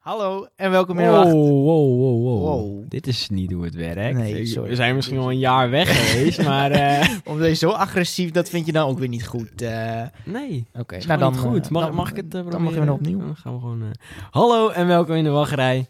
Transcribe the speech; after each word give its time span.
Hallo 0.00 0.46
en 0.56 0.70
welkom 0.70 0.98
in 0.98 1.04
de 1.04 1.10
Wow, 1.10 1.18
wacht. 1.22 1.32
wow, 1.32 1.48
wow, 1.66 2.22
wow, 2.22 2.40
Wow. 2.42 2.84
Dit 2.88 3.06
is 3.06 3.28
niet 3.28 3.52
hoe 3.52 3.64
het 3.64 3.74
werkt. 3.74 4.18
Nee, 4.18 4.46
sorry. 4.46 4.68
We 4.68 4.74
zijn 4.74 4.94
misschien 4.94 5.16
wel 5.16 5.30
een 5.30 5.38
jaar 5.38 5.70
weg 5.70 6.10
geweest, 6.10 6.42
maar 6.52 6.70
eh, 6.70 7.08
Omdat 7.24 7.48
je 7.48 7.54
zo 7.54 7.70
agressief, 7.70 8.30
dat 8.30 8.48
vind 8.48 8.66
je 8.66 8.72
dan 8.72 8.88
ook 8.88 8.98
weer 8.98 9.08
niet 9.08 9.26
goed. 9.26 9.62
eh. 9.62 10.02
nee. 10.24 10.66
Oké, 10.78 10.96
Is 10.96 11.06
nou 11.06 11.18
dan 11.20 11.36
goed. 11.36 11.64
eh, 11.64 11.70
Mag, 11.70 11.84
dan- 11.86 11.94
mag 11.94 12.10
ik 12.10 12.16
het 12.16 12.34
uh, 12.34 12.50
Dan 12.50 12.62
mag 12.62 12.74
je 12.74 12.80
weer 12.80 12.92
opnieuw. 12.92 13.18
Dan 13.18 13.36
gaan 13.36 13.54
we 13.54 13.60
gewoon... 13.60 13.82
eh, 13.82 13.88
Hallo 14.30 14.68
en 14.68 14.86
welkom 14.86 15.14
in 15.14 15.24
de 15.24 15.30
wachtrij. 15.30 15.86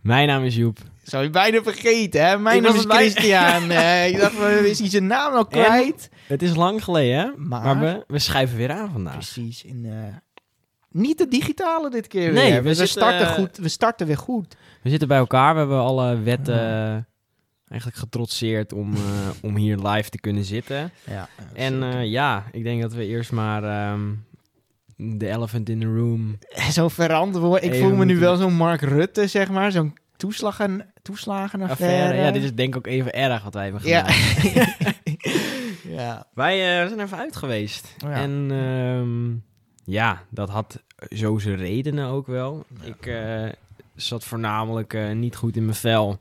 Mijn 0.00 0.28
naam 0.28 0.44
is 0.44 0.56
Joep. 0.56 0.78
Zou 1.02 1.22
je 1.24 1.30
bijna 1.30 1.62
vergeten, 1.62 2.26
hè? 2.26 2.38
Mijn 2.38 2.56
Ik 2.56 2.62
naam 2.62 2.74
is 2.74 2.84
Christian. 2.88 3.62
Ik 4.12 4.18
dacht, 4.20 4.38
we 4.38 4.70
is 4.70 4.78
hij 4.78 4.88
zijn 4.88 5.06
naam 5.06 5.34
al 5.34 5.46
kwijt? 5.46 6.10
Het 6.26 6.42
is 6.42 6.54
lang 6.54 6.84
geleden, 6.84 7.18
hè? 7.18 7.26
Maar- 7.36 7.62
Maar, 7.62 7.80
we, 7.80 8.04
we 8.06 8.18
schuiven 8.18 8.56
weer 8.56 8.70
aan 8.72 8.90
vandaag. 8.92 9.14
Precies. 9.14 9.64
In, 9.64 9.84
eh, 9.84 9.92
niet 10.94 11.18
de 11.18 11.28
digitale 11.28 11.90
dit 11.90 12.06
keer 12.06 12.32
Nee, 12.32 12.50
weer. 12.52 12.62
we 12.62 12.68
we, 12.68 12.74
zitten, 12.74 12.88
starten 12.88 13.26
eh, 13.26 13.32
goed, 13.32 13.56
we 13.56 13.68
starten 13.68 14.06
weer 14.06 14.18
goed. 14.18 14.56
We 14.82 14.90
zitten 14.90 15.08
bij 15.08 15.18
elkaar. 15.18 15.52
We 15.52 15.58
hebben 15.58 15.80
alle 15.80 16.18
wetten 16.20 16.58
eh, 16.60 16.96
eigenlijk 17.68 18.00
getrotseerd 18.00 18.72
om, 18.72 18.94
eh, 18.94 19.00
om 19.48 19.56
hier 19.56 19.76
live 19.78 20.10
te 20.10 20.20
kunnen 20.20 20.44
zitten. 20.44 20.90
Ja, 21.10 21.28
En 21.54 22.08
ja, 22.08 22.44
ik 22.52 22.62
denk 22.64 22.82
dat 22.82 22.92
we 22.94 23.06
eerst 23.06 23.32
maar 23.32 23.64
ehm, 23.64 24.00
de 24.96 25.28
elephant 25.28 25.68
in 25.68 25.80
the 25.80 25.86
room... 25.86 26.38
Zo'n 26.70 26.90
verantwoord. 26.90 27.62
Ik 27.64 27.72
Even 27.72 27.88
voel 27.88 27.96
me 27.96 28.04
nu 28.04 28.18
wel 28.18 28.36
zo'n 28.36 28.54
Mark 28.54 28.80
Rutte, 28.80 29.26
zeg 29.26 29.50
maar. 29.50 29.72
Zo'n 29.72 29.94
toeslagen, 30.16 30.92
toeslagenaffaire. 31.02 32.02
affaire. 32.02 32.24
Ja, 32.26 32.30
dit 32.30 32.42
is 32.42 32.54
denk 32.54 32.68
ik 32.68 32.76
ook 32.76 32.86
even 32.86 33.12
erg 33.12 33.42
wat 33.44 33.54
wij 33.54 33.64
hebben 33.64 33.88
Ja. 33.88 34.04
gedaan. 34.04 34.94
ja. 35.98 36.26
Wij 36.34 36.80
eh, 36.82 36.86
zijn 36.88 37.00
even 37.00 37.18
uit 37.18 37.36
geweest. 37.36 37.94
Ja. 37.98 38.10
En 38.12 38.46
ehm, 38.50 39.32
ja, 39.84 40.22
dat 40.28 40.48
had 40.48 40.82
zo 41.10 41.38
zijn 41.38 41.56
redenen 41.56 42.06
ook 42.08 42.26
wel. 42.26 42.64
Ik 42.82 43.06
eh, 43.06 43.44
zat 43.94 44.24
voornamelijk 44.24 44.94
eh, 44.94 45.10
niet 45.12 45.36
goed 45.36 45.56
in 45.56 45.64
mijn 45.64 45.76
vel. 45.76 46.18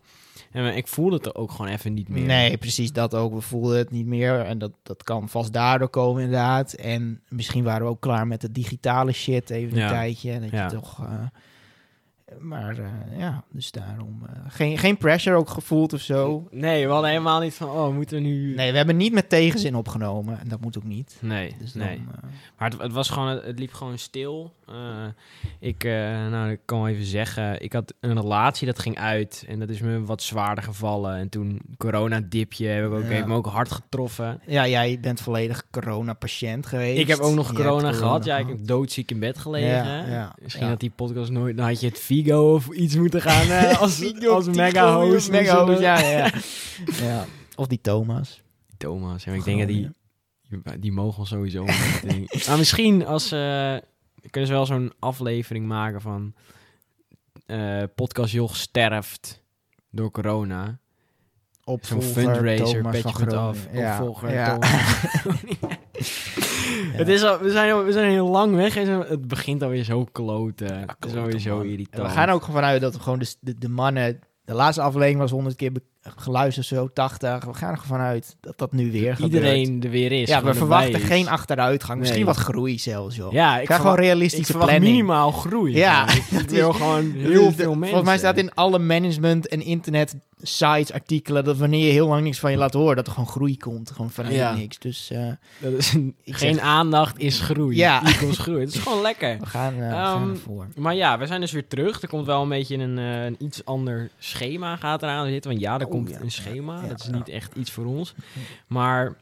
En 0.52 0.66
eh, 0.70 0.78
ik 0.78 0.88
voelde 0.88 1.16
het 1.16 1.26
er 1.26 1.36
ook 1.36 1.52
gewoon 1.52 1.72
even 1.72 1.94
niet 1.94 2.10
meer. 2.10 2.26
Nee, 2.26 2.58
precies 2.58 2.92
dat 2.92 3.16
ook. 3.16 3.34
We 3.34 3.42
voelden 3.42 3.78
het 3.78 3.92
niet 3.92 4.06
meer. 4.06 4.40
En 4.40 4.58
dat, 4.58 4.72
dat 4.84 5.04
kan 5.04 5.30
vast 5.30 5.54
daardoor 5.54 5.90
komen, 5.90 6.22
inderdaad. 6.24 6.74
En 6.74 7.22
misschien 7.30 7.64
waren 7.64 7.86
we 7.86 7.92
ook 7.92 8.02
klaar 8.02 8.28
met 8.28 8.42
de 8.42 8.52
digitale 8.52 9.12
shit 9.12 9.50
even 9.50 9.72
een 9.78 9.84
Ja. 9.84 9.90
tijdje. 9.90 10.40
Dat 10.40 10.50
Ja. 10.50 10.64
je 10.66 10.72
toch... 10.76 11.08
maar 12.40 12.78
eh, 12.78 13.20
ja, 13.20 13.44
dus 13.52 13.72
daarom... 13.72 14.22
eh, 14.26 14.40
geen, 14.48 14.78
geen 14.78 14.98
pressure 14.98 15.36
ook 15.36 15.50
gevoeld 15.50 15.94
of 15.94 16.02
zo. 16.02 16.48
Nee, 16.52 16.86
we 16.86 16.92
hadden 16.92 17.10
helemaal 17.10 17.40
niet 17.40 17.54
van, 17.54 17.70
oh, 17.70 17.94
moeten 17.96 18.16
we 18.18 18.24
nu... 18.24 18.56
Nee, 18.56 18.72
we 18.72 18.78
hebben 18.78 18.98
niet 18.98 19.14
met 19.14 19.30
tegenzin 19.30 19.76
opgenomen. 19.76 20.40
En 20.40 20.48
dat 20.48 20.62
moet 20.62 20.78
ook 20.78 20.84
niet. 20.84 21.18
Nee, 21.22 21.56
Dus 21.60 21.72
dan, 21.74 21.86
nee. 21.88 21.96
eh, 21.98 22.24
Maar 22.58 22.70
het, 22.70 22.82
het 22.82 22.92
was 22.92 23.10
gewoon, 23.10 23.28
het 23.28 23.60
liep 23.60 23.74
gewoon 23.74 23.98
stil. 23.98 24.54
Ik, 25.60 25.84
nou, 26.30 26.52
ik 26.52 26.60
kan 26.66 26.78
wel 26.82 26.88
even 26.88 27.06
zeggen, 27.06 27.62
ik 27.62 27.74
had 27.74 27.94
een 28.00 28.20
relatie 28.22 28.68
dat 28.68 28.80
ging 28.80 28.98
uit 28.98 29.46
en 29.48 29.60
dat 29.60 29.70
is 29.70 29.80
me 29.82 30.04
wat 30.04 30.22
zwaarder 30.22 30.64
gevallen. 30.64 31.16
En 31.16 31.30
toen 31.30 31.62
corona-dipje 31.78 32.68
heb 32.68 32.86
ik 32.86 32.92
ook, 32.92 33.02
Ja. 33.02 33.08
heeft 33.08 33.26
me 33.26 33.36
ook 33.36 33.46
hard 33.46 33.72
getroffen. 33.72 34.42
ja, 34.46 34.68
jij 34.68 35.00
bent 35.02 35.22
volledig 35.22 35.64
corona-patiënt 35.72 36.66
geweest. 36.66 37.00
Ik 37.00 37.08
heb 37.08 37.20
ook 37.20 37.36
nog 37.36 37.54
corona 37.54 37.92
gehad. 37.92 38.26
Ja, 38.26 38.38
ik 38.38 38.48
heb 38.48 38.58
doodziek 38.68 39.12
in 39.12 39.20
bed 39.20 39.38
gelegen. 39.38 39.68
Ja, 39.86 40.06
ja, 40.08 40.36
Misschien 40.42 40.68
had 40.68 40.80
die 40.80 40.92
podcast 40.96 41.32
nooit... 41.32 41.58
Dan 41.58 41.66
had 41.66 41.80
je 41.80 41.88
het 41.88 42.00
Vigo 42.24 42.54
of 42.54 42.70
iets 42.70 42.96
moeten 42.96 43.22
gaan 43.22 43.50
eh, 43.50 43.80
als, 43.82 44.26
als 44.28 44.48
mega 44.48 44.96
host. 44.96 45.32
Mega 45.32 45.66
host, 45.66 45.80
ja, 45.80 46.00
ja. 46.00 46.10
ja. 46.10 46.32
ja. 47.06 47.26
Of 47.56 47.68
die 47.68 47.82
Thomas. 47.82 48.42
Thomas. 48.78 49.26
En 49.26 49.34
ik 49.34 49.44
denk 49.44 49.60
dat 49.60 49.68
die... 49.68 49.90
Die 50.80 50.92
mogen 50.92 51.26
sowieso. 51.26 51.66
maar 52.48 52.58
misschien 52.58 53.06
als... 53.06 53.32
eh 53.32 53.76
kunnen 54.30 54.50
ze 54.50 54.56
wel 54.56 54.66
zo'n 54.66 54.94
aflevering 55.00 55.68
maken 55.68 56.02
van... 56.02 56.34
eh 57.46 57.84
podcast 57.96 58.34
Joch 58.34 58.56
sterft 58.56 59.44
door 59.90 60.12
corona. 60.12 60.66
Zo'n 60.66 61.74
Opvolger 61.74 62.08
fundraiser, 62.08 62.82
Thomas 62.82 63.02
petje 63.02 63.36
af. 63.36 63.68
Ja, 63.74 63.92
Opvolger 63.92 64.34
ja. 64.34 64.58
Thomas. 64.58 66.53
Het 66.92 67.08
is 67.08 67.24
al, 67.24 67.40
we, 67.40 67.52
zijn, 67.52 67.86
we 67.86 67.92
zijn 67.92 68.10
heel 68.12 68.28
lang 68.28 68.56
weg 68.56 68.76
en 68.76 68.90
het 68.90 69.28
begint 69.28 69.64
alweer 69.64 69.84
zo 69.84 70.04
kloten. 70.12 70.80
het 70.80 71.06
is 71.06 71.16
alweer 71.16 71.40
zo 71.40 71.60
irritant. 71.60 71.96
En 71.96 72.04
we 72.04 72.10
gaan 72.10 72.30
ook 72.30 72.42
gewoon 72.42 72.56
vanuit 72.56 72.82
dat 72.82 72.94
we 72.94 73.00
gewoon 73.00 73.20
de, 73.20 73.36
de, 73.40 73.58
de 73.58 73.70
mannen... 73.70 74.20
De 74.46 74.54
laatste 74.54 74.82
aflevering 74.82 75.20
was 75.20 75.32
100 75.32 75.56
keer 75.56 75.72
be- 75.72 75.82
geluisterd, 76.04 76.66
zo 76.66 76.90
80. 76.94 77.46
We 77.46 77.54
gaan 77.54 77.72
er 77.72 77.78
gewoon 77.78 77.98
vanuit 78.00 78.36
dat 78.42 78.58
dat 78.58 78.72
nu 78.72 78.92
weer. 78.92 79.18
Iedereen 79.22 79.84
er 79.84 79.90
weer 79.90 80.12
is. 80.12 80.30
Ja, 80.30 80.44
we 80.44 80.54
verwachten 80.54 81.00
geen 81.00 81.28
achteruitgang. 81.30 82.00
Misschien 82.00 82.24
Nee. 82.26 82.34
wat 82.34 82.44
groei 82.44 82.80
zelfs, 82.80 83.16
joh. 83.16 83.32
Ja, 83.32 83.56
Ik 83.56 83.62
ik 83.62 83.68
ga 83.70 83.76
gewoon 83.78 83.94
ik 83.94 84.00
realistische 84.00 84.54
planning. 84.54 84.84
minimaal 84.84 85.32
groei. 85.32 85.76
Ja. 85.76 86.08
Ik 86.44 86.50
wil 86.50 86.70
is- 86.70 86.76
gewoon 86.76 87.12
heel 87.12 87.52
veel 87.52 87.70
mensen. 87.70 87.88
Volgens 87.88 88.04
mij 88.10 88.18
staat 88.18 88.38
in 88.38 88.54
alle 88.54 88.80
management 88.80 89.48
en 89.48 89.62
internet 89.62 90.16
sites, 90.46 90.92
artikelen, 90.94 91.44
dat 91.44 91.58
wanneer 91.58 91.86
je 91.86 91.92
heel 91.92 92.08
lang 92.08 92.24
niks 92.24 92.40
van 92.40 92.52
je 92.52 92.58
laat 92.58 92.74
horen, 92.74 92.96
dat 92.96 93.08
er 93.08 93.14
gewoon 93.14 93.28
groei 93.30 93.58
komt. 93.58 93.92
Gewoon 93.92 94.10
vanuit 94.12 94.36
Ja. 94.36 94.56
niks. 94.56 94.80
Dus 94.80 95.12
eh, 95.12 95.28
Dat 95.60 95.72
is 95.72 95.94
een- 95.94 96.16
Ik 96.24 96.36
geen 96.36 96.54
zeg- 96.54 96.64
aandacht 96.64 97.20
is 97.20 97.40
groei. 97.40 97.76
Ja. 97.78 98.00
Groei. 98.32 98.60
Het 98.60 98.74
is 98.74 98.80
gewoon 98.80 99.02
lekker. 99.02 99.38
we 99.40 99.46
gaan, 99.46 99.76
we 99.76 99.82
gaan 99.90 100.22
Ehm, 100.22 100.30
ervoor. 100.30 100.68
Maar 100.76 100.96
ja, 100.96 101.18
we 101.18 101.26
zijn 101.28 101.42
dus 101.42 101.52
weer 101.52 101.68
terug. 101.68 102.02
Er 102.02 102.08
komt 102.08 102.26
wel 102.26 102.42
een 102.42 102.50
beetje 102.50 102.78
een, 102.78 102.98
eh, 102.98 103.26
een 103.26 103.36
iets 103.40 103.66
ander 103.66 104.10
schema 104.20 104.76
gaat 104.76 105.04
eraan 105.04 105.28
zitten. 105.28 105.52
Want 105.52 105.64
ja, 105.64 105.80
er 105.80 105.86
Oh, 105.86 105.92
komt 105.96 106.10
ja. 106.10 106.20
een 106.20 106.32
schema. 106.32 106.82
Ja, 106.82 106.88
dat 106.88 107.00
is 107.00 107.10
niet 107.10 107.30
echt 107.30 107.56
iets 107.56 107.72
voor 107.72 107.86
ons. 107.86 108.16
Maar 108.68 109.16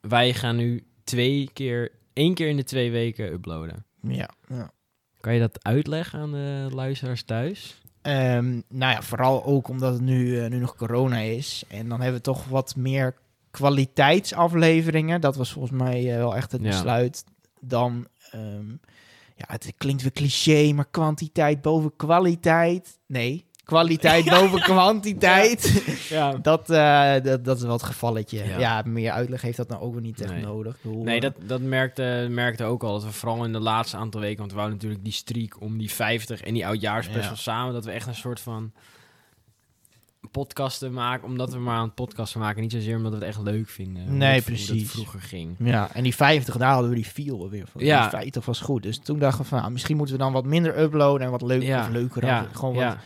wij 0.00 0.34
gaan 0.34 0.56
nu 0.56 0.84
twee 1.04 1.50
keer, 1.52 1.92
één 2.12 2.34
keer 2.34 2.48
in 2.48 2.56
de 2.56 2.64
twee 2.64 2.90
weken 2.90 3.32
uploaden. 3.32 3.84
Ja. 4.00 4.30
ja. 4.48 4.70
Kan 5.20 5.34
je 5.34 5.40
dat 5.40 5.64
uitleggen 5.64 6.20
aan 6.20 6.32
de 6.32 6.68
luisteraars 6.72 7.22
thuis? 7.22 7.80
Ehm, 8.02 8.60
nou 8.68 8.92
ja, 8.92 9.02
vooral 9.02 9.44
ook 9.44 9.68
omdat 9.68 9.92
het 9.92 10.02
nu, 10.02 10.40
eh, 10.40 10.50
nu 10.50 10.58
nog 10.58 10.76
corona 10.76 11.18
is. 11.18 11.64
En 11.68 11.88
dan 11.88 12.00
hebben 12.00 12.16
we 12.16 12.24
toch 12.24 12.44
wat 12.44 12.76
meer 12.76 13.14
kwaliteitsafleveringen. 13.50 15.20
Dat 15.20 15.36
was 15.36 15.52
volgens 15.52 15.78
mij 15.82 16.12
eh, 16.12 16.16
wel 16.16 16.36
echt 16.36 16.52
het 16.52 16.62
besluit. 16.62 17.24
Dan, 17.60 18.06
ehm, 18.30 18.68
ja, 19.36 19.44
het 19.46 19.72
klinkt 19.76 20.02
weer 20.02 20.12
cliché, 20.12 20.72
maar 20.72 20.88
kwantiteit 20.90 21.62
boven 21.62 21.96
kwaliteit. 21.96 22.98
Nee, 23.06 23.46
kwaliteit 23.64 24.24
boven 24.30 24.60
kwantiteit. 24.60 25.82
Ja. 26.08 26.32
Dat, 26.42 26.70
eh, 26.70 27.14
dat, 27.22 27.44
dat 27.44 27.56
is 27.56 27.62
wel 27.62 27.72
het 27.72 27.82
gevalletje. 27.82 28.44
Ja. 28.44 28.58
Ja. 28.58 28.82
meer 28.86 29.10
uitleg 29.12 29.42
heeft 29.42 29.56
dat 29.56 29.68
nou 29.68 29.82
ook 29.82 29.92
weer 29.92 30.02
niet 30.02 30.20
echt 30.20 30.32
Nee. 30.32 30.42
nodig. 30.42 30.76
Bedoel, 30.82 31.02
Nee, 31.02 31.16
eh, 31.16 31.20
dat, 31.22 31.32
dat 31.46 31.60
merkte, 31.60 32.26
merkte 32.30 32.64
ook 32.64 32.82
al. 32.82 32.92
Dat 32.92 33.04
we 33.04 33.12
vooral 33.12 33.44
in 33.44 33.52
de 33.52 33.60
laatste 33.60 33.96
aantal 33.96 34.20
weken... 34.20 34.38
want 34.38 34.50
we 34.50 34.56
wouden 34.56 34.76
natuurlijk 34.78 35.04
die 35.04 35.12
streak 35.12 35.60
om 35.60 35.78
die 35.78 35.90
50 35.90 36.42
en 36.42 36.54
die 36.54 36.66
oudjaarsspecial 36.66 37.30
Ja. 37.30 37.34
samen... 37.36 37.72
dat 37.72 37.84
we 37.84 37.90
echt 37.90 38.06
een 38.06 38.14
soort 38.14 38.40
van 38.40 38.72
podcasten 40.30 40.92
maken... 40.92 41.28
omdat 41.28 41.52
we 41.52 41.58
maar 41.58 41.76
aan 41.76 41.84
het 41.84 41.94
podcasten 41.94 42.40
maken. 42.40 42.62
Niet 42.62 42.72
zozeer 42.72 42.96
omdat 42.96 43.12
we 43.12 43.18
het 43.18 43.26
echt 43.26 43.42
leuk 43.42 43.68
vinden. 43.68 44.16
Nee, 44.16 44.34
het- 44.34 44.44
precies. 44.44 44.90
vroeger 44.90 45.20
ging. 45.20 45.56
Ja, 45.58 45.88
en 45.94 46.02
die 46.02 46.14
50, 46.14 46.56
daar 46.56 46.72
hadden 46.72 46.88
we 46.90 46.96
die 46.96 47.04
feel 47.04 47.50
weer 47.50 47.66
van. 47.72 47.84
Ja. 47.84 48.00
Die 48.00 48.10
50 48.10 48.44
was 48.44 48.60
goed. 48.60 48.82
Dus 48.82 48.98
toen 48.98 49.18
dachten 49.18 49.42
we 49.42 49.48
van, 49.48 49.58
nou, 49.58 49.72
misschien 49.72 49.96
moeten 49.96 50.14
we 50.16 50.22
dan 50.22 50.32
wat 50.32 50.44
minder 50.44 50.78
uploaden 50.80 51.26
en 51.26 51.30
wat 51.30 51.42
leuker 51.42 51.68
Ja, 51.68 51.80
of 51.80 51.88
leuker. 51.88 52.24
ja, 52.24 52.46
gewoon 52.52 52.74
ja. 52.74 52.88
wat, 52.88 52.96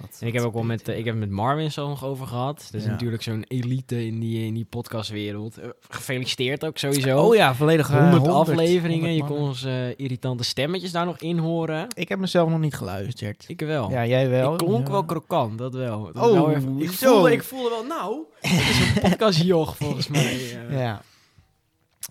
wat- 0.00 0.16
En 0.20 0.26
ik 0.26 0.32
heb 0.32 0.42
ook 0.42 0.52
wel 0.54 0.62
met, 0.62 0.88
eh, 0.88 0.98
ik 0.98 1.04
heb 1.04 1.14
met 1.14 1.30
Marvin 1.30 1.72
zo 1.72 1.88
nog 1.88 2.04
over 2.04 2.26
gehad. 2.26 2.68
Dat 2.70 2.80
is 2.80 2.84
Ja. 2.86 2.90
natuurlijk 2.90 3.22
zo'n 3.22 3.44
elite 3.48 4.06
in 4.06 4.20
die, 4.20 4.46
in 4.46 4.54
die 4.54 4.64
podcastwereld. 4.64 5.58
Eh, 5.58 5.68
gefeliciteerd 5.88 6.64
ook 6.64 6.78
sowieso. 6.78 7.18
Oh 7.18 7.34
ja, 7.34 7.54
volledig 7.54 7.90
eh, 7.90 7.96
100 7.96 8.26
100 8.26 8.48
afleveringen. 8.48 9.08
100 9.10 9.28
je 9.28 9.34
kon 9.34 9.46
onze 9.48 9.94
irritante 9.96 10.44
stemmetjes 10.44 10.92
daar 10.92 11.06
nog 11.06 11.18
in 11.18 11.38
horen. 11.38 11.86
Ik 11.94 12.08
heb 12.08 12.18
mezelf 12.18 12.48
nog 12.50 12.60
niet 12.60 12.74
geluisterd. 12.74 13.44
Ik 13.48 13.60
wel. 13.60 13.90
Ja, 13.90 14.06
jij 14.06 14.28
wel. 14.28 14.52
Ik 14.52 14.58
klonk 14.58 14.86
Ja. 14.86 14.92
wel 14.92 15.04
krokant, 15.04 15.58
dat 15.58 15.74
wel. 15.74 16.10
Dat 16.12 16.28
Oh, 16.28 16.32
wel 16.32 16.50
even- 16.50 16.78
ik, 16.80 16.90
voelde, 16.90 17.32
ik 17.32 17.42
voelde 17.42 17.68
wel, 17.68 17.84
nou, 17.84 18.16
het 18.40 18.50
is 18.68 18.80
een 18.94 19.00
podcastjoch 19.10 19.76
volgens 19.76 20.08
mij. 20.08 20.38
eh. 20.68 20.78
Ja. 20.78 21.02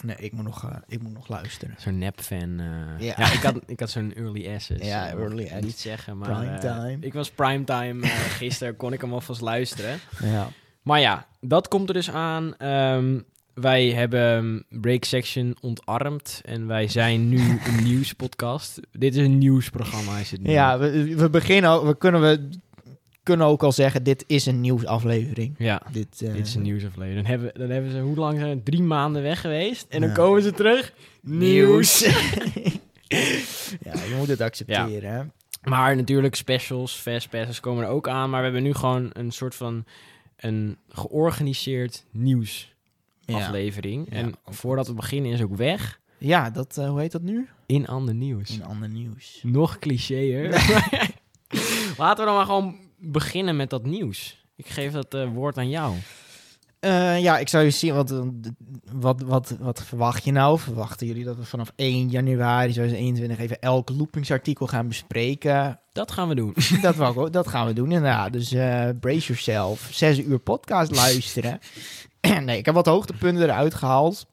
Nee, 0.04 0.16
ik 0.20 0.32
moet 0.32 0.44
nog, 0.46 0.64
eh, 0.70 0.76
ik 0.88 1.02
moet 1.02 1.14
nog 1.14 1.28
luisteren. 1.28 1.76
Zo'n 1.78 1.98
nep-fan. 1.98 2.60
eh. 2.60 3.06
Ja. 3.08 3.14
ja. 3.18 3.32
ik 3.34 3.40
had, 3.42 3.60
ik 3.66 3.80
had 3.80 3.90
zo'n 3.90 4.14
early 4.14 4.54
access. 4.54 4.86
Ja, 4.86 5.08
eh, 5.08 5.14
early 5.20 5.44
access. 5.44 5.62
Niet 5.66 5.80
zeggen, 5.80 6.18
maar... 6.18 6.30
Primetime. 6.38 6.98
ik 7.06 7.14
was 7.14 7.32
primetime 7.32 8.06
gisteren, 8.40 8.76
kon 8.76 8.94
ik 8.94 9.02
hem 9.02 9.14
alvast 9.14 9.42
luisteren. 9.42 10.00
Ja. 10.24 10.48
Maar 10.82 11.00
ja, 11.00 11.28
dat 11.42 11.68
komt 11.68 11.88
er 11.88 11.94
dus 11.94 12.12
aan. 12.12 12.56
Ehm, 12.58 13.20
wij 13.54 13.92
hebben 13.92 14.66
Break 14.70 15.04
Section 15.04 15.56
ontarmd 15.62 16.42
en 16.46 16.68
wij 16.68 16.88
zijn 16.88 17.30
nu 17.30 17.40
een 17.40 17.84
nieuwspodcast. 17.90 18.80
Dit 18.92 19.16
is 19.16 19.26
een 19.26 19.38
nieuwsprogramma, 19.38 20.18
is 20.18 20.32
het 20.32 20.42
nu. 20.42 20.52
Ja, 20.52 20.78
we, 20.80 21.16
we 21.16 21.30
beginnen, 21.30 21.70
ook- 21.70 21.86
we 21.86 21.98
kunnen, 21.98 22.22
we 22.22 22.50
kunnen 23.30 23.48
ook 23.48 23.64
al 23.64 23.72
zeggen, 23.72 24.04
dit 24.04 24.24
is 24.28 24.46
een 24.46 24.62
nieuwsaflevering. 24.62 25.56
Ja, 25.58 25.82
Dit, 25.92 26.22
eh, 26.22 26.34
dit 26.34 26.48
is 26.48 26.56
een 26.56 26.62
nieuwsaflevering. 26.62 27.16
Dan 27.16 27.26
hebben, 27.26 27.52
dan 27.60 27.70
hebben 27.70 27.92
ze, 27.92 28.00
hoe 28.00 28.16
lang 28.16 28.40
zijn? 28.40 28.64
Drie 28.64 28.82
maanden 28.82 29.22
weg 29.22 29.42
geweest. 29.42 29.86
En 29.90 30.02
dan 30.02 30.14
komen 30.14 30.42
ze 30.42 30.52
terug. 30.52 30.94
Nieuws. 31.22 32.00
ja, 33.88 33.94
je 33.94 34.16
moet 34.18 34.28
het 34.28 34.42
accepteren, 34.42 35.34
maar 35.64 35.96
natuurlijk 35.96 36.36
specials, 36.36 36.94
fastpasses 36.94 37.60
komen 37.60 37.84
er 37.84 37.90
ook 37.90 38.08
aan. 38.08 38.30
Maar 38.30 38.40
we 38.40 38.46
hebben 38.46 38.64
nu 38.64 38.74
gewoon 38.74 39.10
een 39.14 39.32
soort 39.32 39.56
van 39.56 39.86
een 40.38 40.78
georganiseerd 40.90 42.06
nieuwsaflevering. 42.12 44.08
Ja. 44.10 44.16
En 44.18 44.26
Ja. 44.46 44.52
voordat 44.54 44.88
we 44.88 44.94
beginnen 44.94 45.32
is 45.32 45.42
ook 45.42 45.56
weg. 45.56 46.00
Ja, 46.18 46.50
dat, 46.50 46.78
eh, 46.78 46.90
hoe 46.90 47.00
heet 47.00 47.12
dat 47.12 47.22
nu? 47.22 47.48
In 47.66 47.88
ander 47.88 48.14
nieuws. 48.14 48.50
In 48.50 48.64
ander 48.66 48.90
nieuws. 48.90 49.40
Nog 49.44 49.80
clichéer. 49.80 50.50
Laten 51.98 52.20
we 52.20 52.26
dan 52.26 52.36
maar 52.36 52.46
gewoon 52.46 52.76
beginnen 53.00 53.56
met 53.56 53.70
dat 53.70 53.86
nieuws. 53.86 54.46
Ik 54.56 54.68
geef 54.68 54.92
dat 54.92 55.14
eh, 55.14 55.28
woord 55.34 55.58
aan 55.58 55.70
jou. 55.70 55.96
Eh, 56.80 57.22
ja, 57.22 57.38
ik 57.38 57.48
zou 57.50 57.64
je 57.64 57.70
zien, 57.70 57.94
wat, 57.94 58.14
wat, 58.92 59.22
wat, 59.22 59.56
wat 59.60 59.84
verwacht 59.84 60.24
je 60.24 60.32
nou? 60.32 60.60
Verwachten 60.60 61.08
jullie 61.08 61.24
dat 61.24 61.36
we 61.36 61.46
vanaf 61.46 61.72
1 61.76 62.10
januari 62.10 62.72
2021 62.72 63.38
even 63.40 63.62
elk 63.62 63.90
loopingsartikel 63.90 64.68
gaan 64.68 64.88
bespreken? 64.88 65.80
Dat 65.92 66.12
gaan 66.12 66.28
we 66.28 66.36
doen. 66.36 66.56
dat, 66.82 67.34
dat 67.34 67.48
gaan 67.48 67.68
we 67.68 67.74
doen 67.74 67.92
inderdaad. 67.92 68.34
Dus 68.34 68.52
eh, 68.52 68.90
brace 69.00 69.28
yourself. 69.28 69.90
Zes 69.92 70.20
uur 70.20 70.40
podcast 70.40 70.96
luisteren. 70.96 71.60
nee, 72.46 72.58
ik 72.58 72.66
heb 72.66 72.76
wat 72.76 72.86
hoogtepunten 72.86 73.44
eruit 73.44 73.74
gehaald. 73.74 74.26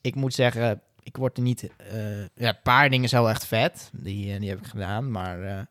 Ik 0.00 0.14
moet 0.14 0.34
zeggen, 0.34 0.80
ik 1.02 1.16
word 1.16 1.36
er 1.36 1.42
niet... 1.42 1.70
eh, 1.76 2.20
ja, 2.34 2.48
een 2.48 2.62
paar 2.62 2.90
dingen 2.90 3.08
zijn 3.08 3.22
wel 3.22 3.30
echt 3.30 3.46
vet. 3.46 3.90
Die, 3.92 4.32
eh, 4.32 4.40
die 4.40 4.48
heb 4.48 4.58
ik 4.58 4.66
gedaan, 4.66 5.10
maar... 5.10 5.68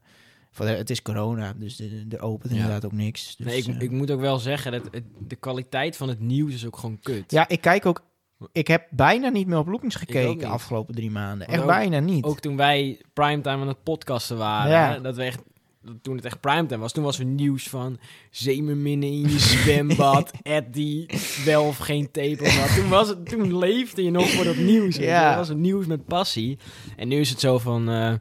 voor 0.56 0.66
de- 0.66 0.72
het 0.72 0.90
is 0.90 1.02
corona, 1.02 1.54
dus 1.58 1.80
er 1.80 1.90
er 2.10 2.22
opent 2.22 2.52
Ja. 2.52 2.58
inderdaad 2.58 2.86
ook 2.86 2.92
niks. 2.92 3.36
Dus, 3.36 3.46
nee, 3.46 3.58
ik, 3.58 3.68
eh, 3.68 3.82
ik 3.82 3.92
moet 3.92 4.12
ook 4.12 4.20
wel 4.20 4.38
zeggen, 4.40 4.72
dat 4.72 4.82
het, 4.92 5.04
de 5.28 5.36
kwaliteit 5.36 5.98
van 5.98 6.10
het 6.10 6.20
nieuws 6.20 6.54
is 6.54 6.66
ook 6.66 6.78
gewoon 6.78 7.00
kut. 7.02 7.32
Ja, 7.32 7.48
ik 7.48 7.62
kijk 7.62 7.86
ook. 7.86 8.04
Ik 8.52 8.68
heb 8.68 8.88
bijna 8.90 9.30
niet 9.30 9.48
meer 9.48 9.58
op 9.58 9.68
loopings 9.68 9.96
gekeken 9.96 10.38
de 10.38 10.46
afgelopen 10.48 10.96
drie 10.96 11.12
maanden. 11.12 11.38
Want 11.38 11.50
Echt 11.50 11.60
ook- 11.62 11.68
bijna 11.68 12.00
niet. 12.00 12.24
Ook 12.24 12.40
toen 12.40 12.56
wij 12.58 13.02
primetime 13.14 13.62
aan 13.62 13.68
het 13.68 13.84
podcasten 13.84 14.38
waren, 14.38 14.72
Ja. 14.72 14.92
hè, 14.94 15.02
dat 15.02 15.16
we 15.16 15.24
echt, 15.24 15.40
dat 15.82 15.96
toen 16.02 16.16
het 16.16 16.26
echt 16.26 16.40
primetime 16.40 16.78
was, 16.82 16.92
toen 16.92 17.04
was 17.04 17.20
er 17.20 17.26
nieuws 17.26 17.70
van 17.70 18.00
zeemerminnen 18.32 19.10
in 19.10 19.22
je 19.22 19.40
zwembad, 19.40 20.32
Eddie 20.42 21.10
wel 21.46 21.64
of 21.64 21.78
geen 21.78 22.12
tape 22.12 22.50
had. 22.50 22.76
Toen, 22.76 22.90
was 22.90 23.08
het, 23.10 23.26
toen 23.30 23.58
leefde 23.58 24.04
je 24.04 24.12
nog 24.12 24.30
voor 24.30 24.44
dat 24.46 24.58
nieuws. 24.58 24.96
Ja. 24.96 25.28
Dat 25.30 25.38
was 25.38 25.48
het 25.48 25.58
nieuws 25.58 25.86
met 25.86 26.06
passie. 26.06 26.58
En 26.98 27.08
nu 27.08 27.20
is 27.20 27.30
het 27.30 27.40
zo 27.40 27.58
van, 27.60 27.90
eh 27.90 28.14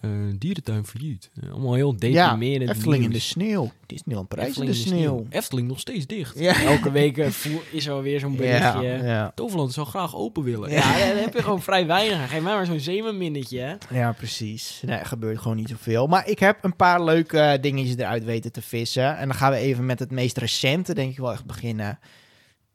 eh, 0.00 0.10
dierentuin 0.38 0.84
failliet. 0.86 1.30
Eh, 1.42 1.50
allemaal 1.50 1.74
heel 1.74 1.94
ja, 1.98 2.30
deprimerend 2.30 2.70
Efteling 2.70 3.02
in 3.02 3.08
de 3.08 3.08
nieuws. 3.08 3.28
sneeuw. 3.28 3.70
Disneyland 3.86 4.28
Prijs 4.28 4.44
in 4.46 4.50
Efteling 4.50 4.74
de 4.76 4.88
sneeuw. 4.88 5.26
Efteling 5.30 5.68
nog 5.68 5.80
steeds 5.80 6.06
dicht. 6.06 6.38
Ja. 6.38 6.62
Elke 6.72 6.90
week 6.90 7.18
eh, 7.18 7.26
is 7.70 7.86
er 7.86 8.02
weer 8.02 8.20
zo'n 8.20 8.32
Ja, 8.32 8.36
berichtje. 8.38 9.06
ja. 9.06 9.32
Toverland 9.34 9.72
zou 9.72 9.86
graag 9.86 10.16
open 10.16 10.42
willen. 10.42 10.70
Ja. 10.70 10.96
Ja, 10.98 11.08
dan 11.08 11.22
heb 11.22 11.34
je 11.34 11.42
gewoon 11.42 11.62
vrij 11.62 11.86
weinig. 11.86 12.30
Geef 12.30 12.42
mij 12.42 12.54
maar 12.54 12.66
zo'n 12.66 12.80
zeemerminnetje, 12.80 13.78
ja, 13.90 14.12
precies. 14.12 14.82
Nee, 14.86 14.96
er 14.96 15.06
gebeurt 15.06 15.38
gewoon 15.38 15.56
niet 15.56 15.68
zoveel. 15.68 16.06
Maar 16.06 16.28
ik 16.28 16.38
heb 16.38 16.64
een 16.64 16.76
paar 16.76 17.04
leuke 17.04 17.58
dingetjes 17.60 17.96
eruit 17.96 18.24
weten 18.24 18.52
te 18.52 18.62
vissen. 18.62 19.16
En 19.16 19.28
dan 19.28 19.36
gaan 19.36 19.50
we 19.52 19.56
even 19.58 19.86
met 19.86 19.98
het 19.98 20.10
meest 20.10 20.36
recente, 20.38 20.94
denk 20.94 21.10
ik 21.10 21.18
wel 21.18 21.32
echt 21.32 21.44
beginnen. 21.46 21.98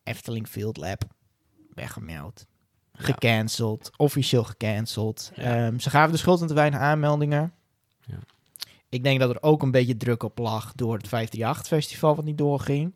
Efteling 0.03 0.47
Field 0.47 0.77
Lab. 0.77 1.03
Weggemeld. 1.73 2.45
Ja. 2.97 3.03
Gecanceld. 3.03 3.91
Officieel 3.97 4.43
gecanceld. 4.43 5.31
Ja. 5.35 5.65
Ehm, 5.65 5.79
ze 5.79 5.89
gaven 5.89 6.11
de 6.11 6.17
schuld 6.17 6.41
aan 6.41 6.47
te 6.47 6.53
weinig 6.53 6.79
aanmeldingen. 6.79 7.53
Ja. 8.05 8.17
Ik 8.89 9.03
denk 9.03 9.19
dat 9.19 9.29
er 9.29 9.41
ook 9.41 9.61
een 9.61 9.71
beetje 9.71 9.97
druk 9.97 10.23
op 10.23 10.37
lag 10.37 10.73
door 10.75 10.97
het 10.97 11.07
538-festival 11.07 12.15
wat 12.15 12.25
niet 12.25 12.37
doorging. 12.37 12.93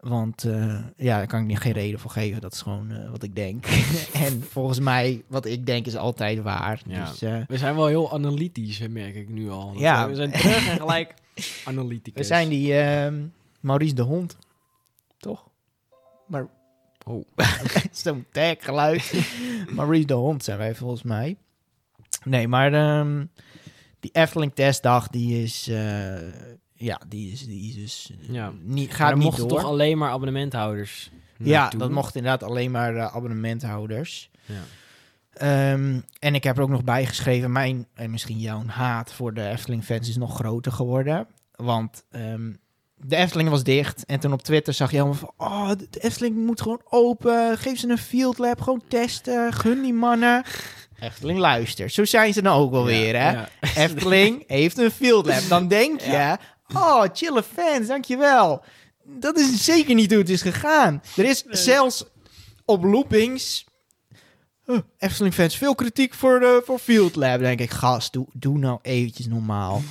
Want 0.00 0.44
eh, 0.44 0.78
ja, 0.96 1.16
daar 1.16 1.26
kan 1.26 1.40
ik 1.40 1.46
niet 1.46 1.58
geen 1.58 1.72
reden 1.72 2.00
voor 2.00 2.10
geven. 2.10 2.40
Dat 2.40 2.52
is 2.52 2.60
gewoon 2.60 2.90
eh, 2.90 3.10
wat 3.10 3.22
ik 3.22 3.34
denk. 3.34 3.66
en 4.26 4.42
volgens 4.42 4.78
mij, 4.80 5.24
wat 5.26 5.46
ik 5.46 5.66
denk, 5.66 5.86
is 5.86 5.96
altijd 5.96 6.42
waar. 6.42 6.82
Ja. 6.86 7.10
Dus 7.10 7.22
eh, 7.22 7.40
We 7.46 7.58
zijn 7.58 7.74
wel 7.76 7.86
heel 7.86 8.12
analytisch, 8.12 8.88
merk 8.88 9.14
ik 9.14 9.28
nu 9.28 9.50
al. 9.50 9.72
Dat 9.72 9.80
Ja. 9.80 10.08
We 10.08 10.14
zijn 10.14 10.30
terug 10.30 10.68
en 10.68 10.76
gelijk 10.76 11.14
analyticus. 11.64 12.20
we 12.22 12.26
zijn 12.26 12.48
die 12.48 12.74
ehm, 12.74 13.26
Maurice 13.60 13.94
de 13.94 14.02
Hond. 14.02 14.36
Toch? 15.18 15.48
Maar 16.26 16.46
Oh. 17.08 17.26
zo'n 17.92 18.26
taggeluid. 18.32 19.12
Maurice 19.74 20.06
de 20.06 20.14
Hond 20.14 20.44
zijn 20.44 20.58
wij 20.58 20.74
volgens 20.74 21.02
mij. 21.02 21.36
Nee, 22.24 22.48
maar 22.48 22.72
ehm, 22.72 23.24
die 24.00 24.10
Efteling 24.12 24.54
testdag, 24.54 25.08
die 25.08 25.42
is... 25.42 25.68
eh, 25.68 26.16
ja, 26.74 27.00
die 27.08 27.32
is, 27.32 27.46
die 27.46 27.68
is 27.68 27.74
dus 27.74 28.12
eh, 28.20 28.34
Ja. 28.34 28.52
niet, 28.62 28.94
gaat 28.94 29.14
niet 29.14 29.24
mochten 29.24 29.48
door. 29.48 29.58
toch 29.58 29.68
alleen 29.68 29.98
maar 29.98 30.10
abonnementhouders 30.10 31.10
Ja, 31.36 31.68
dat 31.68 31.90
mocht 31.90 32.14
inderdaad 32.14 32.42
alleen 32.48 32.70
maar 32.70 32.96
eh, 32.96 33.14
abonnementhouders. 33.16 34.30
Ja. 34.46 34.62
Ehm, 35.32 36.00
en 36.18 36.34
ik 36.34 36.44
heb 36.44 36.56
er 36.56 36.62
ook 36.62 36.68
nog 36.68 36.84
bijgeschreven, 36.84 37.52
mijn 37.52 37.86
en 37.94 38.10
misschien 38.10 38.38
jouw 38.38 38.64
haat 38.66 39.12
voor 39.12 39.34
de 39.34 39.48
Efteling-fans 39.48 40.08
is 40.08 40.16
nog 40.16 40.34
groter 40.34 40.72
geworden. 40.72 41.26
Want 41.54 42.04
ehm, 42.10 42.52
de 43.00 43.16
Efteling 43.16 43.48
was 43.48 43.62
dicht. 43.62 44.04
En 44.06 44.20
toen 44.20 44.32
op 44.32 44.42
Twitter 44.42 44.74
zag 44.74 44.90
je 44.90 44.96
allemaal 44.98 45.18
van... 45.18 45.32
Oh, 45.36 45.68
de 45.68 46.00
Efteling 46.00 46.36
moet 46.36 46.60
gewoon 46.60 46.82
open. 46.88 47.58
Geef 47.58 47.78
ze 47.78 47.88
een 47.88 47.98
field 47.98 48.38
lab. 48.38 48.60
Gewoon 48.60 48.82
testen. 48.88 49.52
Gun 49.52 49.82
die 49.82 49.92
mannen. 49.92 50.44
Efteling 51.00 51.38
luistert. 51.38 51.92
Zo 51.92 52.04
zijn 52.04 52.32
ze 52.32 52.40
nou 52.40 52.62
ook 52.62 52.70
wel 52.70 52.84
weer, 52.84 53.20
hè? 53.20 53.30
Ja. 53.30 53.48
Efteling 53.84 54.44
heeft 54.46 54.78
een 54.78 54.90
field 54.90 55.26
lab. 55.26 55.48
Dan 55.48 55.68
denk 55.68 56.00
je... 56.00 56.10
Ja. 56.10 56.38
Oh, 56.74 57.04
chille 57.12 57.42
fans, 57.42 57.86
dankjewel. 57.86 58.62
Dat 59.04 59.38
is 59.38 59.64
zeker 59.64 59.94
niet 59.94 60.10
hoe 60.10 60.20
het 60.20 60.30
is 60.30 60.42
gegaan. 60.42 61.02
Er 61.16 61.24
is 61.24 61.44
zelfs 61.44 62.04
op 62.64 62.84
loopings... 62.84 63.66
Huh, 64.64 64.78
Efteling 64.98 65.34
fans, 65.34 65.56
veel 65.56 65.74
kritiek 65.74 66.14
voor, 66.14 66.40
de, 66.40 66.62
voor 66.64 66.78
Field 66.78 67.16
Lab. 67.16 67.30
Dan 67.30 67.40
denk 67.40 67.60
ik, 67.60 67.70
gast, 67.70 68.12
doe, 68.12 68.26
doe 68.32 68.58
nou 68.58 68.78
eventjes 68.82 69.26
normaal. 69.26 69.82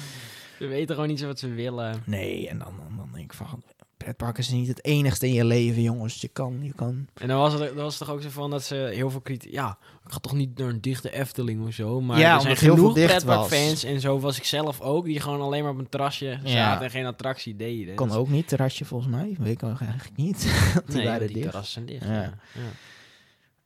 We 0.60 0.68
weten 0.68 0.94
gewoon 0.96 1.10
niet 1.10 1.20
zo 1.20 1.28
wat 1.28 1.40
ze 1.40 1.50
willen. 1.50 2.02
Nee, 2.06 2.48
en 2.50 2.58
dan, 2.60 2.74
dan, 2.78 2.98
dan 2.98 3.10
denk 3.14 3.24
ik 3.24 3.34
van... 3.34 3.64
Pretparken 3.98 4.40
is 4.44 4.50
niet 4.50 4.68
het 4.68 4.84
enigste 4.86 5.28
in 5.28 5.34
je 5.34 5.46
leven, 5.46 5.82
jongens. 5.82 6.22
Je 6.22 6.28
kan, 6.28 6.60
je 6.64 6.74
kan... 6.76 7.08
En 7.14 7.28
dan 7.28 7.38
was 7.38 7.54
het, 7.54 7.62
dan 7.62 7.76
was 7.76 8.00
het 8.00 8.08
toch 8.08 8.16
ook 8.16 8.22
zo 8.22 8.30
van 8.30 8.50
dat 8.50 8.64
ze 8.64 8.76
heel 8.94 9.10
veel 9.10 9.22
kritiek... 9.22 9.52
Ja, 9.52 9.78
ik 10.06 10.12
ga 10.12 10.18
toch 10.20 10.34
niet 10.34 10.58
naar 10.58 10.68
een 10.70 10.82
dichte 10.82 11.12
Efteling 11.14 11.68
of 11.68 11.74
zo. 11.74 12.02
Maar 12.02 12.20
Ja, 12.20 12.36
er 12.36 12.42
zijn 12.42 12.58
genoeg 12.58 12.94
pretparkfans 12.94 13.84
en 13.84 14.00
zo 14.02 14.20
was 14.20 14.38
ik 14.38 14.44
zelf 14.44 14.82
ook. 14.82 15.06
Die 15.06 15.20
gewoon 15.20 15.42
alleen 15.42 15.64
maar 15.64 15.72
op 15.72 15.78
een 15.78 15.90
terrasje 15.90 16.26
Ja. 16.44 16.50
zaten 16.50 16.86
en 16.86 16.92
geen 16.92 17.06
attractie 17.06 17.56
deden. 17.56 17.96
Kan 17.96 18.08
Dat- 18.08 18.18
ook 18.18 18.30
niet, 18.30 18.48
terrasje 18.48 18.86
volgens 18.86 19.12
mij. 19.12 19.36
Weet 19.40 19.54
ik 19.54 19.62
eigenlijk 19.62 20.10
niet. 20.18 20.42
die 20.88 20.96
Nee, 20.96 21.06
waren 21.06 21.28
die 21.28 21.36
dicht. 21.36 21.50
terrassen 21.50 21.74
zijn 21.74 21.86
dicht. 21.86 22.06
Ja. 22.06 22.22
Ja. 22.22 22.34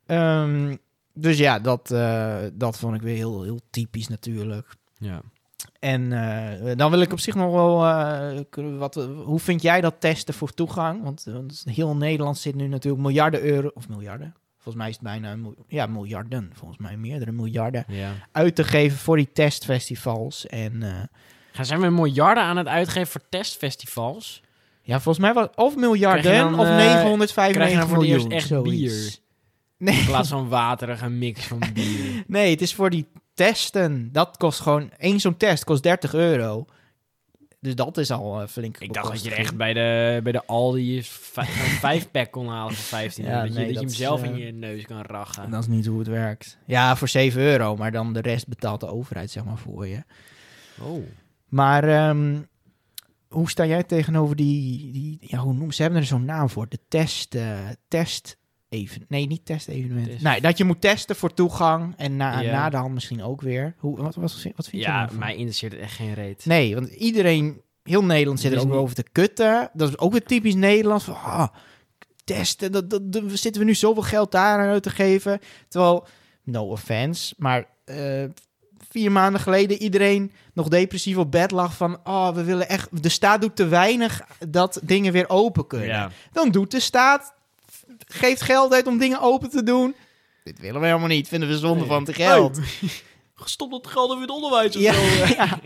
Ja. 0.06 0.42
Ehm, 0.42 0.76
dus 1.14 1.38
ja, 1.38 1.58
dat, 1.58 1.90
eh, 1.90 2.38
dat 2.52 2.78
vond 2.78 2.94
ik 2.94 3.02
weer 3.02 3.16
heel, 3.16 3.42
heel 3.42 3.60
typisch 3.70 4.08
natuurlijk. 4.08 4.74
ja. 4.98 5.22
En 5.78 6.12
eh, 6.12 6.76
dan 6.76 6.90
wil 6.90 7.00
ik 7.00 7.12
op 7.12 7.20
zich 7.20 7.34
nog 7.34 7.52
wel... 7.52 7.84
eh, 7.86 8.78
wat, 8.78 8.94
hoe 9.24 9.38
vind 9.40 9.62
jij 9.62 9.80
dat 9.80 9.94
testen 9.98 10.34
voor 10.34 10.54
toegang? 10.54 11.02
Want, 11.02 11.24
want 11.32 11.64
heel 11.70 11.96
Nederland 11.96 12.38
zit 12.38 12.54
nu 12.54 12.66
natuurlijk 12.66 13.02
miljarden 13.02 13.42
euro... 13.42 13.70
Of 13.74 13.88
miljarden? 13.88 14.34
Volgens 14.54 14.76
mij 14.76 14.88
is 14.88 14.94
het 14.94 15.04
bijna... 15.04 15.36
Ja, 15.68 15.86
miljarden. 15.86 16.50
Volgens 16.54 16.78
mij 16.78 16.96
meerdere 16.96 17.32
miljarden. 17.32 17.84
ja. 17.88 18.12
Uit 18.32 18.54
te 18.54 18.64
geven 18.64 18.98
voor 18.98 19.16
die 19.16 19.32
testfestivals. 19.32 20.46
En 20.46 20.82
eh, 20.82 21.02
Gaan 21.52 21.66
zijn 21.66 21.80
we 21.80 21.90
miljarden 21.90 22.42
aan 22.42 22.56
het 22.56 22.66
uitgeven 22.66 23.06
voor 23.06 23.28
testfestivals? 23.28 24.42
ja, 24.82 25.00
volgens 25.00 25.24
mij 25.24 25.32
was 25.34 25.48
of 25.54 25.76
miljarden 25.76 26.36
dan, 26.36 26.58
of 26.58 26.66
eh, 26.66 26.76
995 26.76 27.56
krijg 27.56 27.70
je 27.70 27.76
dan 27.78 27.88
voor 27.88 27.98
het 27.98 28.08
miljoen. 28.08 28.30
echt 28.30 28.46
zoiets. 28.46 28.70
bier? 28.70 29.20
Nee. 29.76 29.98
In 29.98 30.04
plaats 30.06 30.28
van 30.28 30.48
waterige 30.48 31.08
mix 31.08 31.44
van 31.46 31.58
bier. 31.74 32.24
Nee, 32.26 32.50
het 32.50 32.60
is 32.60 32.74
voor 32.74 32.90
die 32.90 33.06
testen. 33.34 34.08
Dat 34.12 34.36
kost 34.36 34.60
gewoon... 34.60 34.90
één 34.98 35.20
zo'n 35.20 35.36
test 35.36 35.64
kost 35.64 35.82
30 35.82 36.14
euro. 36.14 36.64
Dus 37.60 37.74
dat 37.74 37.98
is 37.98 38.10
al 38.10 38.40
eh, 38.40 38.48
flink 38.48 38.78
Ik 38.78 38.92
dacht 38.92 39.08
dat 39.12 39.24
je 39.24 39.34
echt 39.34 39.56
bij 39.56 39.72
de, 39.72 40.20
bij 40.22 40.32
de 40.32 40.46
Aldi 40.46 40.96
is 40.96 41.08
vij- 41.08 41.44
zo'n 41.58 41.64
vijfpack 41.64 42.30
kon 42.30 42.48
halen 42.48 42.74
voor 42.74 42.84
15 42.84 43.24
Ja, 43.24 43.30
euro. 43.30 43.42
dat 43.44 43.52
je, 43.52 43.58
nee, 43.58 43.72
dat 43.72 43.74
je 43.74 43.74
dat 43.74 43.82
hem 43.82 43.92
is, 43.92 43.98
zelf 43.98 44.22
eh, 44.22 44.28
in 44.30 44.36
je 44.46 44.52
neus 44.52 44.84
kan 44.84 45.02
rachen. 45.02 45.50
Dat 45.50 45.60
is 45.62 45.68
niet 45.68 45.86
hoe 45.86 45.98
het 45.98 46.08
werkt. 46.08 46.58
Ja, 46.66 46.96
voor 46.96 47.08
7 47.08 47.40
euro, 47.42 47.76
maar 47.76 47.92
dan 47.92 48.12
de 48.12 48.20
rest 48.20 48.48
betaalt 48.48 48.80
de 48.80 48.86
overheid 48.88 49.30
zeg 49.30 49.44
maar 49.44 49.58
voor 49.58 49.86
je. 49.86 50.02
Oh. 50.80 51.04
Maar 51.48 51.84
ehm, 51.84 52.40
hoe 53.28 53.50
sta 53.50 53.66
jij 53.66 53.82
tegenover 53.82 54.36
die, 54.36 54.92
die 54.92 55.18
ja, 55.20 55.38
hoe 55.38 55.54
noem 55.54 55.72
ze 55.72 55.82
hebben 55.82 56.00
er 56.00 56.06
zo'n 56.06 56.24
naam 56.24 56.48
voor, 56.48 56.68
de 56.68 56.78
test, 56.88 57.34
eh, 57.34 57.58
test 57.88 58.36
even, 58.72 59.04
nee 59.08 59.26
niet 59.26 59.44
test 59.46 59.68
evenement. 59.68 60.06
Test. 60.10 60.22
Nee, 60.22 60.40
dat 60.40 60.58
je 60.58 60.64
moet 60.64 60.80
testen 60.80 61.16
voor 61.16 61.34
toegang 61.34 61.94
en 61.96 62.16
na, 62.16 62.40
Ja. 62.40 62.52
na 62.52 62.70
de 62.70 62.76
hand 62.76 62.94
misschien 62.94 63.22
ook 63.22 63.40
weer. 63.40 63.74
Hoe, 63.78 63.96
wat, 63.96 64.14
wat, 64.14 64.32
wat 64.56 64.68
vind 64.68 64.70
je 64.70 64.78
Ja, 64.78 65.08
mij 65.18 65.34
interesseert 65.36 65.72
het 65.72 65.80
echt 65.80 65.94
geen 65.94 66.14
reet. 66.14 66.46
Nee, 66.46 66.74
want 66.74 66.88
iedereen, 66.88 67.60
heel 67.82 68.04
Nederland 68.04 68.40
zit 68.40 68.50
er 68.50 68.56
is 68.56 68.62
ook 68.62 68.68
niet- 68.70 68.78
over 68.78 68.94
te 68.94 69.04
kutten. 69.12 69.70
Dat 69.72 69.88
is 69.88 69.98
ook 69.98 70.12
weer 70.12 70.22
typisch 70.24 70.54
Nederlands. 70.54 71.04
Van, 71.04 71.14
ah, 71.14 71.48
testen, 72.24 72.72
dat, 72.72 72.90
dat, 72.90 73.12
dat- 73.12 73.22
zitten 73.32 73.60
we 73.60 73.66
nu 73.66 73.74
zoveel 73.74 74.02
geld 74.02 74.32
daar 74.32 74.58
aan 74.60 74.68
uit 74.68 74.82
te 74.82 74.90
geven. 74.90 75.40
Terwijl, 75.68 76.06
no 76.44 76.64
offense, 76.64 77.34
maar 77.38 77.64
eh, 77.84 78.24
vier 78.88 79.12
maanden 79.12 79.40
geleden 79.40 79.76
iedereen 79.76 80.32
nog 80.54 80.68
depressief 80.68 81.16
op 81.16 81.30
bed 81.30 81.50
lag 81.50 81.76
van... 81.76 81.98
Oh, 82.04 82.28
we 82.34 82.44
willen 82.44 82.68
echt... 82.68 83.02
De 83.02 83.08
staat 83.08 83.40
doet 83.40 83.56
te 83.56 83.66
weinig 83.66 84.20
dat 84.48 84.80
dingen 84.82 85.12
weer 85.12 85.28
open 85.28 85.66
kunnen. 85.66 85.88
Ja. 85.88 86.10
Dan 86.32 86.50
doet 86.50 86.70
de 86.70 86.80
staat... 86.80 87.34
Geeft 88.12 88.42
geld 88.42 88.72
uit 88.72 88.86
om 88.86 88.98
dingen 88.98 89.20
open 89.20 89.50
te 89.50 89.62
doen. 89.62 89.94
Dit 90.44 90.58
willen 90.60 90.80
we 90.80 90.86
helemaal 90.86 91.08
niet. 91.08 91.28
Vinden 91.28 91.48
we 91.48 91.58
zonde 91.58 91.78
Nee. 91.78 91.88
van 91.88 92.04
te 92.04 92.12
geld. 92.12 92.60
Gestopt 93.34 93.72
dat 93.72 93.86
geld 93.86 94.12
in 94.14 94.20
het 94.20 94.30
onderwijs 94.30 94.74
Ja, 94.74 94.92
ja. 95.36 95.58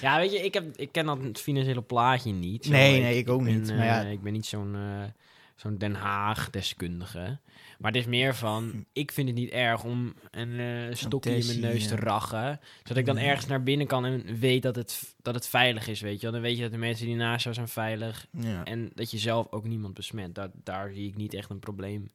Ja, 0.00 0.16
weet 0.16 0.32
je, 0.32 0.38
ik, 0.38 0.54
heb, 0.54 0.76
ik 0.76 0.92
ken 0.92 1.06
dat 1.06 1.18
financiële 1.40 1.82
plaatje 1.82 2.32
niet. 2.32 2.64
Zo, 2.64 2.70
Nee, 2.70 3.00
nee, 3.00 3.18
ik 3.18 3.28
ook 3.30 3.40
niet, 3.42 3.66
Ben, 3.66 3.76
maar 3.76 3.86
ja. 3.86 4.02
eh, 4.04 4.10
Ik 4.12 4.22
ben 4.22 4.32
niet 4.32 4.46
zo'n 4.46 4.74
eh, 4.74 5.08
zo'n 5.56 5.78
Den 5.78 5.94
Haag-deskundige. 5.94 7.38
Maar 7.82 7.92
het 7.92 8.00
is 8.00 8.06
meer 8.06 8.34
van, 8.34 8.84
ik 8.92 9.12
vind 9.12 9.28
het 9.28 9.36
niet 9.36 9.50
erg 9.50 9.84
om 9.84 10.14
een 10.30 10.60
eh, 10.60 10.94
stokje 10.94 11.36
in 11.36 11.46
mijn 11.46 11.60
neus 11.60 11.88
te 11.88 11.96
rachen. 11.96 12.60
Zodat 12.82 12.96
ik 12.96 13.06
dan 13.06 13.18
ergens 13.18 13.46
naar 13.46 13.62
binnen 13.62 13.86
kan 13.86 14.04
en 14.04 14.38
weet 14.38 14.62
dat 14.62 14.76
het, 14.76 15.14
dat 15.22 15.34
het 15.34 15.46
veilig 15.48 15.88
is, 15.88 16.00
weet 16.00 16.16
je 16.16 16.22
wel. 16.22 16.32
Dan 16.32 16.40
weet 16.40 16.56
je 16.56 16.62
dat 16.62 16.70
de 16.72 16.78
mensen 16.78 17.06
die 17.06 17.14
naast 17.16 17.42
jou 17.42 17.54
zijn 17.54 17.68
veilig. 17.68 18.26
Ja. 18.30 18.64
En 18.64 18.90
dat 18.94 19.10
je 19.10 19.18
zelf 19.18 19.46
ook 19.50 19.64
niemand 19.64 19.94
besmet. 19.94 20.34
Daar, 20.34 20.50
daar 20.64 20.92
zie 20.92 21.08
ik 21.08 21.16
niet 21.16 21.34
echt 21.34 21.50
een 21.50 21.58
probleem 21.58 22.10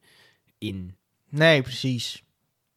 in. 0.58 0.96
Nee, 1.28 1.62
precies. 1.62 2.22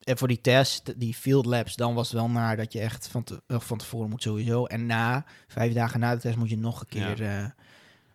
En 0.02 0.18
voor 0.18 0.28
die 0.28 0.42
test, 0.42 1.00
die 1.00 1.14
field 1.14 1.46
labs, 1.46 1.76
dan 1.76 1.94
was 1.94 2.08
het 2.08 2.18
wel 2.18 2.30
naar 2.30 2.58
dat 2.58 2.74
je 2.74 2.80
echt 2.80 3.08
van, 3.08 3.24
te, 3.24 3.42
eh, 3.48 3.60
van 3.60 3.78
tevoren 3.78 4.10
moet 4.10 4.22
sowieso. 4.22 4.66
En 4.66 4.86
na, 4.86 5.26
vijf 5.48 5.74
dagen 5.74 6.00
na 6.00 6.16
de 6.16 6.22
test 6.22 6.38
moet 6.38 6.50
je 6.50 6.58
nog 6.58 6.80
een 6.82 6.88
keer... 6.88 7.22
eh, 7.24 7.46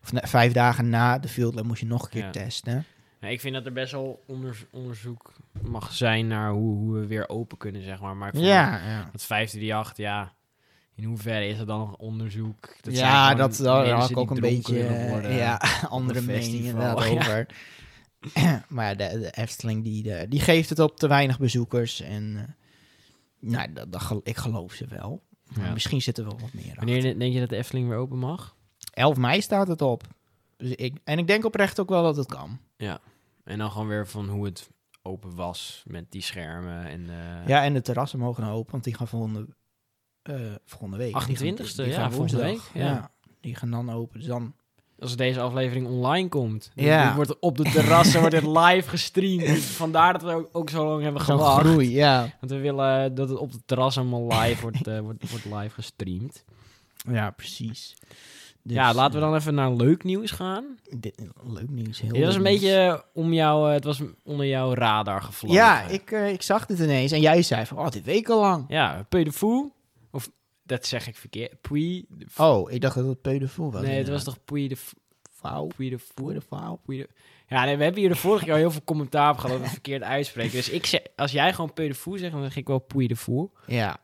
of 0.02 0.12
na- 0.12 0.26
vijf 0.26 0.52
dagen 0.52 0.88
na 0.88 1.18
de 1.18 1.28
field 1.28 1.54
lab 1.54 1.64
moet 1.64 1.78
je 1.78 1.86
nog 1.86 2.02
een 2.04 2.10
keer 2.10 2.22
testen. 2.30 2.84
Ja, 3.26 3.32
ik 3.32 3.40
vind 3.40 3.54
dat 3.54 3.66
er 3.66 3.72
best 3.72 3.92
wel 3.92 4.22
onderz- 4.26 4.64
onderzoek 4.70 5.32
mag 5.62 5.92
zijn 5.92 6.26
naar 6.26 6.50
hoe, 6.52 6.76
hoe 6.76 6.98
we 7.00 7.06
weer 7.06 7.28
open 7.28 7.56
kunnen, 7.58 7.82
zeg 7.82 8.00
maar. 8.00 8.16
Maar 8.16 8.28
ik 8.28 8.34
vond 8.34 8.46
Ja, 8.46 8.76
ja. 8.88 9.08
dat 9.12 9.22
538, 9.22 9.96
ja... 9.96 10.34
In 10.94 11.04
hoeverre 11.04 11.46
is 11.48 11.58
er 11.58 11.66
dan 11.66 11.78
nog 11.78 11.96
onderzoek? 11.96 12.76
Dat 12.80 12.96
ja, 12.96 13.34
dat 13.34 13.56
daar 13.56 13.88
had 13.88 14.10
ik 14.10 14.16
ook 14.16 14.30
een 14.30 14.40
beetje 14.40 15.08
worden 15.08 15.32
ja, 15.32 15.60
andere 15.88 16.20
meningen 16.20 16.64
inderdaad 16.64 17.04
Ja. 17.04 17.10
over. 17.10 17.46
maar 18.68 18.86
ja, 18.88 18.94
de, 18.94 19.18
de 19.18 19.30
Efteling 19.30 19.84
die, 19.84 20.02
de, 20.02 20.26
die 20.28 20.40
geeft 20.40 20.68
het 20.68 20.78
op 20.78 20.96
te 20.98 21.08
weinig 21.08 21.38
bezoekers. 21.38 22.00
En 22.00 22.36
eh, 22.36 23.50
nou, 23.50 23.72
dat, 23.72 23.92
dat, 23.92 24.20
ik 24.22 24.36
geloof 24.36 24.72
ze 24.72 24.86
wel. 24.86 25.22
Ja. 25.54 25.72
misschien 25.72 26.02
zit 26.02 26.18
er 26.18 26.24
wel 26.24 26.38
wat 26.40 26.52
meer 26.52 26.74
Wanneer 26.76 26.96
achter. 26.96 27.18
denk 27.18 27.32
je 27.32 27.40
dat 27.40 27.48
de 27.48 27.56
Efteling 27.56 27.88
weer 27.88 27.98
open 27.98 28.18
mag? 28.18 28.56
11 28.90 29.16
mei 29.16 29.40
staat 29.40 29.68
het 29.68 29.82
op. 29.82 30.02
Dus 30.56 30.70
ik, 30.70 30.96
en 31.04 31.18
ik 31.18 31.26
denk 31.26 31.44
oprecht 31.44 31.80
ook 31.80 31.88
wel 31.88 32.02
dat 32.02 32.16
het 32.16 32.26
kan. 32.26 32.58
En 33.46 33.58
dan 33.58 33.70
gewoon 33.70 33.88
weer 33.88 34.06
van 34.06 34.28
hoe 34.28 34.44
het 34.44 34.70
open 35.02 35.34
was 35.34 35.82
met 35.86 36.10
die 36.10 36.22
schermen 36.22 36.86
en 36.86 37.10
eh, 37.10 37.48
Ja, 37.48 37.64
en 37.64 37.72
de 37.74 37.82
terrassen 37.82 38.18
mogen 38.18 38.42
nou 38.42 38.54
open, 38.54 38.72
want 38.72 38.84
die 38.84 38.94
gaan 38.94 39.08
volgende, 39.08 39.46
eh, 40.22 40.34
volgende 40.64 40.96
week. 40.96 41.12
Die 41.12 41.20
gaan- 41.22 41.30
28e, 41.30 41.82
die 41.82 41.86
ja, 41.86 42.00
gaan 42.00 42.12
volgende 42.12 42.42
week, 42.42 42.60
ja. 42.74 43.10
die 43.40 43.54
gaan 43.54 43.70
dan 43.70 43.90
open. 43.92 44.18
Dus 44.18 44.28
dan, 44.28 44.54
als 44.98 45.16
deze 45.16 45.40
aflevering 45.40 45.86
online 45.86 46.28
komt. 46.28 46.70
Ja. 46.74 47.14
Wordt 47.14 47.38
op 47.38 47.56
de 47.56 47.62
terrassen 47.62 48.20
wordt 48.20 48.34
het 48.34 48.46
live 48.46 48.88
gestreamd. 48.88 49.58
Vandaar 49.60 50.12
dat 50.12 50.22
we 50.22 50.30
ook, 50.32 50.48
ook 50.52 50.70
zo 50.70 50.86
lang 50.88 51.02
hebben 51.02 51.20
gewacht. 51.22 51.66
groei, 51.66 51.90
ja. 51.90 52.20
Want 52.40 52.52
we 52.52 52.58
willen 52.58 53.14
dat 53.14 53.28
het 53.28 53.38
op 53.38 53.52
de 53.52 53.60
terras 53.64 53.98
allemaal 53.98 54.26
live 54.40 54.62
wordt, 54.62 54.86
eh, 54.86 55.00
wordt, 55.00 55.30
wordt 55.30 55.44
live 55.44 55.74
gestreamd. 55.74 56.44
Ja, 57.10 57.30
precies. 57.30 57.96
Dus, 58.66 58.76
ja, 58.76 58.94
laten 58.94 59.18
we 59.18 59.24
eh, 59.24 59.30
dan 59.30 59.40
even 59.40 59.54
naar 59.54 59.72
leuk 59.72 60.04
nieuws 60.04 60.30
gaan. 60.30 60.64
Dit, 60.96 61.22
leuk 61.46 61.68
nieuws. 61.70 62.00
Heel 62.00 62.12
Dit 62.12 62.24
was 62.24 62.34
een 62.34 62.42
nieuws. 62.42 62.60
beetje 62.60 63.04
om 63.14 63.32
jou, 63.32 63.68
eh, 63.68 63.74
het 63.74 63.84
was 63.84 64.00
onder 64.24 64.46
jouw 64.46 64.74
radar 64.74 65.22
gevlogen. 65.22 65.56
Ja, 65.58 65.82
ik, 65.82 66.10
eh, 66.10 66.32
ik 66.32 66.42
zag 66.42 66.66
dit 66.66 66.78
ineens 66.78 67.12
en 67.12 67.20
jij 67.20 67.42
zei 67.42 67.66
van, 67.66 67.78
oh, 67.78 67.88
dit 67.88 68.04
al 68.28 68.40
lang. 68.40 68.64
Ja, 68.68 69.06
Fou. 69.32 69.70
Of, 70.10 70.30
dat 70.62 70.86
zeg 70.86 71.06
ik 71.08 71.16
verkeerd. 71.16 71.60
Fou. 72.28 72.62
Oh, 72.62 72.70
ik 72.70 72.80
dacht 72.80 72.94
dat 72.94 73.06
het 73.06 73.22
Fou 73.48 73.70
was. 73.70 73.82
nee, 73.82 73.98
het 73.98 74.08
was 74.08 74.24
toch 74.24 74.44
Puy 74.44 74.68
de? 74.68 74.76
Puy 75.76 75.90
de. 75.90 75.98
Peu 76.14 76.32
de 76.34 76.40
de- 76.96 77.08
Ja, 77.48 77.64
nee, 77.64 77.76
we 77.76 77.82
hebben 77.82 78.00
hier 78.00 78.10
de 78.10 78.16
vorige 78.16 78.44
keer 78.44 78.52
al 78.52 78.58
heel 78.58 78.70
veel 78.70 78.84
commentaar 78.84 79.30
op 79.32 79.38
gehad 79.38 79.56
dat 79.58 79.66
we 79.66 79.72
verkeerd 79.80 80.02
uitspreken. 80.02 80.52
Dus 80.52 80.68
ik 80.70 80.86
zeg, 80.86 81.00
als 81.16 81.32
jij 81.32 81.52
gewoon 81.52 81.72
Fou 81.94 82.18
zegt, 82.18 82.32
dan 82.32 82.42
zeg 82.42 82.56
ik 82.56 82.66
wel 82.66 82.78
Puy 82.78 83.06
de. 83.06 83.16
Ja, 83.66 83.96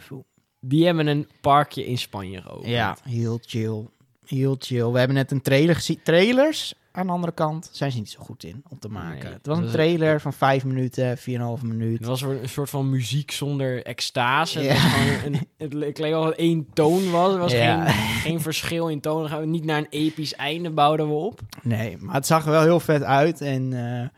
Fou. 0.00 0.22
Die 0.60 0.84
hebben 0.86 1.06
een 1.06 1.28
parkje 1.40 1.86
in 1.86 1.98
Spanje 1.98 2.42
geopend. 2.42 2.66
Ja, 2.68 2.96
heel 3.02 3.38
chill. 3.42 3.88
Heel 4.30 4.56
chill. 4.58 4.90
We 4.90 4.98
hebben 4.98 5.16
net 5.16 5.30
een 5.30 5.42
trailer 5.42 5.74
gezien. 5.74 6.00
Trailers, 6.02 6.74
aan 6.92 7.06
de 7.06 7.12
andere 7.12 7.32
kant, 7.32 7.68
zijn 7.72 7.92
ze 7.92 7.98
niet 7.98 8.10
zo 8.10 8.20
goed 8.22 8.44
in 8.44 8.62
om 8.68 8.78
te 8.78 8.88
maken. 8.88 9.24
Nee, 9.24 9.32
het 9.32 9.46
was 9.46 9.58
een 9.58 9.70
trailer 9.70 10.20
van 10.20 10.32
vijf 10.32 10.64
minuten, 10.64 11.18
4,5 11.18 11.22
minuut. 11.62 11.98
Het 11.98 12.06
was 12.06 12.20
een 12.22 12.48
soort 12.48 12.70
van 12.70 12.90
muziek 12.90 13.30
zonder 13.30 13.84
extase. 13.84 14.58
Het, 14.60 14.78
Ja. 14.80 15.24
een, 15.24 15.46
het 15.56 15.72
leek 15.72 15.96
wel 15.98 16.24
dat 16.24 16.34
één 16.34 16.66
toon 16.72 17.10
was. 17.10 17.32
Er 17.32 17.38
was 17.38 17.52
Ja. 17.52 17.84
geen, 17.86 18.20
geen 18.20 18.40
verschil 18.40 18.88
in 18.88 19.00
toon. 19.00 19.20
Dan 19.20 19.30
gaan 19.30 19.40
we 19.40 19.46
niet 19.46 19.64
naar 19.64 19.78
een 19.78 19.86
episch 19.90 20.34
einde 20.34 20.70
bouwden 20.70 21.06
we 21.08 21.14
op. 21.14 21.40
Nee, 21.62 21.96
maar 21.98 22.14
het 22.14 22.26
zag 22.26 22.44
er 22.44 22.50
wel 22.50 22.62
heel 22.62 22.80
vet 22.80 23.02
uit. 23.02 23.40
En 23.40 23.62
eh, 23.72 24.08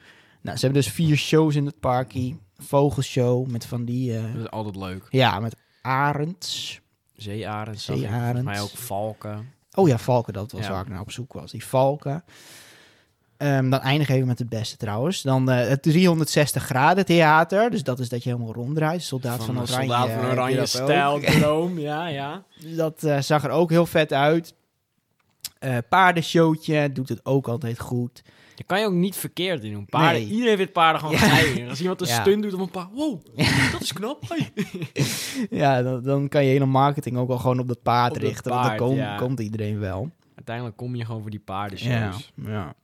nou, 0.43 0.57
ze 0.59 0.65
hebben 0.65 0.83
dus 0.83 0.89
vier 0.93 1.17
shows 1.17 1.55
in 1.55 1.67
het 1.67 1.81
parkie. 1.81 2.41
Vogelshow 2.59 3.47
met 3.51 3.67
van 3.67 3.85
die... 3.85 4.17
eh, 4.17 4.23
Dat 4.35 4.43
is 4.43 4.51
altijd 4.51 4.77
leuk. 4.77 5.07
ja, 5.11 5.41
met 5.41 5.57
arends. 5.83 6.81
Zeearend. 7.17 7.81
Zeearend. 7.81 8.45
Mij 8.45 8.61
ook 8.61 8.69
valken. 8.69 9.49
Oh 9.75 9.89
ja, 9.89 9.99
valken, 9.99 10.33
dat 10.33 10.53
was 10.53 10.67
Ja. 10.67 10.71
waar 10.73 10.83
ik 10.83 10.89
naar 10.89 11.01
op 11.01 11.11
zoek 11.11 11.33
was. 11.33 11.51
Die 11.51 11.65
valken. 11.65 12.25
Ehm, 13.37 13.71
dan 13.71 13.81
eindigen 13.81 14.07
we 14.11 14.15
even 14.17 14.29
met 14.29 14.39
het 14.39 14.49
beste 14.49 14.77
trouwens. 14.77 15.23
Dan 15.23 15.51
eh, 15.51 15.69
het 15.69 15.83
360 15.83 16.63
graden 16.65 17.05
theater. 17.05 17.71
Dus 17.71 17.83
dat 17.83 17.99
is 17.99 18.09
dat 18.09 18.23
je 18.23 18.31
helemaal 18.31 18.55
ronddraait. 18.55 19.03
Soldaat 19.03 19.45
van, 19.45 19.57
een 19.57 19.63
Oranje. 19.63 19.81
Soldaat 19.81 20.09
van 20.11 20.19
heb 20.19 20.27
je 20.27 20.33
Oranje 20.37 20.67
stijl 20.67 21.21
droom. 21.41 21.79
Ja, 21.79 22.07
ja. 22.07 22.43
Dus 22.61 22.77
dat 22.77 23.03
eh, 23.05 23.21
zag 23.21 23.45
er 23.45 23.51
ook 23.51 23.71
heel 23.71 23.87
vet 23.87 24.13
uit. 24.13 24.55
Eh 25.59 25.77
paardenshowtje 25.89 26.93
doet 26.93 27.09
het 27.09 27.25
ook 27.27 27.49
altijd 27.49 27.79
goed. 27.81 28.23
Kan 28.67 28.81
je 28.81 28.87
ook 28.87 28.93
niet 28.93 29.17
verkeerd 29.17 29.65
in 29.65 29.73
doen. 29.73 29.87
Paarden, 29.87 30.23
Nee. 30.23 30.31
Iedereen 30.31 30.57
vindt 30.57 30.73
paarden 30.73 31.01
gewoon 31.01 31.17
Ja. 31.57 31.69
Als 31.69 31.81
iemand 31.81 32.01
een 32.01 32.07
Ja. 32.07 32.21
stunt 32.21 32.43
doet 32.43 32.55
op 32.55 32.61
een 32.61 32.71
paard. 32.71 32.89
Wow, 32.93 33.21
dat 33.73 33.81
is 33.81 33.93
knap. 33.93 34.23
Hey. 34.29 34.53
Ja, 35.61 35.83
dan, 35.83 36.03
dan 36.03 36.29
kan 36.29 36.45
je 36.45 36.51
hele 36.51 36.67
marketing 36.67 37.17
ook 37.17 37.31
al 37.31 37.39
gewoon 37.39 37.59
op 37.59 37.69
dat 37.69 37.83
paard 37.83 38.13
Op 38.17 38.23
richten. 38.23 38.53
want 38.53 38.67
dan 38.67 38.77
komt, 38.77 38.97
ja. 38.97 39.17
komt 39.17 39.41
iedereen 39.41 39.79
wel. 39.79 40.11
Uiteindelijk 40.35 40.77
kom 40.77 40.95
je 40.97 41.05
gewoon 41.05 41.21
voor 41.23 41.31
die 41.31 41.41
paardenshows. 41.41 42.33
Ja, 42.45 42.51
ja. 42.51 42.75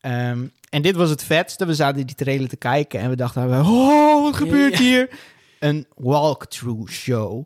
Ehm, 0.00 0.46
en 0.70 0.82
dit 0.82 0.96
was 0.96 1.10
het 1.10 1.24
vetste. 1.24 1.66
We 1.66 1.74
zaten 1.74 2.06
die 2.06 2.14
trailer 2.16 2.48
te 2.48 2.56
kijken 2.56 3.00
en 3.00 3.10
we 3.10 3.16
dachten, 3.16 3.42
oh, 3.60 4.22
wat 4.22 4.36
gebeurt 4.36 4.78
hier? 4.78 5.10
Een 5.58 5.86
walkthrough 5.96 6.90
show. 6.92 7.44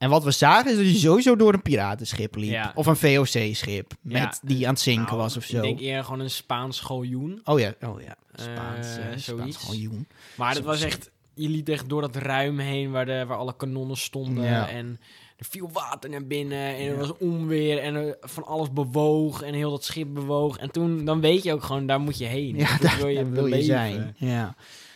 En 0.00 0.10
wat 0.10 0.24
we 0.24 0.30
zagen 0.30 0.70
is 0.70 0.76
dat 0.76 0.84
hij 0.86 0.94
sowieso 0.94 1.36
door 1.36 1.52
een 1.54 1.62
piratenschip 1.62 2.34
liep. 2.36 2.50
Ja. 2.50 2.72
Of 2.74 2.86
een 2.86 2.96
VOC-schip. 2.96 3.92
Ja. 4.02 4.22
Met 4.24 4.40
die 4.42 4.66
aan 4.66 4.72
het 4.72 4.82
zinken 4.82 5.04
Nou, 5.04 5.16
was 5.16 5.36
of 5.36 5.44
zo. 5.44 5.56
Ik 5.56 5.62
denk 5.62 5.80
eerder 5.80 6.04
gewoon 6.04 6.20
een 6.20 6.30
Spaans 6.30 6.80
galjoen. 6.80 7.40
Oh 7.44 7.58
ja, 7.60 7.74
oh 7.86 8.00
ja. 8.02 8.16
Spaans, 8.34 8.86
Eh, 8.96 9.12
eh, 9.12 9.18
Spaans 9.18 9.56
galjoen. 9.56 10.06
Maar 10.36 10.54
het 10.54 10.64
was 10.64 10.82
echt... 10.82 11.10
Je 11.34 11.48
liet 11.48 11.68
echt 11.68 11.88
door 11.88 12.00
dat 12.00 12.16
ruim 12.16 12.58
heen 12.58 12.90
waar, 12.90 13.06
de, 13.06 13.24
waar 13.26 13.36
alle 13.36 13.56
kanonnen 13.56 13.96
stonden. 13.96 14.44
Ja. 14.44 14.68
En 14.68 15.00
er 15.36 15.46
viel 15.48 15.70
water 15.72 16.10
naar 16.10 16.26
binnen. 16.26 16.76
En 16.76 16.86
er 16.86 16.96
was 16.98 17.12
onweer. 17.18 17.78
En 17.78 17.94
er 17.94 18.16
van 18.20 18.44
alles 18.44 18.72
bewoog. 18.72 19.42
En 19.42 19.54
heel 19.54 19.70
dat 19.70 19.84
schip 19.84 20.14
bewoog. 20.14 20.56
En 20.56 20.70
toen, 20.70 21.04
dan 21.04 21.20
weet 21.20 21.42
je 21.42 21.52
ook 21.52 21.62
gewoon, 21.62 21.86
daar 21.86 22.00
moet 22.00 22.18
je 22.18 22.24
heen. 22.26 22.56
Ja, 22.56 22.78
daar, 22.78 22.96
wil 22.98 23.08
je 23.08 23.14
daar 23.14 23.30
wil 23.30 23.44
je 23.44 23.50
beleven. 23.50 23.64
zijn. 23.64 24.14
Ja. 24.18 24.54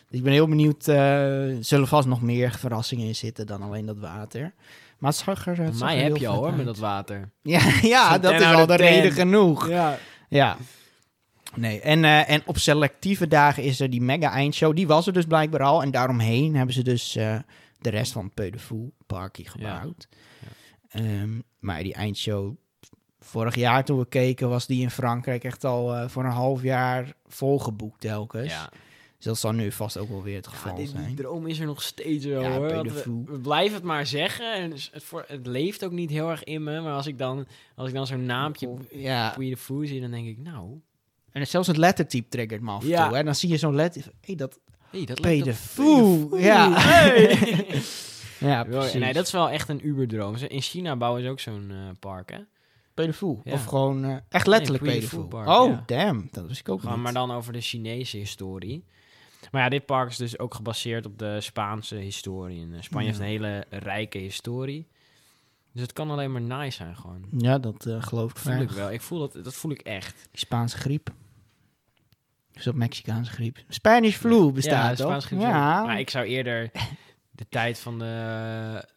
Dus 0.09 0.19
ik 0.19 0.23
ben 0.25 0.33
heel 0.33 0.49
benieuwd. 0.49 0.89
eh, 0.89 1.49
er 1.57 1.65
zullen 1.65 1.89
vast 1.89 2.09
nog 2.09 2.23
meer 2.23 2.51
verrassingen 2.59 3.07
in 3.07 3.15
zitten 3.17 3.47
dan 3.47 3.63
alleen 3.63 3.87
dat 3.87 3.99
water. 3.99 4.53
Maar 5.05 5.13
het 5.13 5.23
zag 5.23 5.47
er, 5.47 5.59
het 5.59 5.79
mij 5.79 5.97
heb 5.97 6.07
heel 6.07 6.21
je 6.21 6.29
al 6.29 6.37
hoor, 6.37 6.47
uit. 6.47 6.57
met 6.57 6.67
dat 6.67 6.79
water. 6.79 7.31
Ja, 7.43 7.61
ja 7.83 8.19
dat 8.19 8.37
10 8.37 8.49
is 8.49 8.55
al 8.55 8.67
de 8.67 8.77
10. 8.77 8.87
reden 8.87 9.13
genoeg. 9.13 9.69
Ja. 9.69 9.99
Ja. 10.29 10.57
Nee, 11.55 11.81
en, 11.81 12.05
eh, 12.05 12.31
en 12.31 12.43
op 12.47 12.59
selectieve 12.59 13.29
dagen 13.29 13.63
is 13.63 13.81
er 13.81 13.91
die 13.91 14.01
mega 14.03 14.31
eindshow. 14.31 14.77
Die 14.77 14.87
was 14.87 15.07
er 15.07 15.13
dus 15.13 15.25
blijkbaar 15.25 15.63
al. 15.63 15.83
En 15.83 15.91
daaromheen 15.91 16.57
hebben 16.57 16.75
ze 16.75 16.83
dus 16.83 17.17
eh, 17.17 17.39
de 17.79 17.91
rest 17.91 18.13
van 18.13 18.25
het 18.25 18.35
Peu 18.35 18.51
de 18.51 18.59
Fou 18.59 18.91
parkie 19.07 19.49
gebouwd. 19.49 20.09
Ehm, 20.89 21.41
maar 21.59 21.83
die 21.83 21.95
eindshow... 21.95 22.55
Vorig 23.19 23.55
jaar 23.55 23.85
toen 23.85 23.99
we 23.99 24.07
keken 24.07 24.49
was 24.49 24.67
die 24.67 24.83
in 24.83 24.91
Frankrijk 24.91 25.45
echt 25.45 25.65
al 25.65 25.95
eh, 25.95 26.09
voor 26.09 26.25
een 26.25 26.31
half 26.31 26.63
jaar 26.63 27.13
volgeboekt 27.27 28.01
telkens. 28.01 28.53
Ja. 28.53 28.71
Dus 29.25 29.33
dat 29.33 29.43
zal 29.53 29.53
nu 29.53 29.73
vast 29.73 29.99
ook 29.99 30.09
wel 30.09 30.23
weer 30.23 30.37
het 30.37 30.45
Ja, 30.45 30.51
geval 30.51 30.75
die, 30.75 30.85
die 30.87 30.97
zijn. 30.97 31.15
droom 31.15 31.47
is 31.47 31.59
er 31.59 31.67
nog 31.67 31.83
steeds 31.83 32.25
wel 32.25 32.43
Ja, 32.43 32.51
hoor. 32.57 32.69
We, 33.27 33.39
blijven 33.43 33.75
het 33.75 33.85
maar 33.85 34.07
zeggen. 34.07 34.55
En 34.55 34.71
het, 34.71 34.91
voor, 34.93 35.25
het 35.29 35.47
leeft 35.47 35.85
ook 35.85 35.93
niet 35.93 36.11
heel 36.11 36.31
erg 36.31 36.45
in 36.45 36.63
me. 36.63 36.81
Maar 36.81 36.93
als 36.95 37.07
ik 37.07 37.19
dan, 37.19 37.47
als 37.77 37.89
ik 37.89 37.95
dan 37.95 38.07
zo'n 38.07 38.25
naampje 38.25 38.75
Ja, 38.91 39.31
Puy 39.37 39.51
de 39.51 39.87
zie, 39.87 40.01
dan 40.01 40.11
denk 40.11 40.27
ik, 40.27 40.39
nou... 40.39 40.81
en 41.33 41.47
zelfs 41.47 41.69
het 41.69 41.77
lettertype 41.77 42.29
triggert 42.29 42.61
me 42.63 42.71
af 42.71 42.83
en 42.83 42.89
Ja. 42.89 43.09
toe. 43.09 43.17
En 43.17 43.25
dan 43.25 43.35
zie 43.35 43.49
je 43.49 43.57
zo'n 43.57 43.75
letter... 43.75 44.03
hey, 44.21 44.35
dat... 44.35 44.59
Hey, 44.91 45.05
dat 45.05 45.19
lijkt 45.21 45.45
de 45.45 45.55
ja. 46.39 46.73
Hey. 46.73 47.39
Ja, 48.39 48.65
precies. 48.81 49.01
nee, 49.01 49.13
dat 49.13 49.27
is 49.27 49.33
wel 49.33 49.51
echt 49.51 49.69
een 49.69 49.87
uberdroom. 49.87 50.37
Ze- 50.37 50.49
In 50.49 50.61
China 50.61 50.97
bouwen 50.97 51.23
ze 51.23 51.29
ook 51.29 51.41
zo'n 51.41 51.71
eh, 51.71 51.77
park, 52.01 52.31
hè? 52.31 52.39
Ja. 53.45 53.53
Of 53.53 53.65
gewoon 53.65 54.05
eh, 54.05 54.17
echt 54.29 54.47
letterlijk 54.47 54.85
Nee, 54.85 55.09
park, 55.29 55.49
Oh, 55.49 55.71
ja. 55.71 55.83
damn. 55.87 56.29
Dat 56.33 56.47
wist 56.47 56.61
ik 56.61 56.69
ook 56.69 56.83
niet. 56.83 56.97
maar 56.97 57.13
dan 57.13 57.31
over 57.31 57.53
de 57.53 57.61
Chinese 57.61 58.17
historie. 58.17 58.85
Maar 59.51 59.63
ja, 59.63 59.69
dit 59.69 59.87
park 59.87 60.11
is 60.11 60.17
dus 60.17 60.39
ook 60.39 60.55
gebaseerd 60.55 61.07
op 61.07 61.19
de 61.19 61.41
Spaanse 61.41 61.95
historie. 61.97 62.61
En 62.63 62.75
eh, 62.75 62.83
Spanje 62.83 63.07
Ja. 63.07 63.11
heeft 63.13 63.23
een 63.23 63.31
hele 63.31 63.65
rijke 63.71 64.19
historie. 64.19 64.89
Dus 65.73 65.83
het 65.83 65.93
kan 65.93 66.11
alleen 66.11 66.33
maar 66.33 66.41
nice 66.41 66.77
zijn 66.77 66.97
gewoon. 66.97 67.25
Ja, 67.39 67.59
dat 67.59 67.87
eh, 67.87 68.03
geloof 68.03 68.31
ik 68.31 68.37
Voel 68.37 68.53
ik 68.53 68.59
graag. 68.69 68.75
wel. 68.75 68.93
Ik 68.93 69.01
voel 69.01 69.19
dat, 69.19 69.45
dat 69.45 69.55
voel 69.55 69.71
ik 69.71 69.81
echt. 69.81 70.29
Die 70.31 70.39
Spaanse 70.41 70.77
griep. 70.77 71.11
Dus 72.53 72.65
dat 72.65 72.75
Mexicaanse 72.75 73.33
griep. 73.33 73.59
Spanish 73.69 74.17
flu 74.17 74.53
bestaat 74.53 74.97
toch? 74.97 75.07
Spaanse 75.07 75.27
griep. 75.27 75.41
Ja. 75.41 75.83
Maar 75.85 75.99
ik 75.99 76.11
zou 76.11 76.25
eerder 76.27 76.71
de 77.31 77.47
tijd 77.49 77.79
van 77.79 77.99
de 77.99 78.89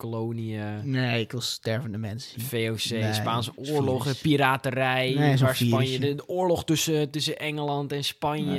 koloniën, 0.00 0.90
Nee, 0.90 1.20
ik 1.20 1.30
wil 1.30 1.40
stervende 1.40 1.98
mensen. 1.98 2.40
VOC, 2.40 2.84
Nee, 2.90 3.12
Spaanse 3.12 3.52
oorlogen, 3.56 4.04
virus. 4.04 4.20
piraterij, 4.20 5.14
Nee, 5.16 5.36
waar 5.36 5.56
Spanje, 5.56 5.98
de, 5.98 6.14
de 6.14 6.28
oorlog 6.28 6.64
tussen, 6.64 7.10
tussen 7.10 7.38
Engeland 7.38 7.92
en 7.92 8.04
Spanje, 8.04 8.56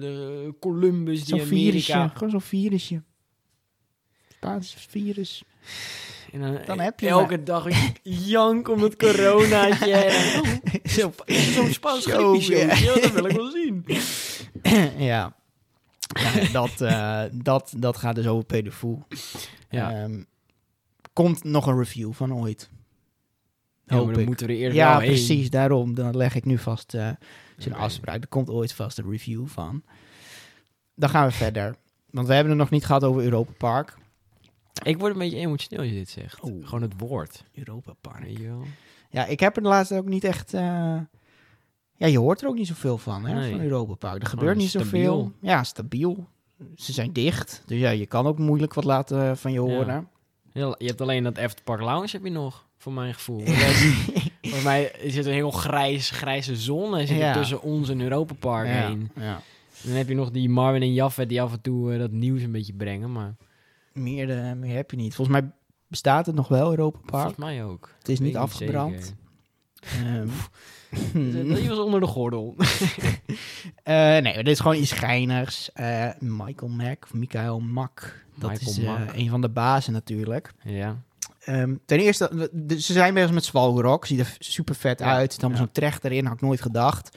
de 0.00 0.54
Columbus 0.60 1.24
die 1.24 1.42
virusje, 1.42 1.92
Amerika. 1.94 2.14
gewoon 2.14 2.30
zo'n 2.30 2.40
virusje. 2.40 3.02
Spaans 4.34 4.74
virus. 4.88 5.42
En 6.32 6.40
dan, 6.40 6.58
Dan 6.66 6.80
heb 6.80 7.00
je 7.00 7.08
elke 7.08 7.42
dag 7.42 7.64
een 7.64 7.94
jank 8.02 8.68
om 8.68 8.82
het 8.82 8.96
coronaatje. 8.96 10.10
Zo- 10.84 11.12
Zo'n 11.26 11.72
Spaans 11.72 12.02
Zo, 12.04 12.30
griepje, 12.38 12.56
ja. 12.56 12.94
dat 13.00 13.12
wil 13.12 13.24
ik 13.24 13.36
wel 13.36 13.50
zien. 13.50 13.84
ja. 15.10 15.36
Ja, 16.20 16.50
dat, 16.52 16.80
eh, 16.80 17.22
dat, 17.32 17.72
dat 17.76 17.96
gaat 17.96 18.14
dus 18.14 18.26
over 18.26 18.44
pedofoel. 18.44 19.02
Ja, 19.70 19.92
Ehm, 20.02 20.22
komt 21.24 21.44
nog 21.44 21.66
een 21.66 21.78
review 21.78 22.12
van 22.12 22.34
ooit. 22.34 22.70
ja 23.84 23.96
Hoop 23.96 24.04
maar 24.04 24.12
dan 24.12 24.22
ik. 24.22 24.28
moeten 24.28 24.46
we 24.46 24.52
er 24.52 24.58
eerst 24.58 24.76
Ja, 24.76 24.98
heen. 24.98 25.08
precies. 25.08 25.50
Daarom. 25.50 25.94
Dan 25.94 26.16
leg 26.16 26.34
ik 26.34 26.44
nu 26.44 26.58
vast 26.58 26.94
eh 26.94 27.10
zijn 27.56 27.74
afspraak. 27.74 28.22
Er 28.22 28.28
komt 28.28 28.50
ooit 28.50 28.72
vast 28.72 28.98
een 28.98 29.10
review 29.10 29.46
van. 29.46 29.82
Dan 30.94 31.08
gaan 31.08 31.26
we 31.26 31.32
verder. 31.32 31.76
Want 32.10 32.26
we 32.26 32.32
hebben 32.34 32.52
het 32.52 32.60
nog 32.60 32.70
niet 32.70 32.84
gehad 32.84 33.04
over 33.04 33.22
Europa 33.22 33.52
Park. 33.58 33.96
Ik 34.82 34.98
word 34.98 35.12
een 35.12 35.18
beetje 35.18 35.36
emotioneel 35.38 35.78
als 35.80 35.88
je 35.88 35.94
dit 35.98 36.08
zegt. 36.08 36.38
Gewoon 36.40 36.82
het 36.82 36.92
woord. 36.96 37.44
Europa 37.54 37.92
Park. 38.00 38.38
Ja, 39.10 39.26
ik 39.26 39.40
heb 39.40 39.56
er 39.56 39.62
de 39.62 39.68
laatste 39.68 39.96
ook 39.96 40.06
niet 40.08 40.24
echt... 40.24 40.54
eh, 40.54 40.60
Ja, 41.94 42.06
je 42.06 42.18
hoort 42.18 42.42
er 42.42 42.48
ook 42.48 42.54
niet 42.54 42.66
zoveel 42.66 42.98
van, 42.98 43.24
hè, 43.26 43.34
Nee. 43.34 43.50
van 43.50 43.60
Europa 43.60 43.94
Park. 43.94 44.22
Er 44.22 44.28
gebeurt 44.28 44.56
niet 44.56 44.70
zoveel. 44.70 45.32
Ja, 45.40 45.62
stabiel. 45.64 46.28
Ze 46.76 46.92
zijn 46.92 47.12
dicht. 47.12 47.62
Dus 47.66 47.78
ja, 47.78 47.90
je 47.90 48.06
kan 48.06 48.26
ook 48.26 48.38
moeilijk 48.38 48.74
wat 48.74 48.84
laten 48.84 49.36
van 49.36 49.52
je 49.52 49.60
Ja. 49.62 49.66
horen. 49.66 50.08
Je 50.58 50.86
hebt 50.86 51.00
alleen 51.00 51.22
dat 51.24 51.36
Efterpark 51.36 51.80
Lounge 51.80 52.08
heb 52.12 52.24
je 52.24 52.30
nog, 52.30 52.66
voor 52.76 52.92
mijn 52.92 53.14
gevoel. 53.14 53.40
Voor 53.46 53.54
Volgens 54.42 54.62
mij 54.62 54.92
zit 55.04 55.24
er 55.24 55.30
een 55.30 55.34
heel 55.36 55.50
grijs, 55.50 56.10
grijze 56.10 56.56
zon. 56.56 56.98
Zit 56.98 57.10
er 57.10 57.16
Ja. 57.16 57.32
tussen 57.32 57.62
ons 57.62 57.88
en 57.88 58.00
Europa 58.00 58.34
Park 58.34 58.66
ja. 58.66 58.72
heen. 58.86 59.10
ja. 59.16 59.40
Dan 59.82 59.94
heb 59.94 60.08
je 60.08 60.14
nog 60.14 60.30
die 60.30 60.48
Marvin 60.48 60.82
en 60.82 60.92
Jaffet 60.92 61.28
die 61.28 61.42
af 61.42 61.52
en 61.52 61.60
toe 61.60 61.92
eh, 61.92 61.98
dat 61.98 62.10
nieuws 62.10 62.42
een 62.42 62.52
beetje 62.52 62.72
brengen. 62.72 63.12
Maar 63.12 63.34
Meer, 63.92 64.30
eh, 64.44 64.52
meer 64.52 64.76
heb 64.76 64.90
je 64.90 64.96
niet. 64.96 65.14
Volgens 65.14 65.40
mij 65.40 65.50
bestaat 65.86 66.26
het 66.26 66.34
nog 66.34 66.48
wel, 66.48 66.70
Europa 66.70 66.98
Park. 66.98 67.10
volgens 67.22 67.36
mij 67.36 67.64
ook. 67.64 67.90
Het 67.98 68.08
is 68.08 68.20
niet 68.20 68.36
afgebrand. 68.36 69.14
Ehm, 69.80 70.28
zeker. 71.14 71.54
Die 71.54 71.68
was 71.68 71.78
onder 71.78 72.00
de 72.00 72.06
gordel. 72.06 72.54
Eh, 73.82 73.94
nee, 73.94 74.34
dit 74.34 74.46
is 74.48 74.60
gewoon 74.60 74.76
iets 74.76 74.92
geinigs. 74.92 75.72
Eh, 75.72 76.08
Michael 76.18 76.70
Mack, 76.70 77.04
of 77.04 77.14
Michael 77.14 77.60
Mack. 77.60 78.24
Dat 78.34 78.50
Michael 78.50 78.70
is 78.70 78.78
eh, 78.78 79.00
een 79.20 79.28
van 79.28 79.40
de 79.40 79.48
bazen 79.48 79.92
natuurlijk. 79.92 80.52
ja. 80.64 81.02
Ehm, 81.40 81.74
ten 81.86 81.98
eerste, 81.98 82.50
ze 82.68 82.92
zijn 82.92 83.14
bezig 83.14 83.30
met 83.32 83.44
Svalgrok. 83.44 84.06
Ziet 84.06 84.18
er 84.18 84.36
super 84.38 84.74
vet 84.74 84.98
Ja, 84.98 85.14
uit. 85.14 85.32
Allemaal 85.32 85.50
ja. 85.50 85.56
zo'n 85.64 85.72
trechter 85.72 86.12
in, 86.12 86.24
had 86.24 86.34
ik 86.34 86.40
nooit 86.40 86.60
gedacht. 86.60 87.16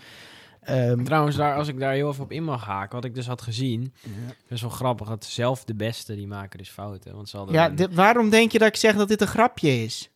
Ehm, 0.61 1.03
Trouwens, 1.03 1.35
daar, 1.35 1.55
als 1.55 1.67
ik 1.67 1.79
daar 1.79 1.93
heel 1.93 2.09
even 2.09 2.23
op 2.23 2.31
in 2.31 2.43
mag 2.43 2.65
haken, 2.65 2.95
wat 2.95 3.05
ik 3.05 3.15
dus 3.15 3.27
had 3.27 3.41
gezien. 3.41 3.93
Best 4.47 4.61
wel 4.61 4.69
grappig, 4.69 5.07
dat 5.07 5.25
zelf 5.25 5.63
de 5.63 5.75
beste, 5.75 6.15
die 6.15 6.27
maken 6.27 6.57
dus 6.57 6.69
fouten. 6.69 7.15
Want 7.15 7.29
ze 7.29 7.37
hadden 7.37 7.55
ja, 7.55 7.71
een- 7.75 7.95
waarom 7.95 8.29
denk 8.29 8.51
je 8.51 8.59
dat 8.59 8.67
ik 8.67 8.75
zeg 8.75 8.95
dat 8.95 9.07
dit 9.07 9.21
een 9.21 9.27
grapje 9.27 9.83
is? 9.83 10.09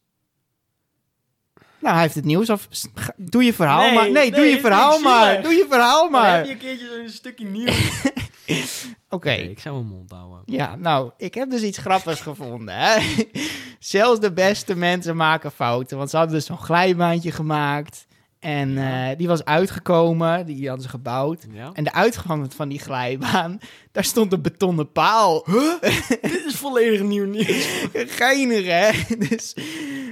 Nou, 1.85 1.97
hij 1.97 2.05
heeft 2.05 2.15
het 2.15 2.25
nieuws 2.25 2.49
af. 2.49 2.67
Doe 3.15 3.43
je 3.43 3.53
verhaal 3.53 3.81
Nee, 3.81 3.93
maar. 3.93 4.11
Nee, 4.11 4.31
doe 4.31 4.45
je 4.45 4.59
verhaal 4.59 4.99
maar. 4.99 5.41
Doe 5.41 5.53
je 5.53 5.65
verhaal 5.69 6.09
Maar 6.09 6.21
maar. 6.21 6.35
heb 6.35 6.45
je 6.45 6.51
een 6.51 6.57
keertje 6.57 6.85
zo'n 6.97 7.09
stukje 7.09 7.45
nieuws? 7.45 7.91
Oké. 9.09 9.29
Nee, 9.29 9.49
ik 9.49 9.59
zou 9.59 9.75
mijn 9.75 9.87
mond 9.87 10.11
houden. 10.11 10.41
Ja, 10.45 10.75
nou, 10.75 11.11
ik 11.17 11.33
heb 11.33 11.49
dus 11.49 11.61
iets 11.61 11.77
grappigs 11.77 12.21
gevonden. 12.29 12.75
Hè? 12.75 13.15
Zelfs 13.79 14.19
de 14.19 14.33
beste 14.33 14.75
mensen 14.75 15.15
maken 15.15 15.51
fouten. 15.51 15.97
Want 15.97 16.09
ze 16.09 16.17
hadden 16.17 16.35
dus 16.35 16.45
zo'n 16.45 16.57
glijbaantje 16.57 17.31
gemaakt. 17.31 18.04
En 18.45 18.77
eh, 18.77 19.17
die 19.17 19.27
was 19.27 19.45
uitgekomen. 19.45 20.45
Die 20.45 20.67
hadden 20.67 20.83
ze 20.83 20.89
gebouwd. 20.89 21.45
Ja? 21.51 21.69
En 21.73 21.83
de 21.83 21.93
uitgang 21.93 22.53
van 22.53 22.69
die 22.69 22.79
glijbaan, 22.79 23.59
daar 23.91 24.03
stond 24.03 24.33
een 24.33 24.41
betonnen 24.41 24.91
paal. 24.91 25.45
Dit 26.21 26.43
is 26.47 26.55
volledig 26.55 27.01
nieuw 27.01 27.25
nieuws. 27.25 27.87
Geinig, 27.93 28.65
hè? 28.65 29.15
Dus, 29.29 29.55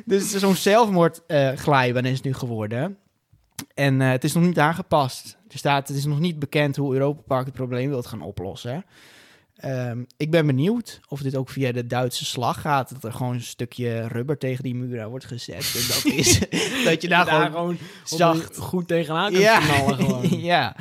dus 0.05 0.31
zo'n 0.31 0.55
zelfmoordglijbaan 0.55 1.57
glijbaan 1.57 2.05
is 2.05 2.15
het 2.15 2.23
nu 2.23 2.33
geworden. 2.33 2.97
En 3.73 4.01
eh, 4.01 4.09
het 4.09 4.23
is 4.23 4.33
nog 4.33 4.43
niet 4.43 4.59
aangepast. 4.59 5.37
Er 5.49 5.57
staat, 5.57 5.87
het 5.87 5.97
is 5.97 6.05
nog 6.05 6.19
niet 6.19 6.39
bekend 6.39 6.75
hoe 6.75 6.93
Europa 6.93 7.21
Park 7.27 7.45
het 7.45 7.53
probleem 7.53 7.89
wil 7.89 8.03
gaan 8.03 8.21
oplossen. 8.21 8.85
Ehm, 9.63 10.03
ik 10.17 10.31
ben 10.31 10.45
benieuwd 10.45 10.99
of 11.07 11.21
dit 11.21 11.35
ook 11.35 11.49
via 11.49 11.71
de 11.71 11.87
Duitse 11.87 12.25
slag 12.25 12.61
gaat. 12.61 12.89
Dat 12.89 13.03
er 13.03 13.13
gewoon 13.13 13.33
een 13.33 13.41
stukje 13.41 14.07
rubber 14.07 14.37
tegen 14.37 14.63
die 14.63 14.75
muur 14.75 15.09
wordt 15.09 15.25
gezet. 15.25 15.73
En 15.75 15.87
dat 15.87 16.13
is 16.13 16.39
dat 16.89 17.01
je 17.01 17.07
daar 17.07 17.25
daar 17.25 17.45
gewoon 17.51 17.77
zacht... 18.03 18.57
goed 18.57 18.87
tegenaan 18.87 19.31
kunt 19.31 19.43
Ja, 19.43 19.59
knallen 19.59 19.95
gewoon. 19.95 20.39
ja, 20.53 20.75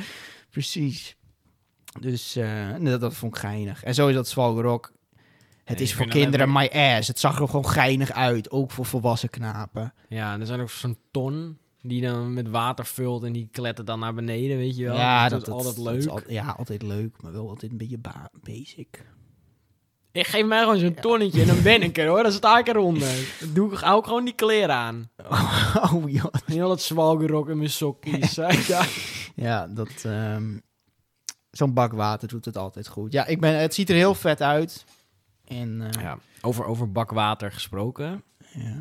precies. 0.49 1.15
Dus 1.99 2.35
eh, 2.35 2.69
dat, 2.79 3.01
dat 3.01 3.13
vond 3.13 3.35
ik 3.35 3.41
geinig. 3.41 3.83
En 3.83 3.93
zo 3.93 4.07
is 4.07 4.15
dat 4.15 4.27
Svalgerok. 4.27 4.91
Het 5.63 5.77
Nee, 5.77 5.87
is 5.87 5.93
voor 5.93 6.07
kinderen 6.07 6.51
my 6.51 6.69
ass. 6.73 7.07
Het 7.07 7.19
zag 7.19 7.39
er 7.39 7.47
gewoon 7.47 7.67
geinig 7.67 8.11
uit. 8.11 8.51
Ook 8.51 8.71
voor 8.71 8.85
volwassen 8.85 9.29
knapen. 9.29 9.93
Ja, 10.07 10.33
en 10.33 10.39
er 10.39 10.45
zijn 10.45 10.61
ook 10.61 10.69
zo'n 10.69 10.97
ton 11.11 11.57
die 11.85 12.01
dan 12.01 12.33
met 12.33 12.49
water 12.49 12.85
vult 12.85 13.23
en 13.23 13.33
die 13.33 13.47
klettert 13.51 13.87
dan 13.87 13.99
naar 13.99 14.13
beneden, 14.13 14.57
weet 14.57 14.77
je 14.77 14.83
wel. 14.83 14.95
ja, 14.95 15.29
dat, 15.29 15.41
is 15.41 15.53
altijd 15.53 15.77
leuk. 15.77 15.97
is 15.97 16.07
al- 16.09 16.21
ja, 16.31 16.55
altijd 16.57 16.81
leuk. 16.81 17.21
Maar 17.21 17.31
wel 17.31 17.49
altijd 17.49 17.71
een 17.71 17.77
beetje 17.77 17.97
ba- 17.97 18.29
basic. 18.43 19.05
Ik 20.11 20.27
geef 20.27 20.45
mij 20.45 20.59
gewoon 20.59 20.77
zo'n 20.77 20.93
tonnetje 20.93 21.41
en 21.41 21.47
dan 21.47 21.61
ben 21.61 21.81
ik 21.81 21.97
er 21.97 22.07
hoor. 22.07 22.23
Dan 22.23 22.31
sta 22.31 22.57
ik 22.59 22.67
eronder. 22.67 23.35
Dan 23.39 23.53
doe 23.53 23.71
ik, 23.73 23.77
hou 23.79 23.99
ik 23.99 24.05
gewoon 24.05 24.25
die 24.25 24.33
kleren 24.35 24.75
aan. 24.75 25.09
oh 25.93 26.03
joh. 26.11 26.33
Heel 26.45 26.67
dat 26.67 26.81
zwalgerok 26.81 27.49
en 27.49 27.57
mijn 27.57 27.69
sokjes. 27.69 28.35
ja. 28.67 28.85
Ja, 29.35 29.67
dat... 29.67 29.89
ehm, 30.03 30.57
Zo'n 31.51 31.73
bak 31.73 31.93
water 31.93 32.27
doet 32.27 32.45
het 32.45 32.57
altijd 32.57 32.87
goed. 32.87 33.11
Ja, 33.11 33.25
ik 33.25 33.39
ben, 33.39 33.59
het 33.59 33.73
ziet 33.73 33.89
er 33.89 33.95
heel 33.95 34.15
vet 34.15 34.41
uit. 34.41 34.85
En 35.45 35.81
eh, 35.81 36.01
ja. 36.01 36.17
Over, 36.41 36.65
over 36.65 36.91
bakwater 36.91 37.51
gesproken. 37.51 38.23
ja. 38.53 38.75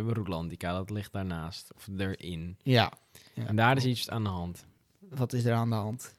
We 0.00 0.02
hebben 0.06 0.24
Roetlandica, 0.24 0.72
dat 0.72 0.90
ligt 0.90 1.12
daarnaast. 1.12 1.72
Of 1.76 1.88
erin. 1.98 2.56
Ja. 2.62 2.92
Ja. 3.34 3.46
En 3.46 3.56
daar 3.56 3.76
is 3.76 3.84
iets 3.84 4.10
aan 4.10 4.22
de 4.22 4.28
hand. 4.28 4.64
Wat 5.10 5.32
is 5.32 5.44
er 5.44 5.54
aan 5.54 5.68
de 5.70 5.74
hand? 5.76 6.14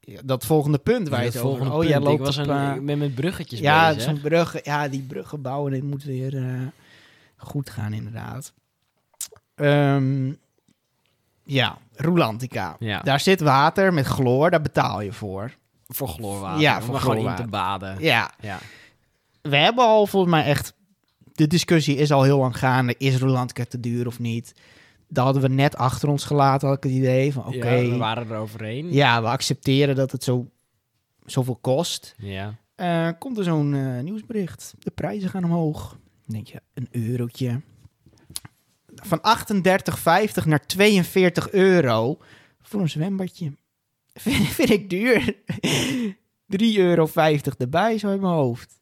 Ja, 0.00 0.20
dat 0.24 0.46
volgende 0.46 0.78
punt 0.78 1.08
waar 1.08 1.20
je 1.20 1.26
het 1.30 1.38
over... 1.40 1.72
Oh, 1.72 1.82
jij 1.84 1.92
punt. 1.92 2.04
loopt 2.04 2.18
ik, 2.18 2.24
was 2.26 2.38
op, 2.38 2.46
een, 2.46 2.70
eh, 2.70 2.74
ik 2.76 2.86
ben 2.86 2.98
met 2.98 3.14
bruggetjes 3.14 3.58
Ja, 3.60 3.86
bezig. 3.88 4.02
zo'n 4.02 4.20
bruggen, 4.20 4.60
ja, 4.64 4.88
die 4.88 5.02
bruggen 5.02 5.42
bouwen, 5.42 5.72
dit 5.72 5.82
moet 5.82 6.04
weer 6.04 6.36
eh, 6.36 6.60
goed 7.36 7.70
gaan 7.70 7.92
inderdaad. 7.92 8.52
Ehm, 9.54 10.32
ja, 11.44 11.78
Roelantica. 11.94 12.76
Ja. 12.78 13.00
Daar 13.00 13.20
zit 13.20 13.40
water 13.40 13.92
met 13.94 14.06
chloor, 14.06 14.50
daar 14.50 14.62
betaal 14.62 15.00
je 15.00 15.12
voor. 15.12 15.54
Voor 15.86 16.08
chloorwater. 16.08 16.60
Ja, 16.60 16.76
Om 16.76 16.82
voor 16.82 16.94
er 16.94 17.00
gewoon 17.00 17.16
in 17.16 17.22
chloorwater. 17.22 17.44
te 17.44 17.50
baden. 17.50 17.96
Ja, 18.00 18.30
Ja. 18.40 18.58
we 19.42 19.56
hebben 19.56 19.84
al 19.84 20.06
volgens 20.06 20.32
mij 20.32 20.44
echt... 20.44 20.74
De 21.36 21.46
discussie 21.46 21.96
is 21.96 22.12
al 22.12 22.22
heel 22.22 22.38
lang 22.38 22.58
gaande. 22.58 22.94
Is 22.98 23.16
Roelantica 23.16 23.64
te 23.64 23.80
duur 23.80 24.06
of 24.06 24.18
niet? 24.18 24.52
Dat 25.08 25.24
hadden 25.24 25.42
we 25.42 25.48
net 25.48 25.76
achter 25.76 26.08
ons 26.08 26.24
gelaten, 26.24 26.68
had 26.68 26.76
ik 26.76 26.82
het 26.82 26.92
idee 26.92 27.32
van... 27.32 27.46
Oké, 27.46 27.56
Ja, 27.56 27.74
ja, 27.74 27.90
we 27.90 27.96
waren 27.96 28.30
er 28.30 28.36
overheen. 28.38 28.92
we 29.22 29.28
accepteren 29.28 29.94
dat 29.96 30.12
het 30.12 30.24
zo, 30.24 30.50
zoveel 31.24 31.56
kost. 31.56 32.14
Ja. 32.18 32.54
Eh, 32.74 33.08
komt 33.18 33.38
er 33.38 33.44
zo'n 33.44 33.74
eh, 33.74 34.00
nieuwsbericht. 34.02 34.74
De 34.78 34.90
prijzen 34.90 35.30
gaan 35.30 35.44
omhoog. 35.44 35.88
Dan 35.90 36.34
denk 36.34 36.46
je, 36.46 36.62
een 36.74 36.88
eurotje. 36.90 37.60
Van 38.94 39.20
38,50 40.38 40.44
naar 40.44 40.66
42 40.66 41.50
euro 41.50 42.18
voor 42.60 42.80
een 42.80 42.88
zwembadje. 42.88 43.52
Vind, 44.14 44.46
vind 44.58 44.70
ik 44.70 44.90
duur. 44.90 45.34
3,50 46.60 46.76
euro 46.76 47.08
erbij, 47.58 47.98
zo 47.98 48.12
in 48.12 48.20
mijn 48.20 48.32
hoofd. 48.32 48.80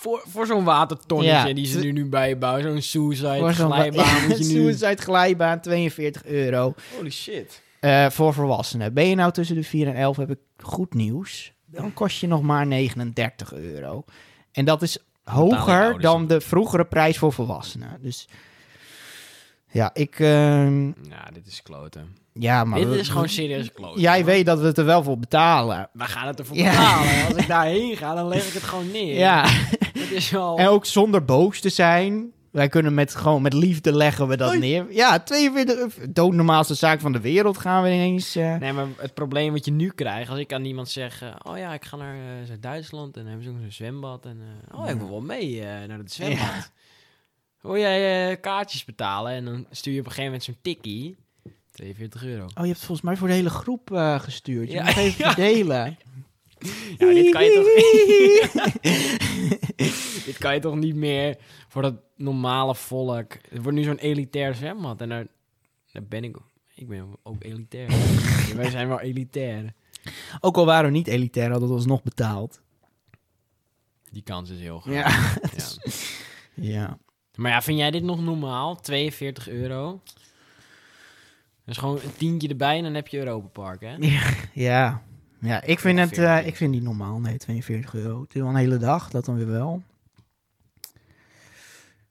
Voor, 0.00 0.22
voor 0.26 0.46
zo'n 0.46 0.64
watertonnetje 0.64 1.48
Ja. 1.48 1.54
die 1.54 1.66
ze 1.66 1.86
er 1.86 1.92
nu 1.92 2.04
bijbouwen. 2.06 2.62
Zo'n 2.62 2.82
suicide 2.82 3.38
Voor 3.38 3.52
glijbaan 3.52 4.04
Ja, 4.28 4.28
je 4.28 4.44
nu... 4.44 4.44
Suicide 4.44 5.02
glijbaan, 5.02 5.60
42 5.60 6.24
euro. 6.24 6.74
Holy 6.96 7.10
shit. 7.10 7.62
Eh, 7.80 8.10
voor 8.10 8.34
volwassenen. 8.34 8.94
Ben 8.94 9.08
je 9.08 9.14
nou 9.14 9.32
tussen 9.32 9.56
de 9.56 9.64
4 9.64 9.86
en 9.88 9.94
11, 9.94 10.16
heb 10.16 10.30
ik 10.30 10.38
goed 10.62 10.94
nieuws. 10.94 11.52
Dan 11.66 11.92
kost 11.92 12.20
je 12.20 12.26
nog 12.26 12.42
maar 12.42 12.66
39 12.66 13.54
euro. 13.54 14.04
En 14.52 14.64
dat 14.64 14.82
is 14.82 14.98
hoger 15.24 16.00
dan 16.00 16.26
de 16.26 16.40
vroegere 16.40 16.84
prijs 16.84 17.18
voor 17.18 17.32
volwassenen. 17.32 17.98
Dus 18.00 18.28
ja, 19.70 19.90
ik... 19.94 20.18
ehm, 20.20 20.86
Ja, 20.86 21.28
dit 21.32 21.46
is 21.46 21.62
kloten. 21.62 22.16
ja, 22.32 22.64
maar... 22.64 22.78
dit 22.78 22.88
we- 22.88 22.98
is 22.98 23.08
gewoon 23.08 23.28
serieus 23.28 23.72
kloten. 23.72 24.00
Jij 24.00 24.24
weet 24.24 24.46
dat 24.46 24.60
we 24.60 24.66
het 24.66 24.78
er 24.78 24.84
wel 24.84 25.02
voor 25.02 25.18
betalen. 25.18 25.88
We 25.92 26.04
gaan 26.04 26.26
het 26.26 26.38
ervoor 26.38 26.56
Ja. 26.56 26.70
betalen. 26.70 27.26
Als 27.26 27.36
ik 27.36 27.46
daarheen 27.48 27.96
ga, 27.96 28.14
dan 28.14 28.28
leg 28.28 28.46
ik 28.46 28.52
het 28.52 28.62
gewoon 28.62 28.90
neer. 28.90 29.16
Ja, 29.18 29.44
Het 29.92 30.10
is 30.10 30.30
wel... 30.30 30.58
en 30.58 30.66
ook 30.68 30.84
zonder 30.86 31.24
boos 31.24 31.60
te 31.60 31.68
zijn. 31.68 32.32
Wij 32.50 32.68
kunnen 32.68 32.94
met, 32.94 33.14
gewoon 33.14 33.42
met 33.42 33.52
liefde 33.52 33.92
leggen 33.92 34.28
we 34.28 34.36
dat 34.36 34.58
neer. 34.58 34.86
Ja, 34.90 35.18
42, 35.20 35.94
doodnormaalste 36.10 36.74
zaak 36.74 37.00
van 37.00 37.12
de 37.12 37.20
wereld 37.20 37.58
gaan 37.58 37.82
we 37.82 37.88
ineens... 37.88 38.36
eh, 38.36 38.56
Nee, 38.56 38.72
maar 38.72 38.86
het 38.96 39.14
probleem 39.14 39.52
wat 39.52 39.64
je 39.64 39.70
nu 39.70 39.90
krijgt, 39.90 40.30
als 40.30 40.38
ik 40.38 40.52
aan 40.52 40.64
iemand 40.64 40.88
zeg... 40.88 41.22
eh, 41.22 41.28
oh 41.42 41.58
ja, 41.58 41.72
ik 41.74 41.84
ga 41.84 41.96
naar 41.96 42.14
eh, 42.14 42.46
Zuid-Duitsland 42.46 43.16
en 43.16 43.22
dan 43.22 43.30
hebben 43.32 43.44
ze 43.48 43.50
ook 43.54 43.60
zo'n 43.60 43.70
zwembad. 43.72 44.24
En, 44.24 44.38
eh, 44.70 44.80
oh, 44.80 44.88
ik 44.88 44.96
wil 44.98 45.10
wel 45.10 45.20
mee 45.20 45.60
eh, 45.60 45.88
naar 45.88 45.98
het 45.98 46.12
zwembad. 46.12 46.38
Ja. 46.38 46.66
Wil 47.60 47.76
jij 47.76 48.30
eh, 48.30 48.40
kaartjes 48.40 48.84
betalen? 48.84 49.32
En 49.32 49.44
dan 49.44 49.66
stuur 49.70 49.92
je 49.92 50.00
op 50.00 50.06
een 50.06 50.12
gegeven 50.12 50.32
moment 50.32 50.44
zo'n 50.44 50.58
tikkie. 50.62 51.16
42 51.72 52.24
euro. 52.24 52.44
Oh, 52.44 52.50
je 52.54 52.60
hebt 52.60 52.68
het 52.68 52.78
volgens 52.78 53.00
mij 53.00 53.16
voor 53.16 53.28
de 53.28 53.34
hele 53.34 53.50
groep 53.50 53.92
eh, 53.92 54.20
gestuurd. 54.20 54.68
Je 54.68 54.74
Ja, 54.74 54.84
moet 54.84 54.96
even 54.96 55.24
ja. 55.24 55.32
verdelen. 55.32 55.98
Ja, 56.98 57.12
dit 57.12 57.30
kan 57.32 57.44
je 57.44 57.52
toch... 57.54 57.66
dit 60.24 60.38
kan 60.38 60.54
je 60.54 60.60
toch 60.60 60.74
niet 60.74 60.94
meer 60.94 61.36
voor 61.68 61.82
dat 61.82 61.94
normale 62.16 62.74
volk... 62.74 63.32
Het 63.48 63.62
wordt 63.62 63.78
nu 63.78 63.82
zo'n 63.82 63.98
elitair 63.98 64.54
zwembad. 64.54 65.00
En 65.00 65.08
daar, 65.08 65.26
daar 65.92 66.02
ben 66.02 66.24
ik... 66.24 66.36
Ik 66.74 66.88
ben 66.88 67.16
ook 67.22 67.42
elitair. 67.44 67.88
Wij 68.56 68.70
zijn 68.70 68.88
wel 68.88 69.00
elitair. 69.00 69.74
Ook 70.40 70.56
al 70.56 70.66
waren 70.66 70.84
we 70.90 70.96
niet 70.96 71.06
elitair, 71.06 71.50
hadden 71.50 71.68
we 71.68 71.74
ons 71.74 71.86
nog 71.86 72.02
betaald. 72.02 72.60
Die 74.10 74.22
kans 74.22 74.50
is 74.50 74.60
heel 74.60 74.80
groot. 74.80 74.94
Ja. 74.94 75.08
Ja. 75.56 75.68
ja. 76.54 76.98
Maar 77.38 77.50
ja, 77.50 77.62
vind 77.62 77.78
jij 77.78 77.90
dit 77.90 78.02
nog 78.02 78.20
normaal? 78.22 78.80
42 78.80 79.48
euro? 79.48 80.00
Dat 81.64 81.76
is 81.76 81.76
gewoon 81.76 81.94
een 82.04 82.16
tientje 82.16 82.48
erbij 82.48 82.76
en 82.76 82.82
dan 82.82 82.94
heb 82.94 83.08
je 83.08 83.18
Europa 83.18 83.46
Park, 83.46 83.80
hè? 83.80 83.94
Ja. 84.52 85.02
Ja, 85.40 85.62
ik 85.62 85.78
vind, 85.78 85.98
het, 85.98 86.08
eh, 86.08 86.14
42. 86.14 86.46
ik 86.46 86.56
vind 86.56 86.72
die 86.72 86.82
normaal. 86.82 87.18
Nee, 87.18 87.36
42 87.36 87.94
euro. 87.94 88.20
Het 88.22 88.34
is 88.34 88.40
wel 88.40 88.50
een 88.50 88.56
hele 88.56 88.76
dag, 88.76 89.10
dat 89.10 89.24
dan 89.24 89.36
weer 89.36 89.50
wel. 89.50 89.82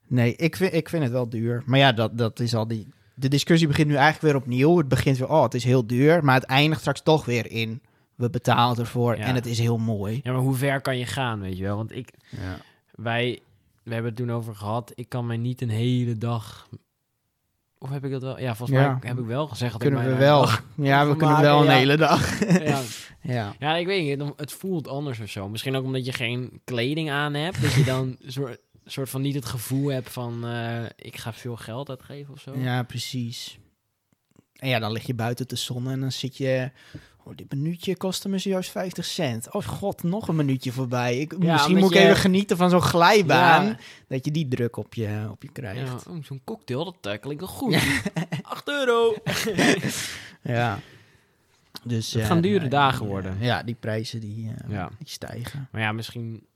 Nee, 0.06 0.36
ik 0.36 0.56
vind, 0.56 0.72
ik 0.72 0.88
vind 0.88 1.02
het 1.02 1.12
wel 1.12 1.28
duur. 1.28 1.62
Maar 1.66 1.78
ja, 1.78 1.92
dat, 1.92 2.18
dat 2.18 2.40
is 2.40 2.54
al 2.54 2.68
die... 2.68 2.86
De 3.14 3.28
discussie 3.28 3.68
begint 3.68 3.88
nu 3.88 3.94
eigenlijk 3.94 4.24
weer 4.24 4.42
opnieuw. 4.42 4.78
Het 4.78 4.88
begint 4.88 5.18
weer, 5.18 5.28
oh, 5.28 5.42
het 5.42 5.54
is 5.54 5.64
heel 5.64 5.86
duur. 5.86 6.24
Maar 6.24 6.34
het 6.34 6.44
eindigt 6.44 6.80
straks 6.80 7.02
toch 7.02 7.24
weer 7.24 7.50
in... 7.50 7.80
We 8.14 8.30
betalen 8.30 8.78
ervoor 8.78 9.16
Ja. 9.16 9.24
en 9.24 9.34
het 9.34 9.46
is 9.46 9.58
heel 9.58 9.78
mooi. 9.78 10.20
Ja, 10.22 10.32
maar 10.32 10.40
hoe 10.40 10.54
ver 10.54 10.80
kan 10.80 10.98
je 10.98 11.06
gaan, 11.06 11.40
weet 11.40 11.56
je 11.56 11.62
wel? 11.62 11.76
Want 11.76 11.92
ik, 11.96 12.10
Ja. 12.30 12.56
wij, 12.94 13.40
we 13.88 13.94
hebben 13.94 14.12
het 14.12 14.16
toen 14.16 14.32
over 14.32 14.54
gehad. 14.54 14.92
Ik 14.94 15.08
kan 15.08 15.26
mij 15.26 15.36
niet 15.36 15.60
een 15.60 15.68
hele 15.70 16.14
dag... 16.18 16.68
Of 17.80 17.90
heb 17.90 18.04
ik 18.04 18.10
dat 18.10 18.22
wel? 18.22 18.38
Ja, 18.40 18.54
volgens 18.56 18.78
Ja. 18.78 18.98
mij 19.00 19.08
heb 19.10 19.18
ik 19.18 19.24
wel 19.26 19.46
gezegd 19.48 19.72
dat 19.72 19.80
Kunnen 19.80 20.00
ik 20.02 20.06
we 20.08 20.14
wel. 20.14 20.48
Ja, 20.76 21.06
we 21.06 21.16
kunnen 21.16 21.28
maken, 21.28 21.42
wel 21.42 21.62
een 21.62 21.68
hele 21.70 21.96
dag. 21.96 22.40
ja. 22.62 22.80
ja. 23.34 23.54
ja, 23.58 23.76
ik 23.76 23.86
weet 23.86 24.18
niet. 24.18 24.32
Het 24.36 24.52
voelt 24.52 24.88
anders 24.88 25.20
of 25.20 25.28
zo. 25.30 25.48
Misschien 25.48 25.76
ook 25.76 25.84
omdat 25.84 26.04
je 26.04 26.12
geen 26.12 26.60
kleding 26.64 27.10
aan 27.10 27.34
hebt. 27.34 27.62
Dat 27.62 27.72
je 27.72 27.84
dan 27.84 28.16
soort, 28.26 28.60
soort 28.84 29.10
van 29.10 29.20
niet 29.20 29.34
het 29.34 29.44
gevoel 29.44 29.88
hebt 29.88 30.10
van... 30.10 30.46
eh, 30.46 30.84
ik 30.96 31.16
ga 31.16 31.32
veel 31.32 31.56
geld 31.56 31.88
uitgeven 31.90 32.34
of 32.34 32.40
zo. 32.40 32.58
Ja, 32.58 32.82
precies. 32.82 33.58
En 34.52 34.68
ja, 34.68 34.78
dan 34.78 34.92
lig 34.92 35.06
je 35.06 35.14
buiten 35.14 35.46
te 35.46 35.56
zon 35.56 35.90
en 35.90 36.00
dan 36.00 36.12
zit 36.12 36.36
je... 36.36 36.70
Oh, 37.28 37.36
dit 37.36 37.52
minuutje 37.52 37.96
kostte 37.96 38.28
me 38.28 38.38
zojuist 38.38 38.70
50 38.70 39.04
cent. 39.04 39.54
Oh 39.54 39.64
god, 39.64 40.02
nog 40.02 40.28
een 40.28 40.36
minuutje 40.36 40.72
voorbij. 40.72 41.18
Ik, 41.18 41.34
Ja, 41.40 41.52
misschien 41.52 41.76
moet 41.78 41.90
ik 41.90 41.96
je- 41.98 42.04
even 42.04 42.16
genieten 42.16 42.56
van 42.56 42.70
zo'n 42.70 42.80
glijbaan. 42.80 43.66
Ja. 43.66 43.76
Dat 44.08 44.24
je 44.24 44.30
die 44.30 44.48
druk 44.48 44.76
op 44.76 44.94
je, 44.94 45.26
op 45.30 45.42
je 45.42 45.52
krijgt. 45.52 46.06
oh, 46.06 46.16
zo'n 46.24 46.40
cocktail, 46.44 46.84
dat 46.84 47.12
eh, 47.14 47.20
klinkt 47.20 47.40
wel 47.40 47.50
goed. 47.52 47.76
8 48.42 48.68
euro. 48.78 49.14
Ja. 50.42 50.78
Dus, 51.82 52.12
Het 52.12 52.22
eh, 52.22 52.28
gaan 52.28 52.40
dure 52.40 52.68
dagen 52.68 53.06
worden. 53.06 53.36
eh, 53.40 53.46
Ja, 53.46 53.62
die 53.62 53.74
prijzen 53.74 54.20
die, 54.20 54.50
eh, 54.70 54.86
die 54.98 55.08
stijgen. 55.08 55.68
Maar 55.72 55.80
ja, 55.80 55.92
misschien 55.92 56.46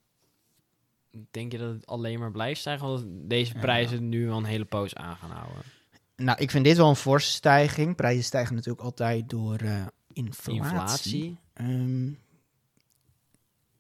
denk 1.30 1.52
je 1.52 1.58
dat 1.58 1.72
het 1.74 1.86
alleen 1.86 2.18
maar 2.18 2.30
blijft 2.30 2.60
stijgen, 2.60 2.86
want 2.86 3.04
deze 3.08 3.52
prijzen 3.54 4.08
nu 4.08 4.26
wel 4.26 4.36
een 4.36 4.44
hele 4.44 4.64
poos 4.64 4.94
aan 4.94 5.16
gaan 5.16 5.30
houden. 5.30 5.62
Nou, 6.16 6.38
ik 6.40 6.50
vind 6.50 6.64
dit 6.64 6.76
wel 6.76 6.88
een 6.88 6.96
forse 6.96 7.30
stijging. 7.30 7.96
Prijzen 7.96 8.24
stijgen 8.24 8.54
natuurlijk 8.54 8.84
altijd 8.84 9.28
door 9.30 9.58
inflatie. 10.12 10.54
Inflatie. 10.54 11.38
Ehm, 11.52 12.08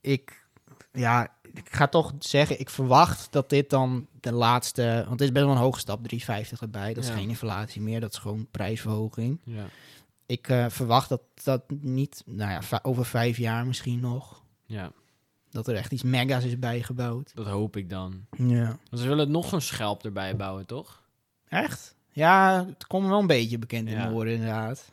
ik, 0.00 0.46
ja, 0.92 1.28
ik 1.52 1.68
ga 1.70 1.86
toch 1.88 2.12
zeggen, 2.18 2.60
ik 2.60 2.70
verwacht 2.70 3.32
dat 3.32 3.48
dit 3.50 3.70
dan 3.70 4.06
de 4.20 4.32
laatste, 4.32 4.82
want 4.96 5.10
het 5.10 5.20
is 5.20 5.32
best 5.32 5.44
wel 5.44 5.54
een 5.54 5.60
hoge 5.60 5.78
stap, 5.78 6.00
3,50 6.02 6.60
erbij. 6.60 6.94
Dat 6.94 7.02
is 7.04 7.10
Ja. 7.10 7.16
geen 7.16 7.28
inflatie 7.28 7.80
meer, 7.80 8.00
dat 8.00 8.12
is 8.12 8.18
gewoon 8.18 8.46
prijsverhoging. 8.50 9.40
Ja. 9.44 9.64
Ik 10.26 10.48
eh, 10.48 10.66
verwacht 10.68 11.08
dat 11.08 11.22
dat 11.42 11.62
niet, 11.80 12.22
nou 12.26 12.50
ja, 12.50 12.78
over 12.82 13.04
vijf 13.04 13.36
jaar 13.36 13.66
misschien 13.66 14.00
nog, 14.00 14.42
ja, 14.66 14.92
dat 15.50 15.68
er 15.68 15.74
echt 15.76 15.92
iets 15.92 16.02
mega's 16.02 16.44
is 16.44 16.58
bijgebouwd. 16.58 17.30
dat 17.34 17.46
hoop 17.46 17.76
ik 17.76 17.90
dan. 17.90 18.26
Ja. 18.36 18.64
Want 18.90 19.02
ze 19.02 19.08
willen 19.08 19.30
nog 19.30 19.48
zo'n 19.48 19.60
schelp 19.60 20.04
erbij 20.04 20.36
bouwen, 20.36 20.66
toch? 20.66 21.02
Echt? 21.48 21.94
Ja, 22.14 22.64
het 22.66 22.86
komt 22.86 23.06
wel 23.08 23.18
een 23.20 23.26
beetje 23.26 23.58
bekend 23.58 23.88
in 23.88 23.94
Ja. 23.94 24.06
de 24.08 24.14
oren 24.14 24.32
inderdaad. 24.32 24.91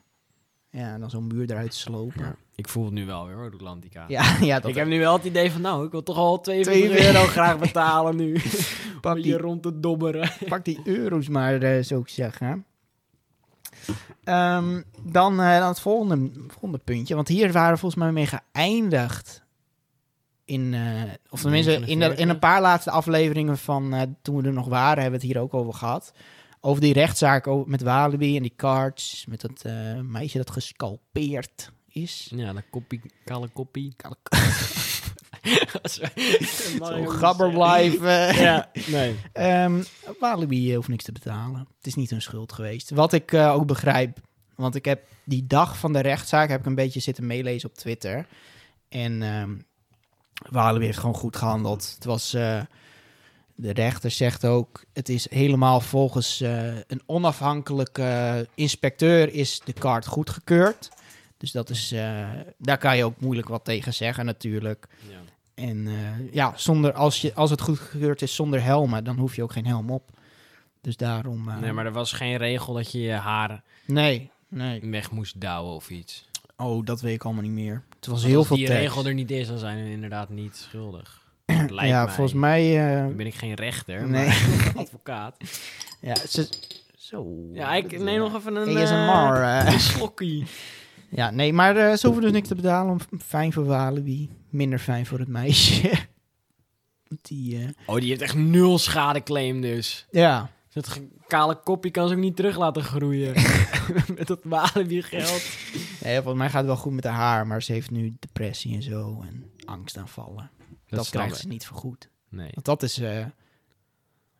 Ja, 0.72 0.94
en 0.94 1.00
dan 1.00 1.10
zo'n 1.10 1.28
muur 1.28 1.52
eruit 1.52 1.74
slopen. 1.74 2.24
Ja, 2.24 2.36
Ik 2.56 2.68
voel 2.68 2.86
het 2.86 2.94
nu 2.94 3.06
wel 3.06 3.26
weer, 3.26 3.36
hoor, 3.36 3.50
de 3.50 3.56
Atlantica. 3.56 4.06
ja, 4.42 4.60
dat 4.60 4.70
ik 4.70 4.76
heb 4.76 4.88
nu 4.88 5.00
wel 5.00 5.14
het 5.14 5.26
idee 5.26 5.52
van, 5.52 5.62
nou, 5.62 5.86
ik 5.86 5.92
wil 5.92 6.04
toch 6.04 6.18
al 6.18 6.42
2 6.42 6.62
Twee 6.62 7.06
euro 7.06 7.24
graag 7.26 7.60
betalen 7.60 8.16
nu. 8.16 8.40
pak 9.02 9.16
Om 9.16 9.22
die 9.22 9.32
je 9.32 9.38
rond 9.38 9.64
te 9.64 9.80
dobberen. 9.80 10.32
Pak 10.48 10.66
die 10.66 10.80
euro's 10.84 11.28
maar, 11.28 11.62
eh, 11.62 11.84
zou 11.84 12.02
ik 12.02 12.10
zeggen. 12.10 12.66
Ehm, 14.24 14.82
dan, 15.04 15.42
eh, 15.42 15.58
dan 15.60 15.68
het 15.68 15.80
volgende, 15.80 16.32
volgende 16.48 16.78
puntje. 16.84 17.16
Want 17.16 17.28
hier 17.28 17.52
waren 17.52 17.74
we 17.74 17.80
volgens 17.80 18.02
mij 18.02 18.12
mee 18.12 18.28
geëindigd. 18.28 19.44
In, 20.46 20.74
eh, 20.74 21.02
of 21.30 21.42
tenminste, 21.42 21.74
in, 21.74 21.80
de, 21.80 21.88
in 21.88 21.98
49. 21.98 22.30
een 22.30 22.40
paar 22.40 22.62
laatste 22.62 22.92
afleveringen 22.92 23.58
van 23.58 24.16
toen 24.22 24.36
we 24.36 24.48
er 24.48 24.54
nog 24.54 24.68
waren, 24.68 25.02
hebben 25.02 25.20
we 25.20 25.26
het 25.26 25.34
hier 25.36 25.44
ook 25.44 25.54
over 25.54 25.74
gehad. 25.74 26.14
Over 26.62 26.82
die 26.82 26.94
rechtszaak 26.94 27.48
over- 27.48 27.70
met 27.70 27.82
Walibi 27.82 28.36
en 28.36 28.42
die 28.42 28.54
cards. 28.56 29.26
Met 29.28 29.42
dat 29.42 29.62
eh, 29.64 30.00
meisje 30.02 30.38
dat 30.38 30.52
gescalpeerd 30.52 31.72
is. 31.90 32.32
Ja, 32.36 32.54
de 32.54 32.64
koppie, 32.70 33.02
kale 33.26 33.48
koppie. 33.48 33.94
Kale- 33.96 34.16
Zo 35.84 36.04
Zo 36.86 37.06
gabber 37.06 37.52
blijven. 37.52 38.36
Ja, 38.46 38.70
nee. 38.88 39.16
Ehm 39.34 39.84
Walibi 40.20 40.70
eh, 40.70 40.76
hoeft 40.76 40.88
niks 40.88 41.04
te 41.04 41.12
betalen. 41.12 41.60
Het 41.78 41.88
is 41.88 41.96
niet 41.96 42.10
hun 42.10 42.22
schuld 42.22 42.54
geweest. 42.54 42.90
Wat 42.90 43.14
ik 43.14 43.32
eh, 43.32 43.54
ook 43.54 43.68
begrijp. 43.68 44.18
Want 44.56 44.76
ik 44.76 44.86
heb 44.86 45.08
die 45.24 45.48
dag 45.48 45.78
van 45.78 45.94
de 45.94 46.00
rechtszaak 46.00 46.50
heb 46.50 46.60
ik 46.60 46.66
een 46.66 46.76
beetje 46.76 47.00
zitten 47.00 47.28
meelezen 47.28 47.70
op 47.70 47.76
Twitter. 47.76 48.28
En 48.90 49.22
ehm 49.22 49.56
Walibi 50.50 50.86
heeft 50.86 50.98
gewoon 51.00 51.16
goed 51.16 51.36
gehandeld. 51.36 51.92
Het 51.96 52.06
was... 52.06 52.34
eh, 52.34 52.62
de 53.62 53.74
rechter 53.74 54.12
zegt 54.12 54.46
ook, 54.46 54.84
het 54.94 55.10
is 55.10 55.30
helemaal 55.30 55.80
volgens 55.80 56.42
eh, 56.42 56.76
een 56.76 57.02
onafhankelijke 57.06 58.48
inspecteur 58.56 59.34
is 59.34 59.62
de 59.64 59.74
kaart 59.74 60.06
goedgekeurd. 60.06 60.90
Dus 61.38 61.52
dat 61.52 61.70
is, 61.70 61.92
eh, 61.92 62.30
daar 62.58 62.78
kan 62.78 62.98
je 62.98 63.04
ook 63.04 63.22
moeilijk 63.22 63.48
wat 63.48 63.66
tegen 63.66 63.94
zeggen 63.94 64.26
natuurlijk. 64.26 64.88
Ja. 65.10 65.18
En 65.54 65.88
eh, 65.88 66.34
ja, 66.34 66.54
zonder, 66.56 66.94
als, 66.94 67.22
je, 67.22 67.34
als 67.34 67.50
het 67.50 67.62
goedgekeurd 67.62 68.22
is 68.22 68.36
zonder 68.36 68.64
helmen, 68.64 69.04
dan 69.04 69.18
hoef 69.18 69.36
je 69.36 69.44
ook 69.44 69.52
geen 69.52 69.66
helm 69.66 69.90
op. 69.90 70.10
Dus 70.82 70.98
daarom... 70.98 71.52
Nee, 71.62 71.72
maar 71.72 71.86
er 71.86 71.92
was 71.92 72.12
geen 72.12 72.38
regel 72.38 72.74
dat 72.74 72.92
je 72.92 73.00
je 73.00 73.12
haar 73.12 73.64
nee, 73.86 74.32
nee. 74.48 74.82
weg 74.82 75.12
moest 75.12 75.42
douwen 75.42 75.76
of 75.76 75.90
iets. 75.90 76.30
Oh, 76.58 76.86
dat 76.86 77.02
weet 77.02 77.16
ik 77.16 77.24
allemaal 77.24 77.44
niet 77.44 77.52
meer. 77.52 77.84
Het 77.96 78.06
was 78.06 78.18
Want 78.18 78.30
heel 78.30 78.38
als 78.38 78.48
veel 78.48 78.58
die 78.58 78.68
regel 78.68 79.06
er 79.06 79.14
niet 79.14 79.32
is, 79.32 79.48
dan 79.48 79.58
zijn 79.58 79.84
we 79.84 79.92
inderdaad 79.92 80.30
niet 80.30 80.56
schuldig. 80.56 81.19
Lijkt 81.70 81.90
ja, 81.92 82.04
mij. 82.04 82.14
volgens 82.14 82.36
mij... 82.40 82.90
eh, 82.96 83.04
Dan 83.06 83.16
ben 83.16 83.26
ik 83.26 83.36
geen 83.36 83.54
rechter, 83.54 84.08
Nee. 84.10 84.26
maar 84.28 84.72
advocaat. 84.84 85.38
ja, 86.02 86.16
ze, 86.16 86.50
zo. 86.98 87.28
Ja, 87.54 87.76
ik 87.76 88.00
neem 88.00 88.20
nog 88.20 88.36
even 88.36 88.56
een, 88.56 88.78
ASMR. 88.78 89.42
eh, 89.42 89.60
eh. 89.68 89.68
een 89.74 89.80
slokkie. 89.80 90.46
ja, 91.10 91.30
nee, 91.32 91.54
maar 91.54 91.76
eh, 91.78 91.96
ze 91.96 92.06
hoeven 92.06 92.24
dus 92.24 92.32
niks 92.34 92.48
te 92.48 92.56
betalen. 92.56 92.92
om- 92.92 93.20
Fijn 93.20 93.54
voor 93.54 93.66
Walibi. 93.66 94.30
Minder 94.50 94.80
fijn 94.80 95.06
voor 95.06 95.20
het 95.20 95.28
meisje. 95.28 95.92
Die, 97.22 97.58
eh, 97.60 97.70
Oh, 97.86 97.96
die 98.00 98.10
heeft 98.10 98.22
echt 98.22 98.36
nul 98.36 98.78
schadeclaim 98.78 99.62
dus. 99.62 100.06
ja, 100.12 100.50
Dat 100.74 101.00
kale 101.28 101.56
kopje 101.64 101.92
kan 101.92 102.08
ze 102.08 102.14
ook 102.14 102.20
niet 102.20 102.36
terug 102.36 102.58
laten 102.58 102.84
groeien. 102.84 103.34
Met 104.18 104.28
dat 104.28 104.40
Walibi 104.44 105.02
geld. 105.02 105.44
ja, 106.00 106.14
volgens 106.16 106.38
mij 106.38 106.48
gaat 106.50 106.58
het 106.58 106.66
wel 106.66 106.76
goed 106.76 106.94
met 106.94 107.04
haar 107.04 107.14
haar. 107.14 107.48
Maar 107.48 107.64
ze 107.64 107.72
heeft 107.72 107.92
nu 107.92 108.16
depressie 108.20 108.76
en 108.76 108.84
zo. 108.84 109.24
En 109.28 109.44
angstaanvallen. 109.66 110.50
Dat, 110.90 111.06
snap 111.06 111.22
krijgt 111.22 111.36
ik. 111.36 111.42
ze 111.42 111.48
niet 111.48 111.66
vergoed. 111.66 112.10
Nee. 112.30 112.50
Want 112.54 112.66
dat 112.66 112.84
is, 112.84 112.98
eh 113.00 113.26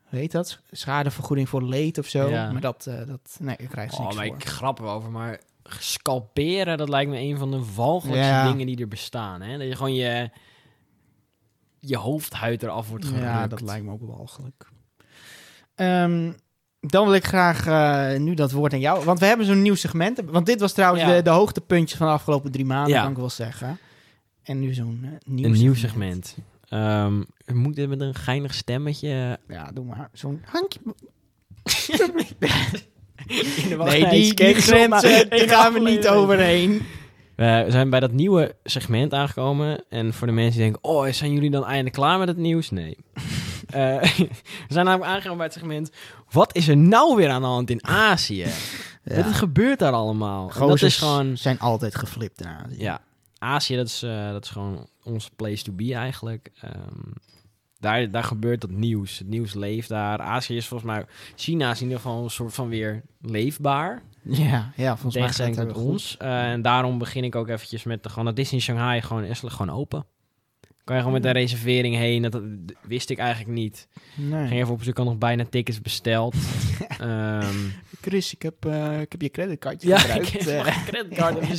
hoe 0.08 0.18
heet 0.18 0.32
dat? 0.32 0.60
Schadevergoeding 0.70 1.48
voor 1.48 1.62
leed 1.62 1.98
of 1.98 2.06
zo. 2.06 2.28
Ja. 2.28 2.52
Maar 2.52 2.60
dat, 2.60 2.86
eh, 2.86 3.06
dat 3.06 3.36
nee, 3.40 3.56
daar 3.58 3.66
krijgt 3.66 3.94
ze 3.94 3.98
Oh, 4.00 4.04
niks 4.06 4.16
maar 4.18 4.26
voor. 4.26 4.36
ik 4.36 4.44
grap 4.48 4.78
er 4.78 4.84
over, 4.84 5.10
maar 5.10 5.40
scalperen, 5.64 6.78
dat 6.78 6.88
lijkt 6.88 7.10
me 7.10 7.18
een 7.18 7.38
van 7.38 7.50
de 7.50 7.62
walgelijkste 7.74 8.26
Ja. 8.32 8.50
dingen 8.50 8.66
die 8.66 8.78
er 8.80 8.88
bestaan. 8.88 9.40
Hè? 9.42 9.58
Dat 9.58 9.66
je 9.66 9.76
gewoon 9.76 9.94
je, 9.94 10.30
je 11.80 11.96
hoofdhuid 11.96 12.62
eraf 12.62 12.88
wordt 12.88 13.04
gerukt. 13.04 13.22
Ja, 13.22 13.46
dat 13.46 13.60
lijkt 13.60 13.84
me 13.84 13.92
ook 13.92 14.02
walgelijk. 14.02 14.68
Ehm, 15.74 16.32
dan 16.80 17.04
wil 17.04 17.14
ik 17.14 17.24
graag 17.24 17.66
eh, 17.66 18.20
nu 18.20 18.34
dat 18.34 18.50
woord 18.52 18.72
aan 18.72 18.80
jou. 18.80 19.04
Want 19.04 19.18
we 19.18 19.26
hebben 19.26 19.46
zo'n 19.46 19.62
nieuw 19.62 19.74
segment. 19.74 20.20
Want 20.24 20.46
dit 20.46 20.60
was 20.60 20.72
trouwens 20.72 21.04
Ja. 21.04 21.14
de, 21.16 21.22
de 21.22 21.30
hoogtepuntjes 21.30 21.98
van 21.98 22.06
de 22.06 22.12
afgelopen 22.12 22.50
drie 22.52 22.64
maanden, 22.64 22.92
Ja. 22.94 23.02
kan 23.02 23.10
ik 23.10 23.16
wel 23.16 23.30
zeggen. 23.30 23.78
En 24.50 24.60
nu 24.60 24.74
zo'n 24.74 25.00
eh, 25.02 25.10
nieuw 25.24 25.44
Een 25.44 25.52
nieuw 25.52 25.74
segment. 25.74 26.36
Ehm, 26.68 27.22
Moet 27.52 27.76
dit 27.76 27.88
met 27.88 28.00
een 28.00 28.14
geinig 28.14 28.54
stemmetje... 28.54 29.38
Ja, 29.48 29.70
doe 29.74 29.84
maar. 29.84 30.08
Zo'n 30.12 30.42
handje. 30.44 30.80
Nee, 33.78 34.08
die, 34.08 34.34
die 34.34 34.54
grenzen, 34.54 35.28
daar 35.30 35.48
gaan 35.48 35.72
we 35.72 35.80
niet 35.80 36.08
overheen. 36.08 36.82
We 37.36 37.66
zijn 37.68 37.90
bij 37.90 38.00
dat 38.00 38.12
nieuwe 38.12 38.54
segment 38.64 39.14
aangekomen. 39.14 39.84
En 39.88 40.12
voor 40.12 40.26
de 40.26 40.32
mensen 40.32 40.60
die 40.60 40.70
denken... 40.70 40.90
Oh, 40.90 41.12
zijn 41.12 41.32
jullie 41.32 41.50
dan 41.50 41.64
eindelijk 41.64 41.94
klaar 41.94 42.18
met 42.18 42.28
het 42.28 42.36
nieuws? 42.36 42.70
Nee. 42.70 42.96
Eh, 43.70 44.02
we 44.02 44.28
zijn 44.68 44.84
namelijk 44.84 45.10
aangekomen 45.10 45.36
bij 45.36 45.46
het 45.46 45.54
segment... 45.54 45.90
Wat 46.30 46.56
is 46.56 46.68
er 46.68 46.76
nou 46.76 47.16
weer 47.16 47.28
aan 47.28 47.40
de 47.40 47.46
hand 47.46 47.70
in 47.70 47.86
Azië? 47.86 48.46
Wat 49.04 49.32
gebeurt 49.32 49.78
daar 49.78 49.92
allemaal? 49.92 50.52
Dat 50.58 50.82
is 50.82 50.96
gewoon... 50.96 51.36
zijn 51.36 51.58
altijd 51.58 51.94
geflipt 51.94 52.40
in 52.40 52.46
Azië. 52.46 52.82
Ja, 52.82 53.00
Azië, 53.42 53.76
dat 53.76 53.86
is, 53.86 54.02
eh, 54.02 54.30
dat 54.30 54.44
is 54.44 54.50
gewoon 54.50 54.88
onze 55.04 55.30
place 55.36 55.64
to 55.64 55.72
be 55.72 55.94
eigenlijk. 55.94 56.50
Ehm, 56.60 57.10
daar, 57.78 58.10
daar 58.10 58.24
gebeurt 58.24 58.60
dat 58.60 58.70
nieuws. 58.70 59.18
Het 59.18 59.28
nieuws 59.28 59.54
leeft 59.54 59.88
daar. 59.88 60.18
Azië 60.18 60.56
is 60.56 60.66
volgens 60.66 60.90
mij... 60.90 61.04
China 61.36 61.70
is 61.70 61.76
in 61.78 61.86
ieder 61.86 62.00
geval 62.00 62.22
een 62.22 62.30
soort 62.30 62.54
van 62.54 62.68
weer 62.68 63.02
leefbaar. 63.20 64.02
ja, 64.22 64.72
ja 64.76 64.96
volgens 64.96 65.14
mij 65.14 65.26
gaat 65.26 65.36
Tegenstelling 65.36 65.56
het 65.56 65.86
ons. 65.86 66.16
Eh, 66.16 66.50
en 66.50 66.62
daarom 66.62 66.98
begin 66.98 67.24
ik 67.24 67.34
ook 67.34 67.48
eventjes 67.48 67.84
met... 67.84 68.02
De, 68.02 68.08
gewoon, 68.08 68.24
dat 68.24 68.36
Disney 68.36 68.60
Shanghai 68.60 69.02
gewoon, 69.02 69.24
is 69.24 69.42
gewoon 69.44 69.70
open. 69.70 70.06
Kan 70.84 70.96
je 70.96 71.04
gewoon 71.04 71.20
met 71.20 71.24
een 71.24 71.40
reservering 71.40 71.94
heen. 71.94 72.22
Dat, 72.22 72.32
dat 72.32 72.42
wist 72.82 73.10
ik 73.10 73.18
eigenlijk 73.18 73.50
niet. 73.50 73.88
Nee. 74.14 74.46
Ging 74.46 74.60
even 74.60 74.72
op 74.72 74.82
zoek, 74.82 74.96
had 74.96 75.06
nog 75.06 75.18
bijna 75.18 75.44
tickets 75.50 75.80
besteld. 75.80 76.34
Ehm, 76.98 77.56
Chris, 78.00 78.34
ik 78.34 78.42
heb, 78.42 78.64
eh, 78.64 79.00
ik 79.00 79.12
heb 79.12 79.22
je 79.22 79.30
creditcardje 79.30 79.88
Ja, 79.88 79.98
gebruikt. 79.98 80.34
ik 80.34 80.40
heb 80.40 80.64
mijn 80.64 80.84
creditcard 80.84 81.38
even 81.42 81.56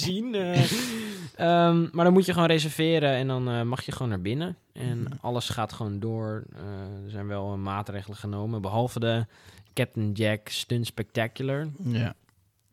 eh. 1.42 1.66
Ehm, 1.68 1.88
maar 1.92 2.04
dan 2.06 2.14
moet 2.14 2.26
je 2.26 2.34
gewoon 2.34 2.48
reserveren 2.48 3.10
en 3.12 3.28
dan 3.28 3.50
eh, 3.50 3.62
mag 3.62 3.82
je 3.86 3.92
gewoon 3.92 4.10
naar 4.10 4.22
binnen. 4.22 4.58
En 4.74 5.02
Mhm. 5.02 5.12
alles 5.22 5.50
gaat 5.50 5.74
gewoon 5.74 6.00
door. 6.00 6.44
Eh, 6.56 7.04
er 7.06 7.10
zijn 7.10 7.28
wel 7.28 7.52
eh, 7.52 7.58
maatregelen 7.58 8.18
genomen, 8.18 8.62
behalve 8.62 9.00
de 9.00 9.26
Captain 9.74 10.12
Jack 10.12 10.48
Stunt 10.50 10.86
Spectacular. 10.86 11.68
ja. 11.84 12.14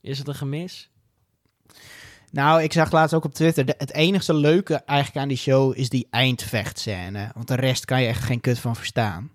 Is 0.01 0.19
het 0.19 0.29
een 0.29 0.35
gemis? 0.35 0.91
Nou, 2.31 2.63
ik 2.63 2.73
zag 2.73 2.93
laatst 2.93 3.15
ook 3.15 3.25
op 3.25 3.35
Twitter, 3.35 3.65
de- 3.65 3.75
het 3.79 3.93
enigste 3.93 4.35
leuke 4.35 4.75
eigenlijk 4.75 5.21
aan 5.23 5.29
die 5.29 5.37
show 5.37 5.77
is 5.79 5.89
die 5.89 6.07
eindvechtscène. 6.11 7.31
Want 7.35 7.49
de 7.49 7.55
rest 7.55 7.85
kan 7.85 8.01
je 8.03 8.09
echt 8.09 8.23
geen 8.25 8.41
kut 8.41 8.59
van 8.59 8.77
verstaan. 8.77 9.31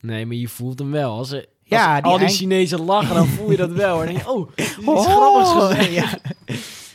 Nee, 0.00 0.26
maar 0.26 0.36
je 0.36 0.48
voelt 0.48 0.78
hem 0.78 0.90
wel. 0.90 1.12
Als, 1.16 1.30
er, 1.30 1.36
als 1.38 1.46
Ja, 1.62 1.94
die 2.00 2.04
al 2.04 2.16
die 2.18 2.26
eind- 2.26 2.36
Chinezen 2.38 2.80
lachen, 2.84 3.14
dan 3.14 3.26
voel 3.26 3.50
je 3.50 3.56
dat 3.56 3.70
wel. 3.72 4.00
En 4.00 4.04
dan 4.06 4.14
denk 4.14 4.26
je, 4.26 4.30
oh, 4.32 4.48
dit 4.54 4.66
is 4.66 4.76
iets 4.78 4.86
Oh, 4.86 5.02
grappigs 5.04 5.50
gezegd. 5.66 5.92
ja. 6.00 6.18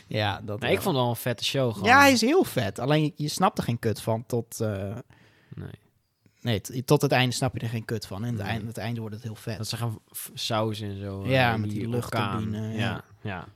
Ja, 0.06 0.40
dat 0.44 0.60
Nee, 0.60 0.70
ik 0.70 0.74
wel. 0.76 0.84
vond 0.84 0.94
het 0.96 1.04
wel 1.04 1.08
een 1.08 1.16
vette 1.20 1.44
show 1.44 1.72
gewoon. 1.72 1.88
Ja, 1.88 1.98
hij 1.98 2.12
is 2.12 2.20
heel 2.20 2.44
vet. 2.44 2.78
Alleen 2.78 3.02
je, 3.02 3.12
je 3.16 3.28
snapt 3.28 3.58
er 3.58 3.64
geen 3.64 3.78
kut 3.78 4.00
van 4.00 4.26
tot... 4.26 4.60
eh, 4.60 4.96
Nee. 5.54 6.60
nee, 6.70 6.84
tot 6.84 7.02
het 7.02 7.12
einde 7.12 7.34
snap 7.34 7.54
je 7.54 7.60
er 7.60 7.68
geen 7.68 7.84
kut 7.84 8.06
van. 8.06 8.24
En 8.24 8.28
het, 8.34 8.42
Nee. 8.42 8.46
einde, 8.46 8.66
het 8.66 8.78
einde 8.78 9.00
wordt 9.00 9.14
het 9.14 9.24
heel 9.24 9.34
vet. 9.34 9.56
Dat 9.58 9.68
ze 9.68 9.76
gaan 9.76 9.98
sausen 10.34 10.88
en 10.90 10.98
zo. 11.00 11.26
Ja, 11.26 11.52
eh, 11.52 11.58
met 11.58 11.70
die 11.70 11.88
luchtturbine, 11.88 12.56
orkaan. 12.58 12.72
ja. 12.72 12.78
Ja, 12.78 13.04
ja. 13.22 13.48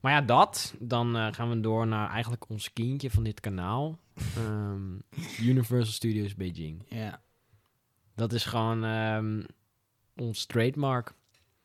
Maar 0.00 0.12
ja, 0.12 0.20
dat. 0.20 0.74
Dan 0.78 1.16
eh, 1.16 1.26
gaan 1.30 1.48
we 1.50 1.60
door 1.60 1.86
naar 1.86 2.10
eigenlijk 2.10 2.48
ons 2.48 2.72
kindje 2.72 3.10
van 3.10 3.22
dit 3.22 3.40
kanaal. 3.40 3.98
Ehm, 4.36 4.92
Universal 5.40 5.92
Studios 5.92 6.34
Beijing. 6.34 6.82
Ja. 6.88 7.20
Dat 8.14 8.32
is 8.32 8.44
gewoon 8.44 8.84
ehm, 8.84 9.42
ons 10.16 10.46
trademark. 10.46 11.12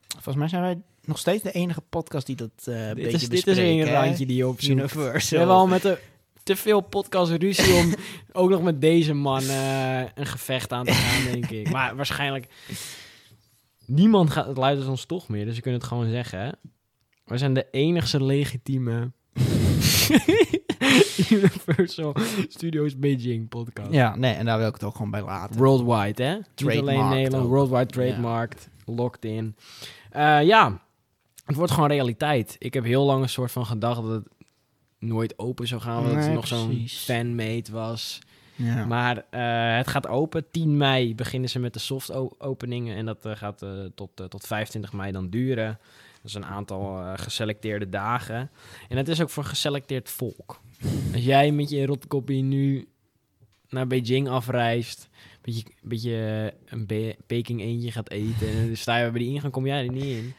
Volgens 0.07 0.35
mij 0.35 0.47
zijn 0.47 0.61
wij 0.61 0.81
nog 1.07 1.17
steeds 1.17 1.43
de 1.43 1.51
enige 1.51 1.81
podcast 1.81 2.25
die 2.25 2.35
dat 2.35 2.51
eh 2.65 2.85
dit 2.85 2.95
beetje 2.95 3.11
is, 3.11 3.29
dit 3.29 3.47
is 3.47 3.57
een 3.57 3.85
randje 3.85 4.25
die 4.25 4.37
je 4.37 4.47
opzoekt. 4.47 4.93
We 4.93 4.99
Universal. 4.99 5.37
hebben 5.37 5.55
al 5.55 5.67
met 5.67 5.81
de, 5.81 5.99
te 6.43 6.55
veel 6.55 6.81
podcast 6.81 7.31
ruzie 7.31 7.73
om 7.73 7.93
ook 8.41 8.49
nog 8.49 8.61
met 8.61 8.81
deze 8.81 9.13
man 9.13 9.41
eh, 9.41 9.99
een 9.99 10.25
gevecht 10.25 10.71
aan 10.71 10.85
te 10.85 10.91
gaan, 10.91 11.31
denk 11.31 11.49
ik. 11.49 11.71
Maar 11.71 11.95
waarschijnlijk... 11.95 12.47
Niemand 13.85 14.29
gaat, 14.29 14.47
het 14.47 14.57
luistert 14.57 14.89
ons 14.89 15.05
toch 15.05 15.27
meer, 15.27 15.45
dus 15.45 15.55
we 15.55 15.61
kunnen 15.61 15.79
het 15.79 15.89
gewoon 15.89 16.09
zeggen. 16.09 16.39
Hè? 16.39 16.49
We 17.25 17.37
zijn 17.37 17.53
de 17.53 17.67
enigste 17.71 18.23
legitieme 18.23 19.11
Universal 21.29 22.15
Studios 22.47 22.97
Beijing 22.97 23.49
podcast. 23.49 23.91
Ja, 23.91 24.15
nee, 24.15 24.33
en 24.33 24.45
daar 24.45 24.57
wil 24.57 24.67
ik 24.67 24.73
het 24.73 24.83
ook 24.83 24.95
gewoon 24.95 25.11
bij 25.11 25.21
laten. 25.21 25.57
Worldwide, 25.57 26.23
hè? 26.23 26.35
Niet 26.35 26.79
alleen 26.79 27.09
Nederland, 27.09 27.47
worldwide 27.47 27.85
trademarked, 27.85 28.69
locked 28.85 29.25
in. 29.25 29.55
Eh, 30.11 30.43
ja, 30.43 30.81
het 31.47 31.55
wordt 31.55 31.71
gewoon 31.71 31.89
realiteit. 31.89 32.55
Ik 32.59 32.73
heb 32.73 32.83
heel 32.83 33.05
lang 33.05 33.21
een 33.23 33.29
soort 33.29 33.51
van 33.51 33.65
gedacht 33.65 34.01
dat 34.01 34.11
het 34.11 34.27
nooit 34.99 35.39
open 35.39 35.67
zou 35.67 35.81
gaan, 35.81 36.03
omdat 36.03 36.23
het 36.23 36.33
nog 36.33 36.47
zo'n 36.47 36.87
fanmade 36.87 37.71
was. 37.71 38.19
Ja. 38.55 38.85
Maar 38.85 39.25
eh, 39.29 39.77
het 39.77 39.87
gaat 39.87 40.07
open. 40.07 40.51
10 40.51 40.77
mei 40.77 41.15
beginnen 41.15 41.49
ze 41.49 41.59
met 41.59 41.73
de 41.73 41.79
soft 41.79 42.11
openingen 42.39 42.95
en 42.95 43.05
dat 43.05 43.25
eh, 43.25 43.35
gaat 43.35 43.61
eh, 43.61 43.69
tot, 43.95 44.09
tot 44.29 44.47
25 44.47 44.93
mei 44.93 45.11
dan 45.11 45.29
duren. 45.29 45.79
Dat 46.15 46.25
is 46.25 46.33
een 46.33 46.45
aantal 46.45 47.15
geselecteerde 47.15 47.89
dagen. 47.89 48.49
En 48.89 48.97
het 48.97 49.07
is 49.07 49.21
ook 49.21 49.29
voor 49.29 49.43
geselecteerd 49.43 50.09
volk. 50.09 50.61
Als 51.13 51.23
jij 51.23 51.51
met 51.51 51.69
je 51.69 51.85
rotkoppie 51.85 52.43
nu 52.43 52.87
naar 53.69 53.87
Beijing 53.87 54.29
afreist, 54.29 55.09
beetje, 55.41 55.63
beetje 55.81 56.53
een 56.65 57.15
Peking 57.27 57.61
eentje 57.61 57.91
gaat 57.91 58.09
eten, 58.09 58.47
en 58.49 58.65
dan 58.65 58.75
sta 58.75 58.97
je 58.97 59.11
bij 59.11 59.19
die 59.19 59.33
ingang, 59.33 59.53
kom 59.53 59.65
jij 59.65 59.85
er 59.85 59.91
niet 59.91 60.03
in. 60.03 60.33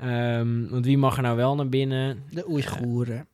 Ehm, 0.00 0.68
want 0.68 0.84
wie 0.84 0.98
mag 0.98 1.16
er 1.16 1.22
nou 1.22 1.36
wel 1.36 1.54
naar 1.54 1.68
binnen? 1.68 2.22
De 2.30 2.50
Oeigoeren. 2.50 3.26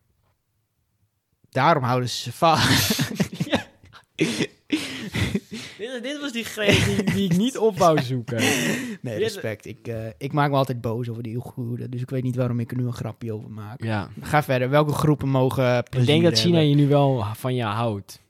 Daarom 1.50 1.82
houden 1.82 2.08
ze 2.08 2.22
ze 2.22 2.32
vast. 2.32 3.10
Dit, 5.78 6.02
dit 6.02 6.20
was 6.20 6.32
die 6.32 6.44
greep 6.44 6.84
die, 6.84 7.14
die 7.14 7.24
ik 7.30 7.36
niet 7.36 7.58
op 7.58 7.78
wou 7.78 8.02
zoeken. 8.02 8.36
Nee, 9.00 9.18
respect. 9.18 9.66
Ik, 9.66 9.88
eh, 9.88 10.06
ik 10.18 10.32
maak 10.32 10.50
me 10.50 10.56
altijd 10.56 10.80
boos 10.80 11.08
over 11.08 11.22
die 11.22 11.34
Oeigoeren. 11.34 11.90
Dus 11.90 12.00
ik 12.00 12.10
weet 12.10 12.22
niet 12.22 12.36
waarom 12.36 12.60
ik 12.60 12.70
er 12.70 12.76
nu 12.76 12.86
een 12.86 12.92
grapje 12.92 13.32
over 13.32 13.50
maak. 13.50 13.82
Ja. 13.82 14.08
Ga 14.20 14.42
verder. 14.42 14.70
Welke 14.70 14.92
groepen 14.92 15.28
mogen 15.28 15.78
Ik 15.78 16.06
denk 16.06 16.22
dat 16.22 16.38
China 16.38 16.56
hebben? 16.56 16.68
je 16.70 16.76
nu 16.76 16.88
wel 16.88 17.24
van 17.34 17.54
je 17.54 17.62
houdt. 17.62 18.24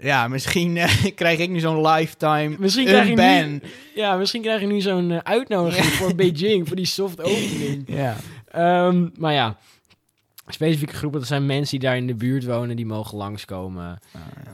Ja, 0.00 0.28
misschien 0.28 0.76
eh, 0.76 1.04
krijg 1.14 1.38
ik 1.38 1.50
nu 1.50 1.60
zo'n 1.60 1.86
lifetime 1.86 2.56
Misschien 2.58 2.86
krijg 2.86 3.08
je 3.08 3.14
ban. 3.14 3.50
nu, 3.50 3.60
ja, 3.94 4.16
misschien 4.16 4.42
krijg 4.42 4.60
je 4.60 4.66
nu 4.66 4.80
zo'n 4.80 5.10
eh, 5.10 5.18
uitnodiging 5.22 5.84
voor 5.84 6.14
Beijing, 6.14 6.66
voor 6.66 6.76
die 6.76 6.86
soft 6.86 7.20
opening. 7.20 7.84
Ja. 8.02 8.16
Ehm, 8.50 9.08
maar 9.18 9.32
ja, 9.32 9.56
specifieke 10.46 10.94
groepen, 10.94 11.18
dat 11.18 11.28
zijn 11.28 11.46
mensen 11.46 11.78
die 11.78 11.88
daar 11.88 11.96
in 11.96 12.06
de 12.06 12.14
buurt 12.14 12.44
wonen, 12.44 12.76
die 12.76 12.86
mogen 12.86 13.16
langskomen. 13.18 13.98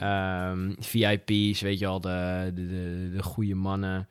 Ehm, 0.00 0.72
VIP's, 0.78 1.60
weet 1.60 1.78
je 1.78 1.86
al, 1.86 2.00
de, 2.00 2.50
de, 2.54 2.66
de, 2.66 3.10
de 3.16 3.22
goede 3.22 3.54
mannen. 3.54 4.08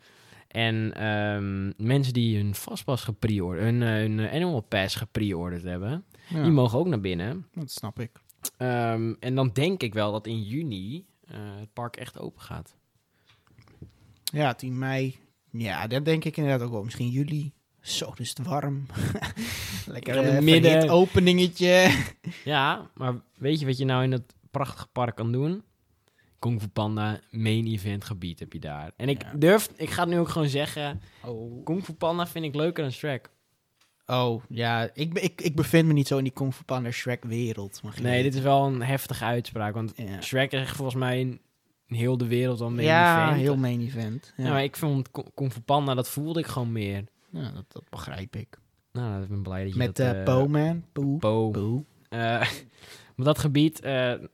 En 0.48 0.94
ehm, 0.96 1.86
mensen 1.88 2.14
die 2.14 2.38
hun 2.38 2.56
vastpas 2.56 3.04
gepreorderd, 3.04 3.64
hun, 3.64 3.82
eh, 3.84 3.90
hun 3.90 4.30
Animal 4.30 4.62
Pass 4.62 4.96
gepreorderd 4.96 5.64
hebben, 5.64 6.04
Ja, 6.28 6.42
die 6.42 6.52
mogen 6.52 6.80
ook 6.80 6.88
naar 6.88 7.00
binnen. 7.02 7.46
dat 7.54 7.72
snap 7.72 8.00
ik. 8.00 8.12
Ehm, 8.58 9.14
en 9.20 9.36
dan 9.36 9.50
denk 9.54 9.84
ik 9.84 9.94
wel 9.94 10.12
dat 10.12 10.28
in 10.28 10.42
juni 10.44 11.06
eh, 11.28 11.38
het 11.60 11.74
park 11.74 11.96
echt 11.96 12.20
open 12.20 12.42
gaat. 12.42 12.76
Ja, 14.24 14.54
10 14.54 14.78
mei. 14.80 15.18
Ja, 15.52 15.88
dat 15.88 16.06
denk 16.06 16.24
ik 16.26 16.38
inderdaad 16.38 16.62
ook 16.68 16.72
wel. 16.74 16.84
Misschien 16.84 17.10
juli. 17.10 17.54
Zo, 17.82 18.12
dus 18.16 18.30
het 18.30 18.48
warm. 18.48 18.86
Lekker 19.86 20.16
In 20.16 20.24
het 20.24 20.34
eh, 20.34 20.42
midden. 20.42 20.72
verhit 20.72 20.90
openingetje. 20.90 22.04
Ja, 22.44 22.90
maar 22.94 23.14
weet 23.38 23.60
je 23.60 23.66
wat 23.66 23.78
je 23.78 23.86
nou 23.86 24.04
in 24.04 24.12
dat 24.12 24.22
prachtige 24.52 24.88
park 24.88 25.16
kan 25.16 25.32
doen? 25.32 25.64
Kung 26.40 26.62
Fu 26.62 26.68
Panda 26.68 27.20
main 27.32 27.66
event 27.68 28.04
gebied 28.04 28.40
heb 28.40 28.54
je 28.54 28.60
daar. 28.60 28.92
En 28.96 29.10
ik 29.10 29.22
Ja. 29.22 29.34
durf, 29.36 29.70
ik 29.76 29.90
ga 29.90 30.02
het 30.02 30.10
nu 30.12 30.20
ook 30.20 30.30
gewoon 30.30 30.48
zeggen, 30.50 31.02
Oh. 31.24 31.64
Kung 31.64 31.84
Fu 31.84 31.94
Panda 31.94 32.28
vind 32.28 32.46
ik 32.46 32.56
leuker 32.56 32.84
dan 32.84 32.92
Shrek. 32.92 33.30
Oh, 34.06 34.44
ja. 34.50 34.90
Ik, 34.94 35.20
ik, 35.20 35.42
ik 35.42 35.56
bevind 35.56 35.88
me 35.88 35.94
niet 35.94 36.08
zo 36.08 36.18
in 36.18 36.24
die 36.24 36.34
Kung 36.34 36.54
Fu 36.54 36.64
Panda 36.64 36.92
Shrek 36.92 37.24
wereld. 37.24 37.80
mag 37.84 37.96
je 37.96 38.02
Nee, 38.02 38.24
dit 38.24 38.36
is 38.36 38.42
wel 38.42 38.66
een 38.66 38.82
heftige 38.82 39.24
uitspraak, 39.24 39.74
want 39.74 39.94
Ja, 39.96 40.22
Shrek 40.22 40.52
is 40.52 40.70
volgens 40.70 40.98
mij 40.98 41.20
in 41.20 41.40
heel 41.88 42.18
de 42.18 42.28
wereld 42.28 42.62
al 42.62 42.70
main 42.72 42.88
ja 42.88 43.24
event. 43.26 43.40
heel 43.42 43.58
main 43.58 43.82
event. 43.82 44.34
Ja, 44.38 44.44
Ja, 44.44 44.50
maar 44.52 44.64
ik 44.64 44.76
vond 44.76 45.12
Kung- 45.34 45.54
Fu 45.54 45.60
Panda, 45.62 45.94
dat 45.94 46.10
voelde 46.10 46.40
ik 46.40 46.46
gewoon 46.46 46.72
meer. 46.72 47.04
Ja, 47.30 47.52
dat, 47.52 47.66
dat 47.68 47.84
begrijp 47.90 48.36
ik. 48.36 48.60
Nou, 48.92 49.24
ik 49.24 49.30
ben 49.30 49.42
blij 49.42 49.64
dat 49.64 49.72
je 49.72 49.78
Met 49.78 49.96
dat... 49.96 50.14
eh 50.14 50.20
eh, 50.20 50.26
Po, 50.26 50.48
man. 50.48 50.84
Po. 50.94 51.18
Po. 51.18 51.50
Po. 51.50 51.86
Eh, 52.10 52.20
maar 53.16 53.26
dat 53.26 53.40
gebied, 53.40 53.82
de, 53.82 54.30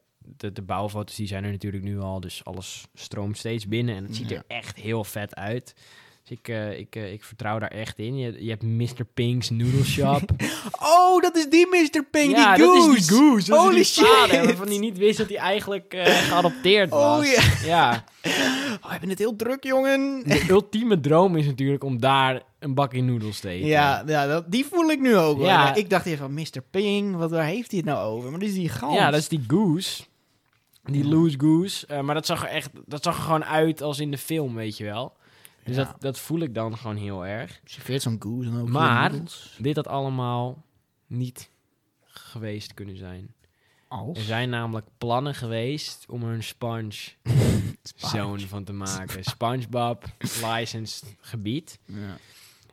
de 0.53 0.61
bouwfoto's 0.61 1.15
die 1.15 1.27
zijn 1.27 1.43
er 1.43 1.51
natuurlijk 1.51 1.83
nu 1.83 1.99
al, 1.99 2.19
dus 2.19 2.45
alles 2.45 2.87
stroomt 2.93 3.37
steeds 3.37 3.67
binnen 3.67 3.95
en 3.95 4.03
het 4.03 4.15
ziet 4.15 4.29
Ja. 4.29 4.35
er 4.35 4.43
echt 4.47 4.77
heel 4.77 5.03
vet 5.03 5.35
uit. 5.35 5.75
Ik, 6.31 6.47
eh, 6.47 6.79
ik, 6.79 6.95
eh, 6.95 7.11
ik 7.11 7.23
vertrouw 7.23 7.59
daar 7.59 7.69
echt 7.69 7.99
in. 7.99 8.17
Je, 8.17 8.43
je 8.43 8.49
hebt 8.49 8.63
Mr. 8.63 9.05
Pink's 9.13 9.49
Noodle 9.49 9.83
Shop. 9.83 10.21
Oh, 10.79 11.21
dat 11.21 11.35
is 11.35 11.49
die 11.49 11.67
Mr. 11.67 12.05
Pink, 12.11 12.35
ja, 12.35 12.55
die 12.55 12.65
dat 12.65 12.75
goose. 12.75 12.97
is 12.97 13.07
die 13.07 13.17
Goose. 13.17 13.49
Dat 13.49 13.59
Holy 13.59 13.79
is 13.79 13.93
die 13.93 14.05
vader, 14.05 14.35
shit. 14.35 14.45
waarvan 14.45 14.67
hij 14.67 14.77
niet 14.77 14.97
wist 14.97 15.17
dat 15.17 15.27
hij 15.27 15.37
eigenlijk 15.37 15.93
eh, 15.93 16.05
geadopteerd 16.05 16.89
was. 16.89 17.19
Oh, 17.19 17.33
ja. 17.33 17.41
ja. 17.65 18.03
Oh, 18.71 18.87
we 18.87 18.91
hebben 18.91 19.09
het 19.09 19.19
heel 19.19 19.35
druk, 19.35 19.63
jongen. 19.63 20.23
De 20.23 20.45
ultieme 20.49 20.99
droom 20.99 21.35
is 21.35 21.45
natuurlijk 21.45 21.83
om 21.83 21.99
daar 21.99 22.41
een 22.59 22.73
bakje 22.73 23.01
noedels 23.01 23.39
te 23.39 23.49
eten. 23.49 23.67
Ja, 23.67 24.03
ja 24.07 24.27
dat, 24.27 24.51
die 24.51 24.65
voel 24.65 24.91
ik 24.91 24.99
nu 24.99 25.17
ook. 25.17 25.37
hoor. 25.37 25.45
Ja. 25.45 25.75
Ik 25.75 25.89
dacht 25.89 26.05
even 26.05 26.17
van 26.17 26.33
Mr. 26.33 26.61
Ping, 26.71 27.15
wat, 27.15 27.31
waar 27.31 27.45
heeft 27.45 27.71
hij 27.71 27.79
het 27.79 27.89
nou 27.89 28.13
over? 28.13 28.29
Maar 28.29 28.39
dit 28.39 28.49
is 28.49 28.55
die 28.55 28.69
gans. 28.69 28.95
Ja, 28.95 29.11
dat 29.11 29.19
is 29.19 29.27
die 29.27 29.43
Goose. 29.47 30.03
Die. 30.83 31.07
Loose 31.07 31.39
Goose. 31.39 32.01
Maar 32.01 32.15
dat 32.15 32.25
zag 32.25 32.43
er 32.43 32.49
echt, 32.49 32.69
dat 32.85 33.03
zag 33.03 33.15
er 33.17 33.23
gewoon 33.23 33.45
uit 33.45 33.81
als 33.81 33.99
in 33.99 34.11
de 34.11 34.17
film, 34.17 34.55
weet 34.55 34.77
je 34.77 34.83
wel. 34.83 35.13
Dus 35.63 35.75
Ja. 35.75 35.83
dat, 35.83 36.01
dat 36.01 36.19
voel 36.19 36.39
ik 36.39 36.53
dan 36.53 36.77
gewoon 36.77 36.95
heel 36.95 37.25
erg. 37.25 37.61
Serveert 37.63 38.01
zo'n 38.01 38.15
goose 38.19 38.49
en 38.49 38.57
ook 38.59 38.69
Maar-. 38.69 39.11
Dit 39.57 39.75
had 39.75 39.87
allemaal 39.87 40.63
niet 41.07 41.49
geweest 42.03 42.73
kunnen 42.73 42.97
zijn. 42.97 43.33
Er 44.13 44.21
zijn 44.21 44.49
namelijk 44.49 44.87
plannen 44.97 45.35
geweest 45.35 46.05
om 46.09 46.23
er 46.23 46.33
een 46.33 46.43
sponge 46.43 46.91
zone 47.95 48.39
van 48.47 48.63
te 48.63 48.73
maken. 48.73 49.23
SpongeBob 49.33 50.05
licensed 50.43 51.15
gebied. 51.19 51.79
Ja. 51.85 52.17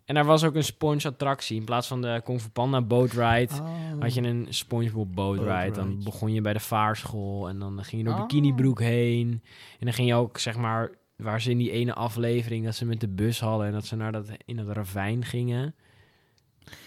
En 0.04 0.14
daar 0.14 0.24
was 0.24 0.44
ook 0.44 0.54
een 0.54 0.64
sponge 0.64 1.02
attractie. 1.04 1.56
In 1.58 1.64
plaats 1.64 1.86
van 1.88 2.02
de 2.02 2.20
Kung 2.24 2.40
Fu 2.40 2.48
Panda 2.48 2.82
boat 2.82 3.12
ride 3.12 3.54
Oh. 3.60 4.00
had 4.00 4.14
je 4.14 4.22
een 4.22 4.46
SpongeBob 4.50 5.14
boat 5.14 5.36
Boat 5.36 5.46
ride. 5.62 5.74
Dan 5.74 6.02
begon 6.04 6.32
je 6.32 6.40
bij 6.40 6.52
de 6.52 6.60
vaarschool 6.60 7.48
en 7.48 7.58
dan 7.58 7.84
ging 7.84 8.02
je 8.02 8.08
door 8.08 8.16
Oh. 8.16 8.26
Bikinibroek 8.26 8.80
heen. 8.80 9.30
En 9.78 9.84
dan 9.86 9.92
ging 9.92 10.08
je 10.08 10.14
ook, 10.14 10.38
zeg 10.38 10.56
maar, 10.56 10.90
waar 11.22 11.40
ze 11.40 11.50
in 11.50 11.58
die 11.58 11.70
ene 11.70 11.94
aflevering 11.94 12.64
dat 12.64 12.74
ze 12.74 12.84
met 12.84 13.00
de 13.00 13.08
bus 13.08 13.40
hadden 13.40 13.66
en 13.66 13.72
dat 13.72 13.86
ze 13.86 13.96
naar 13.96 14.12
dat 14.12 14.26
in 14.44 14.56
dat 14.56 14.68
ravijn 14.68 15.24
gingen. 15.24 15.74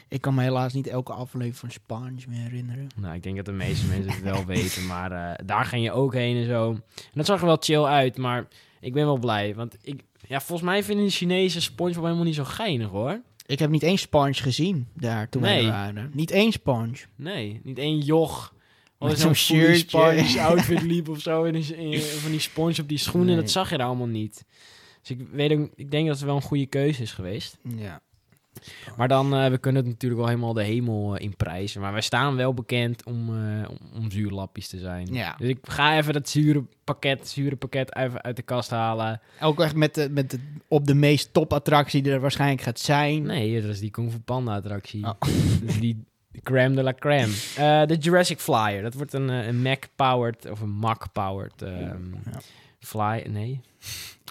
Ik 0.07 0.21
kan 0.21 0.33
me 0.33 0.41
helaas 0.41 0.73
niet 0.73 0.87
elke 0.87 1.13
aflevering 1.13 1.55
van 1.55 1.71
Sponge 1.71 2.11
meer 2.27 2.39
herinneren. 2.41 2.87
Nou, 2.95 3.15
ik 3.15 3.23
denk 3.23 3.35
dat 3.35 3.45
de 3.45 3.51
meeste 3.51 3.87
mensen 3.87 4.11
het 4.11 4.21
wel 4.21 4.45
weten, 4.45 4.85
maar 4.85 5.11
eh, 5.11 5.45
daar 5.45 5.65
ging 5.65 5.83
je 5.83 5.91
ook 5.91 6.13
heen 6.13 6.37
en 6.37 6.45
zo. 6.45 6.71
En 6.71 6.81
dat 7.13 7.25
zag 7.25 7.39
er 7.39 7.45
wel 7.45 7.57
chill 7.59 7.83
uit, 7.83 8.17
maar 8.17 8.47
ik 8.79 8.93
ben 8.93 9.05
wel 9.05 9.17
blij. 9.17 9.55
Want 9.55 9.77
ik, 9.81 10.03
ja, 10.27 10.39
volgens 10.41 10.69
mij 10.69 10.83
vinden 10.83 11.05
de 11.05 11.11
Chinese 11.11 11.61
SpongeBob 11.61 12.03
helemaal 12.03 12.23
niet 12.23 12.35
zo 12.35 12.43
geinig 12.43 12.89
hoor. 12.89 13.21
Ik 13.45 13.59
heb 13.59 13.69
niet 13.69 13.83
één 13.83 13.97
Sponge 13.97 14.33
gezien 14.33 14.87
daar 14.93 15.29
toen 15.29 15.41
Nee. 15.41 15.65
er 15.65 15.71
waren. 15.71 16.11
Niet 16.13 16.31
één 16.31 16.51
Sponge. 16.51 16.97
Nee, 17.15 17.61
niet 17.63 17.77
één 17.77 17.99
joch. 17.99 18.53
Met 19.09 19.19
zo'n 19.19 19.33
shirtje. 19.33 19.87
Sponge 19.87 20.41
outfit 20.49 20.81
liep 20.81 21.09
of 21.09 21.19
zo. 21.19 21.43
En 21.43 21.63
van 21.63 22.31
die 22.31 22.39
sponge 22.39 22.75
op 22.81 22.87
die 22.87 22.97
schoenen, 22.97 23.33
Nee. 23.33 23.41
dat 23.41 23.51
zag 23.51 23.69
je 23.69 23.77
daar 23.77 23.87
allemaal 23.87 24.07
niet. 24.07 24.45
Dus 25.01 25.17
ik, 25.17 25.27
weet 25.31 25.51
ook, 25.51 25.69
ik 25.75 25.91
denk 25.91 26.07
dat 26.07 26.15
het 26.15 26.25
wel 26.25 26.35
een 26.35 26.41
goede 26.41 26.65
keuze 26.65 27.01
is 27.01 27.11
geweest. 27.11 27.57
Ja. 27.77 28.01
Maar 28.97 29.07
dan, 29.07 29.35
eh, 29.35 29.49
we 29.49 29.57
kunnen 29.57 29.81
het 29.81 29.91
natuurlijk 29.91 30.21
wel 30.21 30.29
helemaal 30.29 30.53
de 30.53 30.63
hemel 30.63 31.15
eh, 31.15 31.23
in 31.23 31.35
prijzen. 31.35 31.81
Maar 31.81 31.91
wij 31.91 32.01
staan 32.01 32.35
wel 32.35 32.53
bekend 32.53 33.05
om, 33.05 33.29
eh, 33.29 33.69
om, 33.69 33.77
om 33.93 34.11
zuurlapjes 34.11 34.67
te 34.67 34.79
zijn. 34.79 35.07
Ja. 35.13 35.35
Dus 35.37 35.49
ik 35.49 35.57
ga 35.61 35.97
even 35.97 36.13
dat 36.13 36.29
zure 36.29 36.63
pakket, 36.83 37.27
zure 37.27 37.55
pakket 37.55 37.95
even 37.95 38.21
uit 38.21 38.35
de 38.35 38.41
kast 38.41 38.69
halen. 38.69 39.21
Ook 39.41 39.61
echt 39.61 39.75
met 39.75 39.95
de, 39.95 40.09
met 40.09 40.31
de, 40.31 40.39
op 40.67 40.87
de 40.87 40.95
meest 40.95 41.33
top 41.33 41.53
attractie 41.53 42.01
die 42.01 42.11
er 42.11 42.19
waarschijnlijk 42.19 42.61
gaat 42.61 42.79
zijn. 42.79 43.23
Nee, 43.23 43.61
dat 43.61 43.69
is 43.71 43.79
die 43.79 43.91
Kung 43.91 44.11
Fu 44.11 44.19
Panda 44.19 44.55
attractie. 44.55 45.03
Oh. 45.03 45.21
Dus 45.65 45.79
die 45.79 46.03
crème 46.43 46.75
de 46.75 46.83
la 46.83 46.93
crème. 46.93 47.31
Eh, 47.57 47.85
de 47.85 47.95
Jurassic 47.95 48.39
Flyer. 48.39 48.81
Dat 48.81 48.93
wordt 48.93 49.13
een, 49.13 49.29
eh, 49.29 49.47
een 49.47 49.61
Mac-powered 49.61 50.49
of 50.49 50.61
een 50.61 50.69
Mac-powered 50.69 51.53
Ja. 51.57 51.95
fly... 52.79 53.25
Nee. 53.29 53.59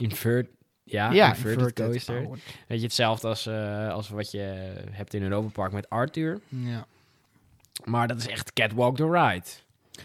Invert... 0.01 0.49
Ja, 0.85 1.11
ja, 1.13 1.29
inverted, 1.29 1.53
inverted 1.59 1.87
coaster. 1.93 2.23
powered. 2.23 2.43
Weet 2.69 2.79
je, 2.79 2.85
hetzelfde 2.85 3.29
als, 3.29 3.47
eh, 3.47 3.89
als 3.93 4.09
wat 4.09 4.31
je 4.31 4.73
hebt 4.91 5.15
in 5.15 5.23
Europa 5.23 5.49
Park 5.49 5.73
met 5.73 5.89
Arthur. 5.91 6.41
Ja. 6.49 6.87
Maar 7.85 8.09
dat 8.09 8.19
is 8.19 8.29
echt 8.29 8.53
Catwalk 8.53 8.97
the 8.97 9.11
Ride. 9.11 9.47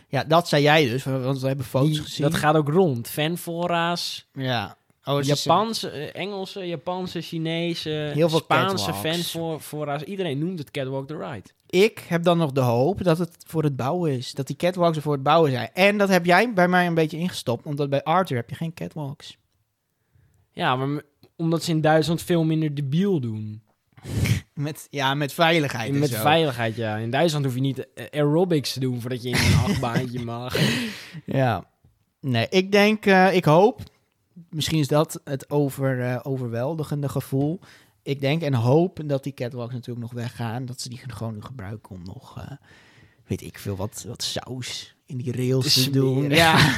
ja, 0.08 0.24
dat 0.24 0.48
zei 0.48 0.62
jij 0.64 0.88
dus, 0.90 1.04
want 1.04 1.42
we 1.42 1.48
hebben 1.48 1.66
foto's 1.66 1.90
Die- 1.92 2.02
gezien. 2.02 2.30
dat 2.30 2.36
gaat 2.40 2.56
ook 2.56 2.70
rond. 2.70 3.10
Fanfora's, 3.10 4.28
Ja. 4.34 4.78
Oh, 5.06 5.22
Japanse, 5.24 5.90
eh, 5.90 6.22
Engelse, 6.22 6.68
Japanse, 6.68 7.22
Chinese, 7.22 7.90
Heel 7.90 8.30
veel 8.30 8.40
Spaanse 8.40 8.92
catwalks. 8.92 9.30
fanfora's. 9.32 10.02
Iedereen 10.02 10.38
noemt 10.40 10.60
het 10.60 10.72
Catwalk 10.72 11.08
the 11.08 11.18
Ride. 11.18 11.50
Ik 11.70 12.06
heb 12.08 12.24
dan 12.24 12.38
nog 12.38 12.52
de 12.52 12.62
hoop 12.62 13.04
dat 13.04 13.18
het 13.18 13.36
voor 13.48 13.64
het 13.64 13.76
bouwen 13.76 14.12
is. 14.12 14.32
Dat 14.34 14.48
die 14.48 14.56
catwalks 14.56 14.96
er 14.98 15.02
voor 15.04 15.14
het 15.14 15.24
bouwen 15.24 15.52
zijn. 15.52 15.70
En 15.74 15.98
dat 15.98 16.10
heb 16.10 16.26
jij 16.26 16.54
bij 16.54 16.68
mij 16.68 16.88
een 16.88 16.94
beetje 16.94 17.18
ingestopt. 17.18 17.66
Omdat 17.66 17.90
bij 17.90 18.04
Arthur 18.04 18.36
heb 18.38 18.50
je 18.50 18.56
geen 18.56 18.74
catwalks. 18.74 19.38
Ja, 20.52 20.76
maar 20.76 21.02
omdat 21.36 21.64
ze 21.64 21.72
in 21.72 21.82
Duitsland 21.82 22.22
veel 22.22 22.44
minder 22.44 22.76
debiel 22.76 23.20
doen. 23.20 23.62
Met, 24.54 24.88
ja, 24.90 25.14
met 25.14 25.34
veiligheid 25.34 25.94
en 25.94 26.00
Met 26.00 26.10
zo. 26.10 26.22
veiligheid, 26.22 26.76
ja. 26.76 26.96
In 26.98 27.10
Duitsland 27.10 27.46
hoef 27.46 27.54
je 27.56 27.62
niet 27.62 27.94
eh, 27.94 28.06
aerobics 28.12 28.74
te 28.74 28.80
doen 28.80 29.02
voordat 29.02 29.24
je 29.24 29.30
in 29.30 29.36
een 29.36 29.60
achtbaantje 29.70 30.24
mag. 30.24 30.58
Ja. 31.26 31.66
Nee, 32.22 32.48
ik 32.50 32.72
denk, 32.72 33.06
eh, 33.06 33.36
ik 33.36 33.46
hoop, 33.46 33.82
misschien 34.50 34.80
is 34.80 34.88
dat 34.88 35.22
het 35.24 35.50
over, 35.50 36.02
eh, 36.02 36.20
overweldigende 36.24 37.10
gevoel. 37.10 37.60
Ik 38.02 38.20
denk 38.22 38.42
en 38.42 38.54
hoop 38.54 39.00
dat 39.06 39.24
die 39.24 39.34
catwalks 39.34 39.74
natuurlijk 39.74 40.06
nog 40.06 40.14
weggaan. 40.14 40.66
Dat 40.66 40.82
ze 40.82 40.90
die 40.90 41.02
gewoon 41.08 41.46
gebruiken 41.46 41.96
om 41.96 42.04
nog, 42.04 42.38
eh, 42.38 42.52
weet 43.26 43.42
ik 43.42 43.60
veel, 43.60 43.76
wat, 43.76 44.06
wat 44.08 44.24
saus 44.24 44.96
in 45.06 45.18
die 45.18 45.32
rails 45.32 45.74
Te 45.74 45.84
te 45.84 45.90
doen. 45.90 46.30
Ja. 46.30 46.58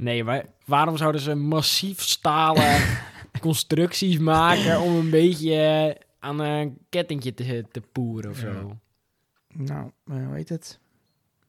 Nee, 0.00 0.24
maar 0.24 0.46
waarom 0.64 0.96
zouden 0.96 1.20
ze 1.20 1.34
massief 1.34 2.00
stalen 2.00 2.82
constructies 3.40 4.18
maken 4.18 4.80
om 4.80 4.96
een 4.96 5.10
beetje 5.10 5.54
eh, 5.54 6.04
aan 6.18 6.38
een 6.38 6.78
kettingje 6.88 7.34
te, 7.34 7.64
te 7.70 7.80
poeren 7.80 8.30
of 8.30 8.36
zo? 8.36 8.78
nou, 9.52 9.90
hoe 10.04 10.34
heet 10.34 10.48
het? 10.48 10.78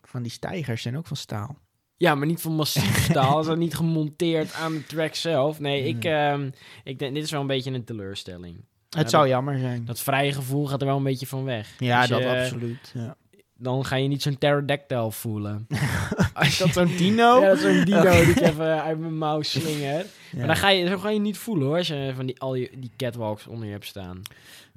Van 0.03 0.21
die 0.21 0.31
stijgers 0.31 0.81
zijn 0.81 0.97
ook 0.97 1.07
van 1.07 1.17
staal. 1.17 1.57
Ja, 2.01 2.15
maar 2.15 2.27
niet 2.27 2.41
van 2.41 2.53
massief 2.55 3.03
staal. 3.09 3.39
Is 3.39 3.45
dat 3.45 3.57
niet 3.57 3.75
gemonteerd 3.75 4.53
aan 4.53 4.73
de 4.73 4.85
track 4.85 5.15
zelf? 5.15 5.59
Nee, 5.59 5.83
ik, 5.83 6.05
ehm, 6.05 6.49
ik 6.83 6.99
denk, 6.99 7.13
dit 7.13 7.23
is 7.23 7.31
wel 7.31 7.41
een 7.41 7.47
beetje 7.47 7.71
een 7.71 7.83
teleurstelling. 7.83 8.55
Het 8.89 9.01
Ja, 9.03 9.07
zou 9.07 9.23
dat- 9.23 9.31
jammer 9.31 9.59
zijn. 9.59 9.85
Dat 9.85 9.99
vrije 10.01 10.31
gevoel 10.33 10.67
gaat 10.67 10.81
er 10.81 10.87
wel 10.87 10.97
een 10.97 11.03
beetje 11.03 11.27
van 11.27 11.43
weg. 11.43 11.73
ja, 11.77 11.99
Als 11.99 12.07
je- 12.07 12.13
dat 12.13 12.23
absoluut. 12.25 12.91
Ja. 12.93 13.15
Dan 13.57 13.85
ga 13.85 13.95
je 13.95 14.07
niet 14.07 14.21
zo'n 14.21 14.37
pterodactyl 14.37 15.11
voelen. 15.11 15.67
Als 16.33 16.57
je- 16.57 16.63
Dat 16.63 16.73
zo'n 16.73 16.95
dino? 16.97 17.39
Ja, 17.41 17.47
dat 17.47 17.57
is 17.57 17.61
zo'n 17.63 17.85
dino 17.85 18.01
die 18.11 18.29
ik 18.35 18.39
even 18.39 18.83
uit 18.83 18.99
mijn 18.99 19.17
mouw 19.17 19.41
slinger. 19.41 19.97
Ja. 19.97 20.37
Maar 20.37 20.47
dan 20.47 20.55
ga 20.55 20.69
je, 20.69 20.87
zo 20.87 20.97
ga 20.97 21.09
je 21.09 21.19
niet 21.19 21.37
voelen 21.37 21.67
hoor, 21.67 21.77
als 21.77 21.87
je 21.87 22.11
van 22.15 22.25
die, 22.25 22.39
al 22.39 22.55
je, 22.55 22.71
die 22.77 22.91
catwalks 22.97 23.47
onder 23.47 23.65
je 23.65 23.71
hebt 23.71 23.85
staan. 23.85 24.21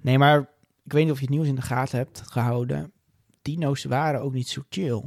Nee, 0.01 0.19
maar 0.19 0.39
ik 0.85 0.93
weet 0.93 1.03
niet 1.03 1.13
of 1.13 1.19
je 1.19 1.25
het 1.27 1.35
nieuws 1.35 1.47
in 1.47 1.55
de 1.55 1.63
gaten 1.63 1.99
hebt 1.99 2.23
gehouden. 2.27 2.93
Dino's 3.43 3.85
waren 3.85 4.21
ook 4.23 4.33
niet 4.33 4.49
zo 4.49 4.63
chill. 4.69 5.03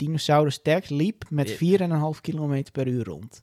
Dinosaurus 0.00 0.60
Rex 0.62 0.88
liep 0.88 1.24
met 1.28 1.48
Ja. 1.58 1.78
4,5 2.14 2.20
km 2.20 2.62
per 2.72 2.86
uur 2.86 3.04
rond. 3.04 3.42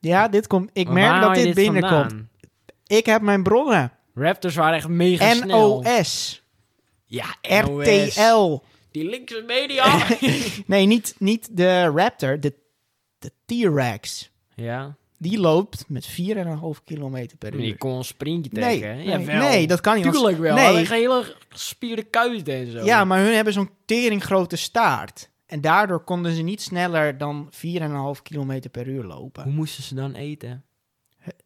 Ja, 0.00 0.28
dit 0.28 0.46
komt. 0.46 0.70
Ik 0.72 0.88
merk 0.88 1.10
waar 1.10 1.20
dat 1.20 1.34
dit 1.34 1.54
binnenkomt. 1.54 1.92
vandaan? 1.92 2.28
Ik 2.86 3.06
heb 3.06 3.22
mijn 3.22 3.42
bronnen. 3.42 3.92
Raptors 4.14 4.54
waren 4.54 4.74
echt 4.76 4.88
mega 4.88 5.34
snel. 5.34 5.82
NOS, 5.82 6.42
Ja, 7.04 7.36
RTL. 7.42 8.58
Die 8.90 9.08
linkse 9.08 9.44
media. 9.46 10.06
Nee, 10.66 10.86
niet, 10.86 11.14
niet 11.18 11.56
de 11.56 11.84
Raptor, 11.84 12.40
de, 12.40 12.54
de 13.18 13.32
T-Rex. 13.46 14.30
ja, 14.54 14.96
Die 15.22 15.38
loopt 15.38 15.84
met 15.88 16.08
4,5 16.08 16.14
km 16.84 17.26
per 17.38 17.54
uur. 17.54 17.76
kon 17.78 17.96
een 17.96 18.04
sprintje 18.04 18.50
Nee, 18.52 18.78
trekken. 18.78 19.26
nee, 19.38 19.66
dat 19.66 19.80
kan 19.80 19.96
niet. 19.96 20.12
Tuurlijk 20.12 20.38
wel. 20.38 20.54
Nee. 20.54 20.74
Nee. 20.74 20.86
hele 20.86 21.36
gespierde 21.48 22.02
kuiten 22.02 22.54
en 22.54 22.70
zo. 22.70 22.84
Ja, 22.84 23.04
maar 23.04 23.20
hun 23.24 23.34
hebben 23.34 23.52
zo'n 23.52 23.70
teringgrote 23.84 24.56
staart. 24.56 25.30
En 25.46 25.60
daardoor 25.60 26.00
konden 26.04 26.32
ze 26.32 26.42
niet 26.42 26.62
sneller 26.62 27.18
dan 27.18 27.50
4,5 27.52 28.22
km 28.22 28.60
per 28.70 28.86
uur 28.88 29.04
lopen. 29.04 29.42
Hoe 29.42 29.52
moesten 29.52 29.82
ze 29.82 29.94
dan 29.94 30.14
eten? 30.14 30.64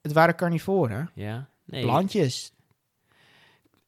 Het 0.02 0.12
waren 0.12 0.36
carnivoren. 0.36 1.10
Ja, 1.14 1.48
nee. 1.64 1.82
Plantjes. 1.82 2.52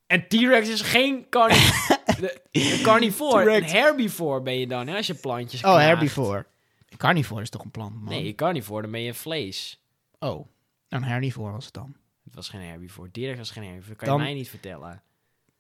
En 0.07 0.29
T-Rex 0.29 0.69
is 0.69 0.81
geen 0.81 1.27
carni 1.31 1.55
de, 2.21 2.41
een 2.53 2.83
carnivore. 2.83 3.57
Een 3.57 3.65
herbivore 3.65 4.43
ben 4.43 4.59
je 4.59 4.67
dan, 4.67 4.87
hè, 4.87 4.97
als 4.97 5.07
je 5.07 5.15
plantjes 5.15 5.65
Oh, 5.65 5.77
herbivore. 5.79 6.47
Carnivore 6.97 7.43
is 7.43 7.51
toch 7.51 7.65
een 7.65 7.71
plant, 7.71 7.95
man? 7.95 8.05
Nee, 8.13 8.35
carnivore, 8.35 8.83
dan 8.83 8.91
ben 8.91 9.01
je 9.01 9.15
vlees. 9.15 9.81
Oh, 10.19 10.47
een 10.89 11.05
herbivore 11.05 11.53
was 11.53 11.65
het 11.65 11.75
dan. 11.75 11.97
Het 12.25 12.35
was 12.35 12.49
geen 12.49 12.61
herbivore. 12.61 13.11
T-Rex 13.11 13.39
was 13.39 13.51
geen 13.51 13.65
herbivore. 13.65 13.97
Kan 13.97 14.09
Dan- 14.09 14.17
je 14.17 14.23
mij 14.23 14.35
niet 14.35 14.49
vertellen. 14.49 15.03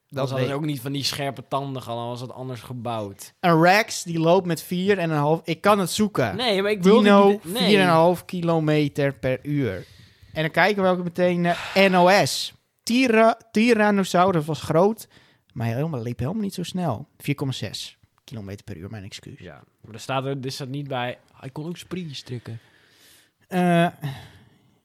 Dat 0.09 0.31
was 0.31 0.40
weet 0.40 0.53
ook 0.53 0.64
niet 0.64 0.81
van 0.81 0.92
die 0.92 1.05
scherpe 1.05 1.49
tanden 1.49 1.83
gehad, 1.83 1.99
dan 1.99 2.09
was 2.09 2.20
het 2.20 2.33
anders 2.33 2.61
gebouwd. 2.61 3.35
Een 3.40 3.62
Rex 3.62 4.03
die 4.03 4.18
loopt 4.18 4.46
met 4.46 4.62
4,5... 4.62 5.40
Ik 5.44 5.61
kan 5.61 5.79
het 5.79 5.90
zoeken. 5.90 6.37
Nee, 6.37 6.62
maar 6.62 6.70
ik 6.70 6.83
Dino, 6.83 7.29
niet... 7.29 7.44
Nee. 7.44 8.16
4,5 8.18 8.25
kilometer 8.25 9.18
per 9.18 9.38
uur. 9.42 9.87
En 10.33 10.42
dan 10.42 10.51
kijken 10.51 10.83
we 10.83 10.88
ook 10.88 11.05
meteen 11.05 11.40
naar 11.40 11.72
NOS. 11.90 12.55
Tyra, 12.83 13.38
Tyrannosaurus 13.51 14.44
was 14.44 14.62
groot, 14.62 15.09
maar 15.53 15.66
helemaal, 15.66 16.03
liep 16.03 16.18
helemaal 16.18 16.42
niet 16.42 16.55
zo 16.55 16.62
snel. 16.62 17.09
4,6 17.16 17.96
kilometer 18.27 18.65
per 18.65 18.77
uur, 18.77 18.91
mijn 18.91 19.05
excuus. 19.05 19.39
Ja, 19.39 19.65
maar 19.81 19.95
er 19.95 20.01
staat, 20.01 20.25
er, 20.25 20.37
er 20.43 20.53
staat 20.53 20.69
niet 20.69 20.89
bij... 20.89 21.19
Hij 21.35 21.51
kon 21.51 21.67
ook 21.67 21.77
sprintjes 21.77 22.23
trekken. 22.23 22.59
Eh, 23.49 23.89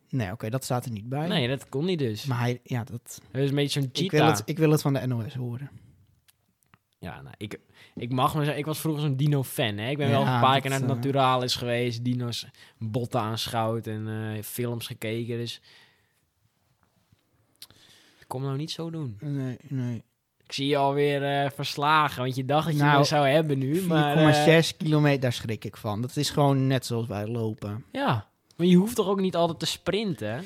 nee, 0.09 0.31
oké, 0.31 0.49
dat 0.49 0.63
staat 0.63 0.85
er 0.85 0.91
niet 0.91 1.09
bij. 1.09 1.27
Nee, 1.27 1.47
dat 1.47 1.69
kon 1.69 1.85
niet 1.85 1.99
dus. 1.99 2.25
Maar 2.25 2.39
hij, 2.39 2.59
ja, 2.63 2.83
dat, 2.83 3.21
Dat 3.31 3.41
is 3.41 3.49
een 3.49 3.55
beetje 3.55 3.81
zo'n 3.81 3.89
ik, 3.93 4.11
wil 4.11 4.25
het, 4.25 4.41
ik 4.45 4.57
wil 4.57 4.71
het 4.71 4.81
van 4.81 4.93
de 4.93 5.07
NOS 5.07 5.33
horen. 5.33 5.69
Ja, 6.99 7.21
nou, 7.21 7.35
ik, 7.37 7.59
ik 7.95 8.11
mag 8.11 8.33
me 8.35 8.39
zeggen, 8.39 8.59
ik 8.59 8.65
was 8.65 8.79
vroeger 8.79 9.01
zo'n 9.03 9.15
dino-fan. 9.15 9.77
Hè? 9.77 9.89
Ik 9.89 9.97
ben 9.97 10.07
Ja, 10.07 10.11
wel 10.11 10.21
een 10.33 10.39
paar 10.41 10.53
dat, 10.53 10.61
keer 10.61 10.69
naar 10.69 10.79
het 10.79 10.89
eh, 10.89 10.95
Naturalis 10.95 11.55
geweest, 11.55 12.03
dino's 12.03 12.47
botten 12.77 13.19
aanschouwd 13.19 13.87
en 13.87 14.07
eh, 14.07 14.43
films 14.43 14.87
gekeken. 14.87 15.37
Dus 15.37 15.61
ik 18.19 18.27
kom 18.27 18.41
nou 18.41 18.57
niet 18.57 18.71
zo 18.71 18.89
doen. 18.89 19.17
Nee, 19.19 19.57
nee. 19.67 20.03
Ik 20.51 20.57
zie 20.57 20.67
je 20.67 20.77
alweer 20.77 21.23
eh 21.23 21.49
verslagen, 21.55 22.21
want 22.21 22.35
je 22.35 22.45
dacht 22.45 22.65
dat 22.65 22.75
je 22.75 22.83
Nou, 22.83 23.05
zou 23.05 23.27
hebben 23.27 23.57
nu. 23.57 23.81
Maar, 23.81 24.33
4,6 24.33 24.47
eh, 24.47 24.77
kilometer, 24.77 25.19
daar 25.19 25.33
schrik 25.33 25.65
ik 25.65 25.77
van. 25.77 26.01
Dat 26.01 26.15
is 26.15 26.29
gewoon 26.29 26.67
net 26.67 26.85
zoals 26.85 27.07
wij 27.07 27.27
lopen. 27.27 27.85
ja, 27.91 28.27
maar 28.55 28.67
je 28.67 28.75
hoeft 28.75 28.95
toch 28.95 29.07
ook 29.07 29.19
niet 29.19 29.35
altijd 29.35 29.59
te 29.59 29.65
sprinten? 29.65 30.43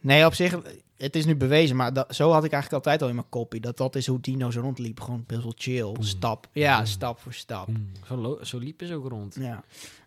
Nee, 0.00 0.26
op 0.26 0.34
zich, 0.34 0.58
het 0.96 1.16
is 1.16 1.24
nu 1.24 1.36
bewezen, 1.36 1.76
maar 1.76 1.92
dat, 1.92 2.14
zo 2.14 2.30
had 2.30 2.44
ik 2.44 2.52
eigenlijk 2.52 2.84
altijd 2.84 3.02
al 3.02 3.08
in 3.08 3.14
mijn 3.14 3.28
kopie. 3.28 3.60
Dat 3.60 3.76
dat 3.76 3.94
is 3.96 4.06
hoe 4.06 4.20
Dino 4.20 4.50
zo 4.50 4.60
rondliep. 4.60 5.00
Gewoon 5.00 5.24
best 5.26 5.42
wel 5.42 5.52
chill. 5.56 5.92
Boem. 5.92 6.02
Stap. 6.02 6.48
Ja, 6.52 6.76
Boem. 6.76 6.86
stap 6.86 7.18
voor 7.20 7.34
stap. 7.34 7.68
Zo, 8.06 8.38
zo 8.42 8.58
liepen 8.58 8.86
ze 8.86 8.94
ook 8.94 9.08
rond. 9.08 9.36
Ja. 9.40 9.64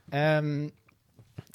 Ehm, 0.09 0.63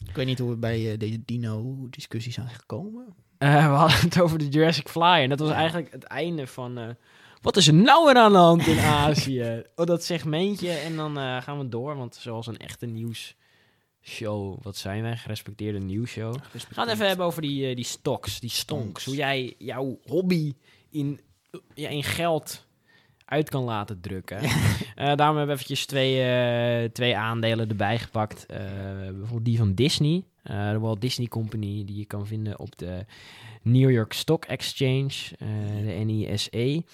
ik 0.09 0.15
weet 0.15 0.27
niet 0.27 0.39
hoe 0.39 0.51
we 0.51 0.57
bij 0.57 0.93
eh, 0.93 0.99
deze 0.99 1.21
Dino-discussie 1.25 2.33
zijn 2.33 2.49
gekomen. 2.49 3.15
Eh, 3.39 3.71
we 3.71 3.77
hadden 3.77 4.01
het 4.01 4.21
over 4.21 4.39
de 4.39 4.49
Jurassic 4.49 4.89
Fly. 4.89 5.03
En 5.23 5.29
dat 5.29 5.39
was 5.39 5.51
eigenlijk 5.51 5.93
het 5.93 6.05
einde 6.05 6.47
van... 6.47 6.97
wat 7.43 7.57
is 7.57 7.67
er 7.67 7.75
nou 7.75 8.05
weer 8.05 8.17
aan 8.17 8.33
de 8.33 8.39
hand 8.39 8.67
in 8.67 8.79
Azië? 8.79 9.63
oh, 9.77 9.87
dat 9.87 10.05
segmentje. 10.05 10.71
En 10.71 10.97
dan 10.97 11.19
eh, 11.19 11.43
gaan 11.43 11.59
we 11.59 11.69
door. 11.69 11.97
Want 11.97 12.15
zoals 12.15 12.47
een 12.47 12.57
echte 12.57 12.87
nieuwsshow... 12.87 14.63
Wat 14.63 14.77
zijn 14.77 15.03
wij? 15.03 15.17
Gerespecteerde 15.17 15.79
nieuwsshow. 15.79 16.35
We 16.53 16.59
gaan 16.71 16.85
het 16.85 16.95
even 16.95 17.07
hebben 17.07 17.27
over 17.27 17.43
die, 17.43 17.69
eh, 17.69 17.77
die 17.77 17.85
stocks, 17.85 18.41
die 18.41 18.51
stonks. 18.51 19.05
Hoe 19.05 19.15
jij 19.15 19.55
jouw 19.59 19.99
hobby 20.07 20.55
in, 20.91 21.21
ja, 21.75 21.89
in 21.89 22.05
geld 22.05 22.67
uit 23.25 23.49
kan 23.49 23.63
laten 23.63 24.01
drukken. 24.01 24.39
Eh 24.95 25.17
daarom 25.17 25.37
hebben 25.37 25.47
we 25.47 25.63
eventjes 25.63 25.87
twee, 25.87 26.93
twee 26.93 27.17
aandelen 27.17 27.69
erbij 27.69 27.99
gepakt. 27.99 28.47
Bijvoorbeeld 28.47 29.45
die 29.45 29.59
van 29.59 29.75
Disney. 29.75 30.25
de 30.43 30.79
Walt 30.79 31.01
Disney 31.01 31.27
Company, 31.27 31.85
die 31.85 31.97
je 31.97 32.05
kan 32.05 32.27
vinden 32.27 32.59
op 32.59 32.79
de 32.79 33.05
New 33.63 33.91
York 33.91 34.13
Stock 34.13 34.45
Exchange, 34.45 35.13
eh, 35.39 35.49
de 35.87 36.05
NISE. 36.05 36.85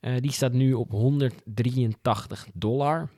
Eh, 0.00 0.12
die 0.20 0.32
staat 0.32 0.52
nu 0.52 0.72
op 0.72 0.90
183 0.90 2.46
dollar. 2.52 3.10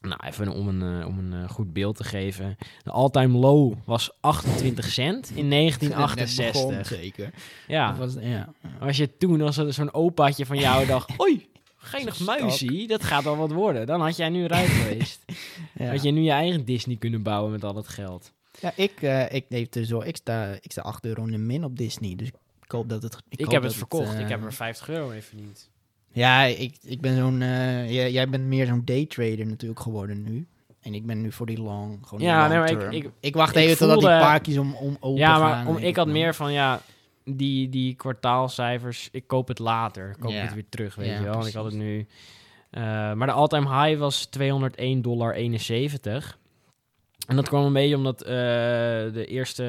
Nou, 0.00 0.20
even 0.26 0.48
om 0.48 0.68
een, 0.68 1.00
eh, 1.00 1.06
om 1.06 1.18
een 1.18 1.48
goed 1.48 1.72
beeld 1.72 1.96
te 1.96 2.04
geven. 2.04 2.56
De 2.82 2.90
all-time 2.90 3.38
low 3.38 3.74
was 3.84 4.10
28 4.20 4.84
cent 4.90 5.30
in 5.34 5.48
Net 5.58 5.78
begon, 5.78 5.96
1968. 5.96 6.86
zeker. 6.86 7.30
Ja, 7.68 7.96
was, 7.96 8.14
ja. 8.20 8.52
als 8.80 8.96
je 8.96 9.16
toen 9.16 9.40
als 9.40 9.56
er 9.56 9.72
zo'n 9.72 9.94
opaatje 9.94 10.46
van 10.46 10.58
jou 10.58 10.86
dacht... 10.86 11.10
Oei, 11.22 11.48
geinig 11.76 12.20
muisie, 12.20 12.86
dat 12.86 13.04
gaat 13.04 13.24
wel 13.24 13.36
wat 13.36 13.52
worden. 13.52 13.86
Dan 13.86 14.00
had 14.00 14.16
jij 14.16 14.28
nu 14.28 14.44
rijk 14.44 14.68
geweest. 14.68 15.24
Ja. 15.74 15.90
Had 15.90 16.02
je 16.02 16.10
nu 16.10 16.20
je 16.20 16.30
eigen 16.30 16.64
Disney 16.64 16.96
kunnen 16.96 17.22
bouwen 17.22 17.50
met 17.52 17.64
al 17.64 17.72
dat 17.72 17.88
geld. 17.88 18.32
Ja, 18.62 18.72
ik, 18.76 19.02
eh, 19.02 19.32
ik, 19.32 19.44
neem 19.48 19.66
dus 19.70 19.90
wel, 19.90 20.06
ik, 20.06 20.16
sta, 20.16 20.52
ik 20.60 20.72
sta 20.72 20.82
8 20.82 21.04
euro 21.06 21.24
in 21.24 21.30
de 21.30 21.38
min 21.38 21.64
op 21.64 21.76
Disney. 21.76 22.16
Dus 22.16 22.28
ik 22.28 22.70
hoop 22.70 22.88
dat 22.88 23.02
het. 23.02 23.16
Ik, 23.28 23.50
heb 23.50 23.62
het 23.62 23.74
verkocht. 23.74 24.14
eh, 24.14 24.20
ik 24.20 24.28
heb 24.28 24.44
er 24.44 24.52
50 24.52 24.88
euro 24.88 25.08
mee 25.08 25.22
verdiend. 25.22 25.70
Ja, 26.12 26.42
ik, 26.42 26.76
ik 26.82 27.00
ben 27.00 27.16
zo'n. 27.16 27.42
eh, 27.42 27.92
jij, 27.94 28.12
jij 28.12 28.28
bent 28.28 28.44
meer 28.44 28.66
zo'n 28.66 28.82
daytrader 28.84 29.46
natuurlijk 29.46 29.80
geworden 29.80 30.22
nu. 30.22 30.46
En 30.80 30.94
ik 30.94 31.06
ben 31.06 31.20
nu 31.20 31.32
voor 31.32 31.46
die 31.46 31.60
long. 31.62 31.98
Gewoon 32.06 32.24
Ja, 32.24 32.48
nee, 32.48 32.58
maar 32.58 32.68
ik- 32.92 33.10
ik- 33.20 33.34
wacht 33.34 33.56
even 33.56 33.76
totdat 33.78 33.98
die 33.98 34.08
paakjes 34.20 34.56
om, 34.58 34.74
om 34.74 34.96
open 35.00 35.20
Ja, 35.20 35.38
maar 35.38 35.52
gaan. 35.54 35.66
om, 35.66 35.76
ik 35.76 35.96
had 35.96 36.06
meer 36.06 36.34
van, 36.34 36.52
ja, 36.52 36.80
die, 37.24 37.68
die 37.68 37.94
kwartaalcijfers, 37.94 39.08
ik 39.12 39.26
koop 39.26 39.48
het 39.48 39.58
later. 39.58 40.10
Ik 40.10 40.16
koop 40.20 40.32
het 40.42 40.54
weer 40.54 40.68
terug, 40.68 40.94
weet 40.94 41.06
je 41.18 41.22
wel. 41.24 41.46
Ik 41.46 41.52
had 41.54 41.64
het 41.64 41.74
nu... 41.74 42.06
eh, 42.70 42.82
maar 43.12 43.26
de 43.26 43.32
all-time 43.32 43.84
high 43.84 43.98
was 44.00 44.28
201,71 44.38 45.00
dollar. 45.00 45.34
En 47.26 47.36
dat 47.36 47.48
kwam 47.48 47.64
een 47.64 47.72
beetje 47.72 47.96
omdat 47.96 48.22
eh, 48.22 48.28
de 49.12 49.26
eerste 49.28 49.62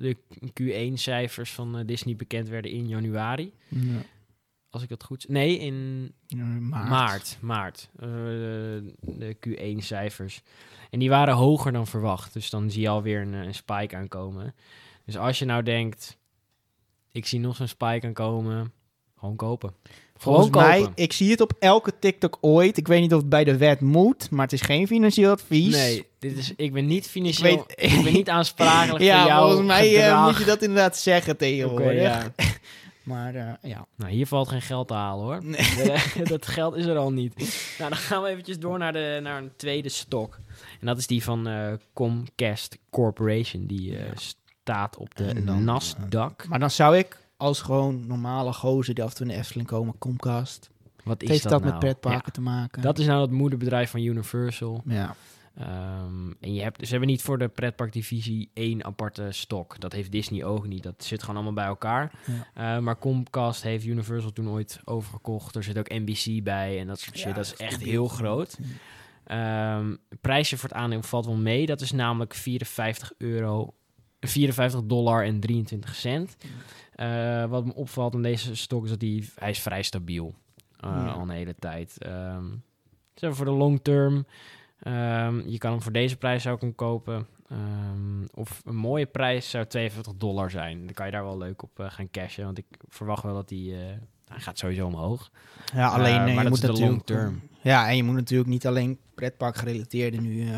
de 0.00 0.16
Q1-cijfers 0.60 1.52
van 1.52 1.78
eh, 1.78 1.86
Disney 1.86 2.16
bekend 2.16 2.48
werden 2.48 2.70
in 2.70 2.88
januari. 2.88 3.52
Ja. 3.68 4.02
Als 4.70 4.82
ik 4.82 4.88
het 4.88 5.04
goed... 5.04 5.28
Nee, 5.28 5.58
in 5.58 6.12
maart. 6.60 6.88
maart. 6.88 7.38
Maart. 7.40 7.90
Eh, 7.96 8.06
de 9.00 9.36
Q1-cijfers. 9.48 10.40
En 10.90 10.98
die 10.98 11.08
waren 11.08 11.34
hoger 11.34 11.72
dan 11.72 11.86
verwacht. 11.86 12.32
Dus 12.32 12.50
dan 12.50 12.70
zie 12.70 12.82
je 12.82 12.88
alweer 12.88 13.20
een, 13.20 13.32
een 13.32 13.54
spike 13.54 13.96
aankomen. 13.96 14.54
Dus 15.04 15.16
als 15.16 15.38
je 15.38 15.44
nou 15.44 15.62
denkt... 15.62 16.18
Ik 17.12 17.26
zie 17.26 17.40
nog 17.40 17.56
zo'n 17.56 17.68
spike 17.68 18.06
aankomen... 18.06 18.72
Gewoon 19.18 19.36
kopen. 19.36 19.74
Volgens 20.24 20.46
Gewoon 20.52 20.66
mij, 20.68 20.78
kopen. 20.78 20.92
ik 21.02 21.12
zie 21.12 21.30
het 21.30 21.40
op 21.40 21.52
elke 21.58 21.92
TikTok 21.98 22.38
ooit. 22.40 22.76
Ik 22.76 22.86
weet 22.88 23.00
niet 23.00 23.12
of 23.14 23.20
het 23.20 23.28
bij 23.28 23.44
de 23.44 23.56
wet 23.56 23.80
moet, 23.80 24.30
maar 24.30 24.42
het 24.44 24.52
is 24.52 24.60
geen 24.60 24.86
financieel 24.86 25.30
advies. 25.30 25.74
Nee, 25.74 26.06
dit 26.18 26.36
is, 26.38 26.52
ik 26.56 26.72
ben 26.72 26.86
niet 26.86 27.06
financieel... 27.06 27.64
Ik 27.74 28.02
ben 28.02 28.12
niet 28.12 28.28
aansprakelijk 28.38 29.04
ja, 29.04 29.20
voor 29.20 29.30
jouw 29.30 29.46
volgens 29.46 29.66
mij 29.66 30.06
eh, 30.08 30.24
moet 30.26 30.36
je 30.38 30.44
dat 30.44 30.62
inderdaad 30.62 30.96
zeggen 30.96 31.36
tegenwoordig. 31.36 32.02
ja. 32.02 32.32
Maar 33.02 33.34
eh, 33.34 33.52
ja. 33.70 33.86
Nou, 33.96 34.12
hier 34.12 34.26
valt 34.26 34.48
geen 34.48 34.62
geld 34.62 34.88
te 34.88 34.94
halen 34.94 35.24
hoor. 35.24 35.40
Nee. 35.44 36.24
dat 36.24 36.46
geld 36.46 36.76
is 36.76 36.86
er 36.86 36.96
al 36.96 37.12
niet. 37.12 37.34
Nou, 37.78 37.90
dan 37.90 37.98
gaan 37.98 38.22
we 38.22 38.28
eventjes 38.28 38.58
door 38.58 38.78
naar, 38.78 38.92
de, 38.92 39.18
naar 39.22 39.42
een 39.42 39.50
tweede 39.56 39.88
stok. 39.88 40.38
En 40.80 40.86
dat 40.86 40.98
is 40.98 41.06
die 41.06 41.22
van 41.22 41.46
eh, 41.48 41.72
Comcast 41.92 42.78
Corporation. 42.90 43.66
Die 43.66 43.96
eh, 43.96 44.06
Ja. 44.06 44.12
staat 44.62 44.96
op 44.96 45.14
de 45.14 45.44
dan, 45.44 45.64
Nasdaq. 45.80 46.48
Maar 46.48 46.58
dan 46.58 46.70
zou 46.70 46.96
ik 46.96 47.18
als 47.44 47.60
gewoon 47.60 48.06
normale 48.06 48.52
gozer 48.52 48.94
die 48.94 49.04
af 49.04 49.10
en 49.10 49.16
toe 49.16 49.26
in 49.26 49.32
de 49.32 49.38
Efteling 49.38 49.68
komen, 49.68 49.98
Comcast. 49.98 50.70
Wat 51.04 51.22
is 51.22 51.28
Heeft 51.28 51.42
dat, 51.42 51.52
dat, 51.52 51.60
nou? 51.60 51.72
met 51.72 51.80
pretparken 51.82 52.22
Ja, 52.26 52.32
te 52.32 52.40
maken? 52.40 52.82
dat 52.82 52.98
is 52.98 53.06
nou 53.06 53.20
het 53.20 53.30
moederbedrijf 53.30 53.90
van 53.90 54.00
Universal. 54.00 54.82
Ja. 54.86 55.14
Ehm, 55.58 56.30
en 56.40 56.54
je 56.54 56.62
hebt, 56.62 56.80
ze 56.86 56.90
hebben 56.90 57.08
niet 57.08 57.22
voor 57.22 57.38
de 57.38 57.48
pretparkdivisie 57.48 58.50
één 58.54 58.84
aparte 58.84 59.26
stok. 59.30 59.80
Dat 59.80 59.92
heeft 59.92 60.12
Disney 60.12 60.44
ook 60.44 60.66
niet. 60.66 60.82
Dat 60.82 61.04
zit 61.04 61.20
gewoon 61.20 61.34
allemaal 61.34 61.54
bij 61.54 61.64
elkaar. 61.64 62.12
Ja. 62.54 62.76
Eh, 62.76 62.82
maar 62.82 62.98
Comcast 62.98 63.62
heeft 63.62 63.84
Universal 63.84 64.32
toen 64.32 64.48
ooit 64.48 64.80
overgekocht. 64.84 65.54
Er 65.56 65.62
zit 65.62 65.78
ook 65.78 65.88
NBC 65.88 66.44
bij 66.44 66.80
en 66.80 66.86
dat 66.86 67.00
soort 67.00 67.16
shit. 67.16 67.28
Ja, 67.28 67.34
dat 67.34 67.44
is 67.44 67.56
echt 67.56 67.82
heel 67.82 68.08
groot. 68.08 68.58
Ehm, 69.24 69.90
het 70.08 70.20
prijsje 70.20 70.56
voor 70.56 70.68
het 70.68 70.78
aandeel 70.78 71.02
valt 71.02 71.26
wel 71.26 71.36
mee. 71.36 71.66
Dat 71.66 71.80
is 71.80 71.92
namelijk 71.92 72.34
54 72.34 73.12
euro, 73.18 73.74
54 74.20 74.82
dollar 74.84 75.24
en 75.24 75.40
23 75.40 75.94
cent. 75.94 76.36
Eh, 76.94 77.44
wat 77.44 77.64
me 77.64 77.74
opvalt 77.74 78.14
aan 78.14 78.22
deze 78.22 78.56
stok 78.56 78.84
is 78.84 78.90
dat 78.90 79.00
die, 79.00 79.30
hij 79.34 79.50
is 79.50 79.60
vrij 79.60 79.82
stabiel. 79.82 80.34
Ja. 80.76 81.06
Al 81.06 81.20
een 81.20 81.28
hele 81.28 81.54
tijd. 81.58 81.96
Maar 83.20 83.34
voor 83.34 83.44
de 83.44 83.50
long 83.50 83.80
term. 83.82 84.26
ehm, 84.78 85.48
je 85.48 85.58
kan 85.58 85.70
hem 85.70 85.82
voor 85.82 85.92
deze 85.92 86.16
prijs 86.16 86.42
zou 86.42 86.54
ik 86.54 86.60
hem 86.60 86.74
kopen. 86.74 87.26
Ehm, 87.48 88.24
of 88.34 88.62
een 88.64 88.76
mooie 88.76 89.06
prijs 89.06 89.50
zou 89.50 89.66
42 89.66 90.14
dollar 90.16 90.50
zijn. 90.50 90.84
Dan 90.84 90.94
kan 90.94 91.06
je 91.06 91.12
daar 91.12 91.24
wel 91.24 91.38
leuk 91.38 91.62
op 91.62 91.80
eh, 91.80 91.90
gaan 91.90 92.10
cashen. 92.10 92.44
Want 92.44 92.58
ik 92.58 92.66
verwacht 92.88 93.22
wel 93.22 93.34
dat 93.34 93.48
die... 93.48 93.74
hij 93.74 94.40
gaat 94.40 94.58
sowieso 94.58 94.86
omhoog. 94.86 95.30
Ja, 95.74 95.88
alleen 95.88 96.16
maar 96.16 96.28
je 96.28 96.34
dat 96.34 96.48
moet 96.48 96.62
is 96.62 96.76
de 96.76 96.80
long 96.80 97.02
term. 97.04 97.40
Ja, 97.62 97.88
en 97.88 97.96
je 97.96 98.02
moet 98.02 98.14
natuurlijk 98.14 98.50
niet 98.50 98.66
alleen 98.66 98.98
pretpark 99.14 99.56
gerelateerde 99.56 100.20
nu 100.20 100.48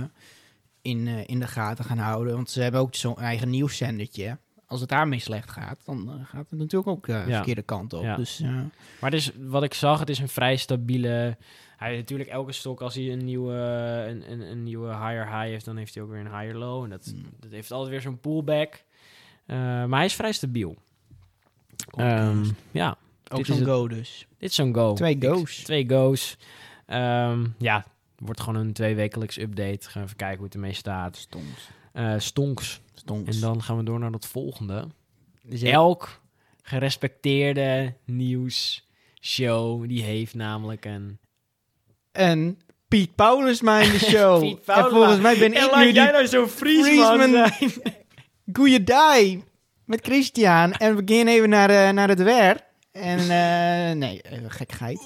in, 0.83 1.07
in 1.07 1.41
de 1.41 1.47
gaten 1.47 1.85
gaan 1.85 1.99
houden. 1.99 2.35
Want 2.35 2.51
ze 2.51 2.63
hebben 2.63 2.81
ook 2.81 2.95
zo'n 2.95 3.17
eigen 3.17 3.51
nieuwszendertje. 3.51 4.39
Als 4.67 4.81
het 4.81 4.89
daarmee 4.89 5.19
slecht 5.19 5.51
gaat, 5.51 5.79
dan 5.85 6.09
eh, 6.11 6.15
gaat 6.27 6.51
het 6.51 6.59
natuurlijk 6.59 6.91
ook 6.91 7.09
eh, 7.09 7.23
de 7.25 7.31
Ja. 7.31 7.37
verkeerde 7.37 7.63
kant 7.63 7.93
op. 7.93 8.03
Ja. 8.03 8.17
Dus 8.17 8.41
eh, 8.41 8.61
Maar 9.01 9.15
is, 9.15 9.31
wat 9.39 9.63
ik 9.63 9.75
zag, 9.75 9.99
het 9.99 10.09
is 10.09 10.19
een 10.19 10.29
vrij 10.29 10.57
stabiele... 10.57 11.37
Hij 11.77 11.89
heeft 11.89 12.01
natuurlijk 12.01 12.29
elke 12.31 12.53
stok, 12.53 12.81
als 12.81 12.95
hij 12.95 13.13
een 13.13 13.25
nieuwe, 13.25 13.53
een, 14.09 14.33
een, 14.33 14.41
een 14.41 14.63
nieuwe 14.63 14.89
higher 14.89 15.25
high 15.27 15.41
heeft, 15.49 15.65
dan 15.65 15.77
heeft 15.77 15.95
hij 15.95 16.03
ook 16.03 16.11
weer 16.11 16.21
een 16.21 16.39
higher 16.39 16.57
low. 16.57 16.85
En 16.85 16.91
dat, 16.91 17.13
Mm. 17.15 17.23
dat 17.41 17.51
heeft 17.51 17.71
altijd 17.71 17.91
weer 17.91 18.01
zo'n 18.01 18.21
pullback. 18.21 18.83
Eh, 19.47 19.57
maar 19.57 19.97
hij 19.97 20.05
is 20.05 20.15
vrij 20.15 20.33
stabiel. 20.33 20.77
Ehm, 21.91 22.45
ja, 22.71 22.97
ook 23.29 23.47
zo'n 23.47 23.65
go 23.65 23.89
dus. 23.89 24.27
dit 24.39 24.49
is 24.51 24.55
zo'n 24.57 24.75
go. 24.75 24.93
Twee 24.93 25.15
Ik- 25.17 25.25
go's. 25.25 25.57
twee 25.57 25.89
go's. 25.89 26.37
Ehm, 26.87 27.47
ja, 27.59 27.85
wordt 28.19 28.41
gewoon 28.41 28.61
een 28.61 28.73
tweewekelijks 28.73 29.39
update. 29.39 29.89
Gaan 29.91 30.01
we 30.01 30.07
even 30.07 30.17
kijken 30.17 30.37
hoe 30.37 30.45
het 30.47 30.55
ermee 30.55 30.73
staat. 30.73 31.17
Stonks. 31.17 31.69
Eh, 31.97 32.15
stonks. 32.19 32.81
Stonks. 32.95 33.35
En 33.35 33.41
dan 33.41 33.63
gaan 33.63 33.77
we 33.77 33.83
door 33.83 33.99
naar 33.99 34.11
het 34.11 34.27
volgende. 34.27 34.89
Dus 35.43 35.63
Elk 35.63 36.21
gerespecteerde 36.63 37.95
nieuwsshow, 38.05 39.89
die 39.89 40.03
heeft 40.03 40.35
namelijk 40.35 40.85
een... 40.85 41.19
En 42.13 42.59
Piet 42.89 43.15
Paulus 43.15 43.61
maar 43.61 43.83
in 43.83 43.91
de 43.91 43.99
show. 44.15 44.41
Piet 44.41 44.65
en 44.65 44.85
volgens 44.85 45.21
mij 45.21 45.39
ben 45.39 45.53
ik 45.53 45.77
nu 45.77 45.93
die 45.93 46.03
nou 46.03 46.27
zo 46.27 46.47
Friesman 46.47 47.51
goeiedag 48.53 49.19
met 49.85 50.01
Christian. 50.03 50.73
En 50.73 50.97
we 50.97 51.15
gaan 51.15 51.27
even 51.27 51.49
naar, 51.49 51.69
de 51.69 51.91
naar 51.95 52.09
het 52.09 52.23
weer. 52.23 52.61
En 52.93 53.19
eh, 53.19 53.97
nee, 53.97 54.21
gekkigheid. 54.47 54.99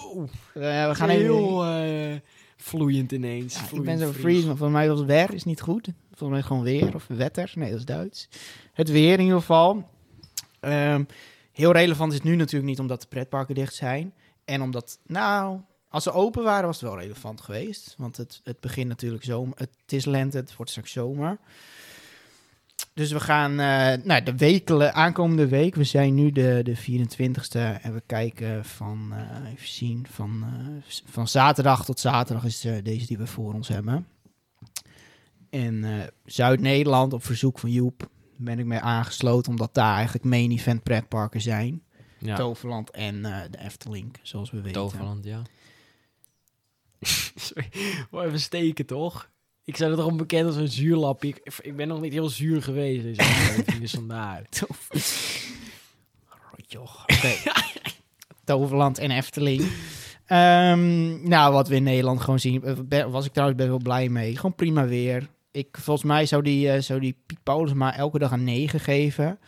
Eh, 0.54 0.88
we 0.88 0.94
gaan 0.94 1.08
even... 1.08 1.34
Heel 1.34 1.64
eh, 1.64 2.16
vloeiend 2.56 3.12
ineens. 3.12 3.54
Ja, 3.54 3.76
ik 3.76 3.82
ben 3.82 3.98
zo 3.98 4.10
Fries. 4.10 4.22
Fries, 4.22 4.44
maar 4.44 4.56
volgens 4.56 4.78
mij 4.78 4.88
was 4.88 4.98
het 4.98 5.08
weer 5.08 5.34
is 5.34 5.44
niet 5.44 5.60
goed. 5.60 5.88
Gewoon 6.28 6.62
weer 6.62 6.94
of 6.94 7.06
wetter. 7.06 7.52
Nee, 7.54 7.70
dat 7.70 7.78
is 7.78 7.84
Duits. 7.84 8.28
Het 8.72 8.90
weer 8.90 9.12
in 9.12 9.24
ieder 9.24 9.38
geval. 9.38 9.88
Ehm, 10.60 11.04
heel 11.52 11.72
relevant 11.72 12.12
is 12.12 12.20
nu 12.20 12.36
natuurlijk 12.36 12.70
niet 12.70 12.80
omdat 12.80 13.00
de 13.00 13.06
pretparken 13.08 13.54
dicht 13.54 13.74
zijn. 13.74 14.14
En 14.44 14.62
omdat, 14.62 14.98
nou, 15.06 15.60
als 15.88 16.02
ze 16.02 16.12
open 16.12 16.42
waren 16.42 16.66
was 16.66 16.80
het 16.80 16.90
wel 16.90 17.00
relevant 17.00 17.40
geweest. 17.40 17.94
Want 17.98 18.16
het, 18.16 18.40
het 18.44 18.60
begint 18.60 18.88
natuurlijk 18.88 19.24
zomer. 19.24 19.58
Het 19.58 19.70
is 19.86 20.04
lente, 20.04 20.36
het 20.36 20.56
wordt 20.56 20.70
straks 20.70 20.92
zomer. 20.92 21.38
dus 22.94 23.12
we 23.12 23.20
gaan 23.20 23.50
uh, 23.50 24.24
de 24.24 24.36
wekele, 24.36 24.92
aankomende 24.92 25.48
week. 25.48 25.74
We 25.74 25.84
zijn 25.84 26.14
nu 26.14 26.32
de, 26.32 26.60
de 26.62 26.76
24ste 26.76 27.82
en 27.82 27.94
we 27.94 28.02
kijken 28.06 28.64
van, 28.64 29.12
uh, 29.12 29.50
even 29.52 29.68
zien, 29.68 30.06
van, 30.10 30.44
uh, 30.44 30.92
van 31.04 31.28
zaterdag 31.28 31.84
tot 31.84 32.00
zaterdag 32.00 32.44
is 32.44 32.60
deze 32.60 33.06
die 33.06 33.18
we 33.18 33.26
voor 33.26 33.54
ons 33.54 33.68
hebben. 33.68 34.06
En 35.50 36.10
Zuid-Nederland 36.24 37.12
op 37.12 37.24
verzoek 37.24 37.58
van 37.58 37.70
Joep 37.70 38.08
ben 38.36 38.58
ik 38.58 38.64
mee 38.64 38.78
aangesloten, 38.78 39.50
omdat 39.50 39.74
daar 39.74 39.94
eigenlijk 39.94 40.24
main 40.24 40.50
event 40.50 40.82
pretparken 40.82 41.40
zijn. 41.40 41.82
Ja. 42.18 42.36
Toverland 42.36 42.90
en 42.90 43.22
de 43.22 43.58
Efteling, 43.58 44.16
zoals 44.22 44.50
we 44.50 44.56
weten. 44.56 44.72
Toverland, 44.72 45.24
ja. 45.24 45.42
Sorry, 47.34 47.68
even 48.10 48.40
steken 48.40 48.86
toch? 48.86 49.30
Ik 49.64 49.76
zou 49.76 49.90
er 49.90 49.96
toch 49.96 50.06
onbekend 50.06 50.46
als 50.46 50.56
een 50.56 50.68
zuurlap. 50.68 51.24
Ik, 51.24 51.58
ik 51.62 51.76
ben 51.76 51.88
nog 51.88 52.00
niet 52.00 52.12
heel 52.12 52.28
zuur 52.28 52.62
geweest 52.62 53.18
aflevering, 53.18 53.80
dus 53.80 53.90
vandaar. 53.90 54.42
Rotjoch. 56.50 57.02
Oké. 57.02 57.32
Toverland 58.44 58.98
en 58.98 59.10
Efteling. 59.10 59.60
Um, 60.28 61.28
nou, 61.28 61.52
wat 61.52 61.68
we 61.68 61.74
in 61.74 61.82
Nederland 61.82 62.20
gewoon 62.20 62.40
zien, 62.40 62.62
eh, 62.88 63.06
was 63.06 63.26
ik 63.26 63.32
trouwens 63.32 63.58
best 63.58 63.70
wel 63.70 63.82
blij 63.82 64.08
mee. 64.08 64.36
Gewoon 64.36 64.54
prima 64.54 64.86
weer. 64.86 65.28
Ik, 65.52 65.76
volgens 65.80 66.06
mij 66.06 66.26
zou 66.26 66.42
die, 66.42 66.74
uh, 66.74 66.80
zou 66.80 67.00
die 67.00 67.22
Piet 67.26 67.42
Paulus 67.42 67.72
maar 67.72 67.94
elke 67.94 68.18
dag 68.18 68.30
een 68.30 68.44
9 68.44 68.80
geven. 68.80 69.38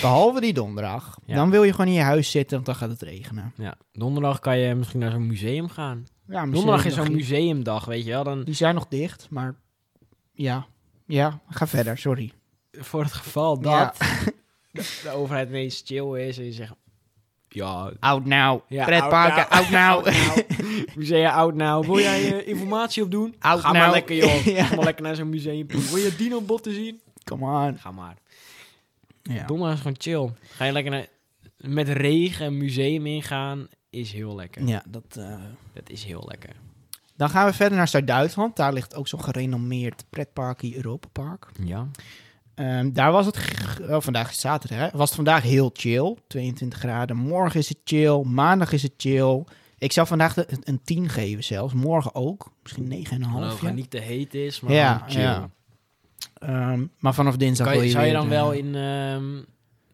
Behalve 0.00 0.40
die 0.40 0.52
donderdag. 0.52 1.18
Dan 1.26 1.50
wil 1.50 1.62
je 1.62 1.70
gewoon 1.70 1.86
in 1.86 1.92
je 1.92 2.00
huis 2.00 2.30
zitten, 2.30 2.54
want 2.54 2.66
dan 2.66 2.74
gaat 2.74 2.90
het 2.90 3.02
regenen. 3.02 3.52
Ja, 3.56 3.76
donderdag 3.92 4.38
kan 4.38 4.58
je 4.58 4.74
misschien 4.74 5.00
naar 5.00 5.10
zo'n 5.10 5.26
museum 5.26 5.68
gaan. 5.68 6.06
Ja, 6.26 6.46
donderdag 6.46 6.84
is 6.84 6.94
zo'n 6.94 7.12
museumdag, 7.12 7.84
weet 7.84 8.04
je 8.04 8.10
wel. 8.10 8.24
Dan... 8.24 8.44
Die 8.44 8.54
zijn 8.54 8.74
nog 8.74 8.86
dicht, 8.88 9.26
maar 9.30 9.54
ja. 10.32 10.66
Ja, 11.06 11.40
ga 11.48 11.66
verder, 11.66 11.98
sorry. 11.98 12.32
Voor 12.72 13.02
het 13.02 13.12
geval 13.12 13.60
dat 13.60 13.96
de, 14.72 15.10
overheid 15.14 15.48
ineens 15.48 15.82
chill 15.84 16.26
is 16.26 16.38
en 16.38 16.44
je 16.44 16.52
zegt... 16.52 16.74
Ja, 17.48 17.92
out 18.00 18.24
now. 18.24 18.60
Ja, 18.68 18.84
Pretparken, 18.84 19.48
out 19.48 19.70
now. 19.70 20.06
Musea, 20.94 21.30
out 21.30 21.54
now. 21.54 21.84
Wil 21.84 21.98
jij 21.98 22.32
uh, 22.32 22.48
informatie 22.54 23.02
opdoen? 23.02 23.34
Out 23.38 23.60
Ga 23.60 23.72
now. 23.72 23.80
maar 23.80 23.90
lekker, 23.90 24.16
joh. 24.16 24.44
Ga 24.66 24.74
maar 24.74 24.84
lekker 24.84 25.04
naar 25.04 25.16
zo'n 25.16 25.28
museum. 25.28 25.66
Wil 25.66 25.96
je 25.96 26.14
dino-botten 26.16 26.74
zien? 26.74 27.00
Come 27.24 27.66
on. 27.66 27.78
Ga 27.78 27.90
maar. 27.90 28.16
Ja. 29.22 29.46
Donderdag 29.46 29.74
is 29.74 29.80
gewoon 29.80 29.96
chill. 29.98 30.32
Ga 30.48 30.64
je 30.64 30.72
lekker 30.72 30.92
naar, 30.92 31.06
met 31.56 31.88
regen 31.88 32.46
een 32.46 32.56
museum 32.56 33.06
ingaan, 33.06 33.68
is 33.90 34.12
heel 34.12 34.34
lekker. 34.34 34.66
Ja, 34.66 34.82
dat, 34.88 35.16
uh... 35.18 35.34
dat 35.72 35.90
is 35.90 36.04
heel 36.04 36.24
lekker. 36.26 36.52
Dan 37.16 37.30
gaan 37.30 37.46
we 37.46 37.52
verder 37.52 37.78
naar 37.78 37.88
Zuid-Duitsland. 37.88 38.56
Daar 38.56 38.72
ligt 38.72 38.94
ook 38.94 39.08
zo'n 39.08 39.22
gerenommeerd 39.22 40.04
pretparkje 40.10 40.76
Europa 40.76 41.08
Park. 41.12 41.48
Ja. 41.64 41.88
Um, 42.54 42.92
daar 42.92 43.12
was 43.12 43.26
het, 43.26 43.38
oh, 43.80 44.00
vandaag 44.00 44.30
is 44.30 44.40
zaterdag, 44.40 44.78
hè? 44.78 44.98
was 44.98 45.06
het 45.06 45.14
vandaag 45.14 45.42
heel 45.42 45.70
chill. 45.72 46.16
22 46.26 46.78
graden. 46.78 47.16
Morgen 47.16 47.60
is 47.60 47.68
het 47.68 47.78
chill. 47.84 48.22
Maandag 48.24 48.72
is 48.72 48.82
het 48.82 48.92
chill. 48.96 49.44
Ik 49.78 49.92
zou 49.92 50.06
vandaag 50.06 50.34
de, 50.34 50.46
een 50.60 50.82
10 50.84 51.08
geven 51.08 51.44
zelfs. 51.44 51.74
Morgen 51.74 52.14
ook. 52.14 52.52
Misschien 52.62 53.06
9,5. 53.06 53.18
Nou, 53.18 53.66
ja. 53.66 53.70
niet 53.70 53.90
te 53.90 53.98
heet 53.98 54.34
is, 54.34 54.60
maar 54.60 54.72
ja, 54.72 55.04
chill. 55.06 55.20
Ja. 55.20 55.50
Um, 56.40 56.90
maar 56.98 57.14
vanaf 57.14 57.36
dinsdag 57.36 57.74
je, 57.74 57.82
je 57.82 57.90
Zou 57.90 58.06
je 58.06 58.12
dan 58.12 58.28
wel 58.28 58.52
in 58.52 58.74
um, 58.74 59.46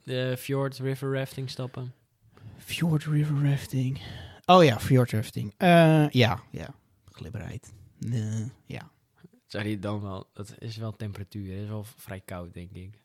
de 0.02 0.36
Fjord 0.38 0.78
River 0.78 1.14
Rafting 1.14 1.50
stappen? 1.50 1.92
Fjord 2.56 3.04
River 3.04 3.50
Rafting. 3.50 4.00
Oh 4.44 4.64
ja, 4.64 4.80
Fjord 4.80 5.10
Rafting. 5.10 5.54
Uh, 5.58 6.08
ja, 6.08 6.40
ja. 6.50 6.74
Glibberheid. 7.10 7.72
Uh, 8.00 8.46
ja. 8.66 8.90
Zou 9.46 9.68
je 9.68 9.78
dan 9.78 10.00
wel... 10.00 10.26
Dat 10.32 10.54
is 10.58 10.76
wel 10.76 10.96
temperatuur. 10.96 11.52
Het 11.52 11.62
is 11.62 11.68
wel 11.68 11.84
vrij 11.96 12.20
koud, 12.24 12.54
denk 12.54 12.70
ik. 12.72 12.98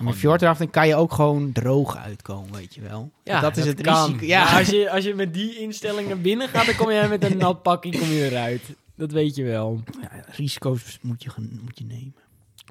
Maar 0.00 0.12
fjordrafting 0.12 0.70
kan 0.70 0.88
je 0.88 0.94
ook 0.94 1.12
gewoon 1.12 1.52
droog 1.52 1.96
uitkomen, 1.96 2.52
weet 2.52 2.74
je 2.74 2.80
wel. 2.80 3.10
Ja, 3.24 3.40
dat 3.40 3.56
is 3.56 3.66
het 3.66 3.80
risico. 3.80 4.24
Ja. 4.24 4.58
als, 4.58 4.68
je, 4.68 4.90
als 4.90 5.04
je 5.04 5.14
met 5.14 5.34
die 5.34 5.58
instelling 5.58 6.08
naar 6.08 6.20
binnen 6.20 6.48
gaat, 6.48 6.66
dan 6.66 6.76
kom 6.76 6.90
je 6.90 7.06
met 7.08 7.24
een 7.24 7.36
nat 7.36 7.62
pakje 7.62 7.98
kom 7.98 8.08
je 8.08 8.30
eruit. 8.30 8.62
Dat 8.94 9.12
weet 9.12 9.36
je 9.36 9.44
wel. 9.44 9.80
Ja, 10.00 10.24
risico's 10.26 10.98
moet 11.02 11.22
je, 11.22 11.30
moet 11.62 11.78
je 11.78 11.84
nemen. 11.84 12.14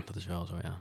Dat 0.06 0.16
is 0.16 0.26
wel 0.26 0.46
zo, 0.46 0.56
ja. 0.64 0.78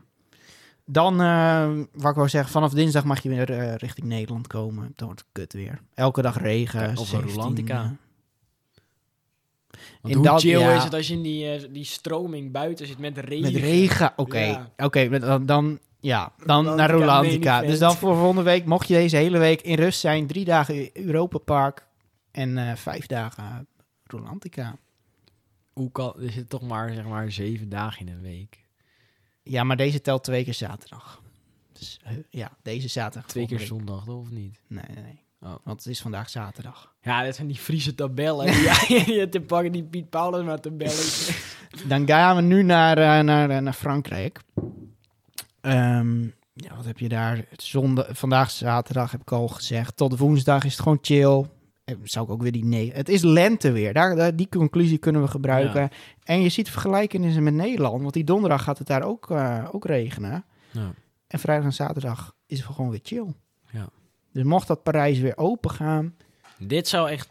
Dan, 0.84 1.20
uh, 1.20 1.84
wat 1.92 2.10
ik 2.10 2.16
wou 2.16 2.28
zeggen, 2.28 2.50
vanaf 2.50 2.72
dinsdag 2.72 3.04
mag 3.04 3.22
je 3.22 3.28
weer 3.28 3.50
uh, 3.50 3.74
richting 3.74 4.06
Nederland 4.06 4.46
komen. 4.46 4.92
Dan 4.96 5.06
wordt 5.06 5.20
het 5.20 5.30
kut 5.32 5.52
weer. 5.52 5.80
Elke 5.94 6.22
dag 6.22 6.38
regen. 6.38 6.96
Of 6.96 7.12
Rolantica. 7.12 7.96
Want 10.00 10.14
in 10.14 10.14
hoe 10.14 10.24
dat, 10.24 10.40
chill 10.40 10.76
is 10.76 10.84
het 10.84 10.94
als 10.94 11.08
je 11.08 11.14
in 11.14 11.22
die, 11.22 11.60
uh, 11.60 11.68
die 11.72 11.84
stroming 11.84 12.52
buiten 12.52 12.86
zit 12.86 12.98
met 12.98 13.18
regen? 13.18 13.52
Met 13.52 13.62
regen, 13.62 14.12
oké. 14.16 14.38
Ja. 14.38 14.70
Oké, 14.76 14.84
okay, 14.84 15.18
dan, 15.18 15.46
dan, 15.46 15.78
ja, 16.00 16.32
dan 16.44 16.64
naar 16.64 16.90
Rolantica. 16.90 17.60
Dus 17.60 17.78
dan 17.78 17.94
voor 17.96 18.16
volgende 18.16 18.42
week, 18.42 18.64
mocht 18.64 18.88
je 18.88 18.94
deze 18.94 19.16
hele 19.16 19.38
week 19.38 19.60
in 19.60 19.74
rust 19.74 20.00
zijn, 20.00 20.26
drie 20.26 20.44
dagen 20.44 21.06
Europa 21.06 21.38
Park 21.38 21.86
en 22.30 22.76
vijf 22.76 23.06
dagen 23.06 23.66
Rolantica. 24.04 24.76
Hoe 25.72 25.90
kan, 25.90 26.14
er 26.20 26.30
zit 26.30 26.48
toch 26.48 26.62
maar, 26.62 26.92
zeg 26.92 27.04
maar, 27.04 27.32
zeven 27.32 27.68
dagen 27.68 28.06
in 28.06 28.12
een 28.12 28.22
week. 28.22 28.66
Ja, 29.42 29.64
maar 29.64 29.76
deze 29.76 30.00
telt 30.00 30.24
twee 30.24 30.44
keer 30.44 30.54
zaterdag. 30.54 31.22
Dus 31.72 32.00
ja, 32.30 32.50
deze 32.62 32.88
zaterdag. 32.88 33.30
Twee 33.30 33.46
keer 33.46 33.60
zondag, 33.60 34.06
of 34.06 34.30
niet? 34.30 34.60
Nee, 34.66 35.02
nee. 35.02 35.26
Oh. 35.40 35.54
Want 35.64 35.84
het 35.84 35.86
is 35.86 36.00
vandaag 36.00 36.30
zaterdag. 36.30 36.94
Ja, 37.02 37.24
dat 37.24 37.34
zijn 37.34 37.46
die 37.46 37.56
Friese 37.56 37.94
tabellen. 37.94 38.46
ja, 38.68 38.76
je 38.88 39.28
te 39.30 39.40
pakken 39.40 39.72
die 39.72 39.84
Piet 39.84 40.10
Paulus 40.10 40.44
maar 40.44 40.60
tabellen. 40.60 41.04
Dan 41.88 42.06
gaan 42.06 42.36
we 42.36 42.42
nu 42.42 42.62
naar, 42.62 42.98
uh, 42.98 43.20
naar, 43.20 43.50
uh, 43.50 43.58
naar 43.58 43.72
Frankrijk. 43.72 44.40
Um, 45.60 46.34
ja, 46.54 46.76
wat 46.76 46.84
heb 46.84 46.98
je 46.98 47.08
daar? 47.08 47.44
Zondag, 47.56 48.06
vandaag 48.10 48.50
zaterdag 48.50 49.10
heb 49.10 49.20
ik 49.20 49.32
al 49.32 49.48
gezegd. 49.48 49.96
Tot 49.96 50.18
woensdag 50.18 50.64
is 50.64 50.72
het 50.72 50.82
gewoon 50.82 50.98
chill. 51.02 51.44
Eh, 51.84 51.94
zou 52.02 52.24
ik 52.24 52.30
ook 52.30 52.42
weer 52.42 52.52
die 52.52 52.64
nee. 52.64 52.92
Het 52.92 53.08
is 53.08 53.22
lente 53.22 53.72
weer. 53.72 53.92
Daar, 53.92 54.16
daar 54.16 54.36
die 54.36 54.48
conclusie 54.48 54.98
kunnen 54.98 55.22
we 55.22 55.28
gebruiken. 55.28 55.80
Ja. 55.80 55.90
En 56.22 56.42
je 56.42 56.48
ziet 56.48 56.70
vergelijkenissen 56.70 57.42
met 57.42 57.54
Nederland. 57.54 58.02
Want 58.02 58.14
die 58.14 58.24
donderdag 58.24 58.62
gaat 58.62 58.78
het 58.78 58.86
daar 58.86 59.02
ook, 59.02 59.30
uh, 59.30 59.68
ook 59.72 59.84
regenen. 59.84 60.44
Ja. 60.70 60.92
En 61.26 61.38
vrijdag 61.38 61.64
en 61.64 61.72
zaterdag 61.72 62.34
is 62.46 62.58
het 62.58 62.66
gewoon 62.66 62.90
weer 62.90 63.00
chill. 63.02 63.34
Ja. 63.70 63.88
Dus 64.32 64.42
mocht 64.42 64.66
dat 64.66 64.82
Parijs 64.82 65.18
weer 65.18 65.36
open 65.36 65.70
gaan. 65.70 66.14
Dit 66.58 66.88
zou 66.88 67.10
echt 67.10 67.28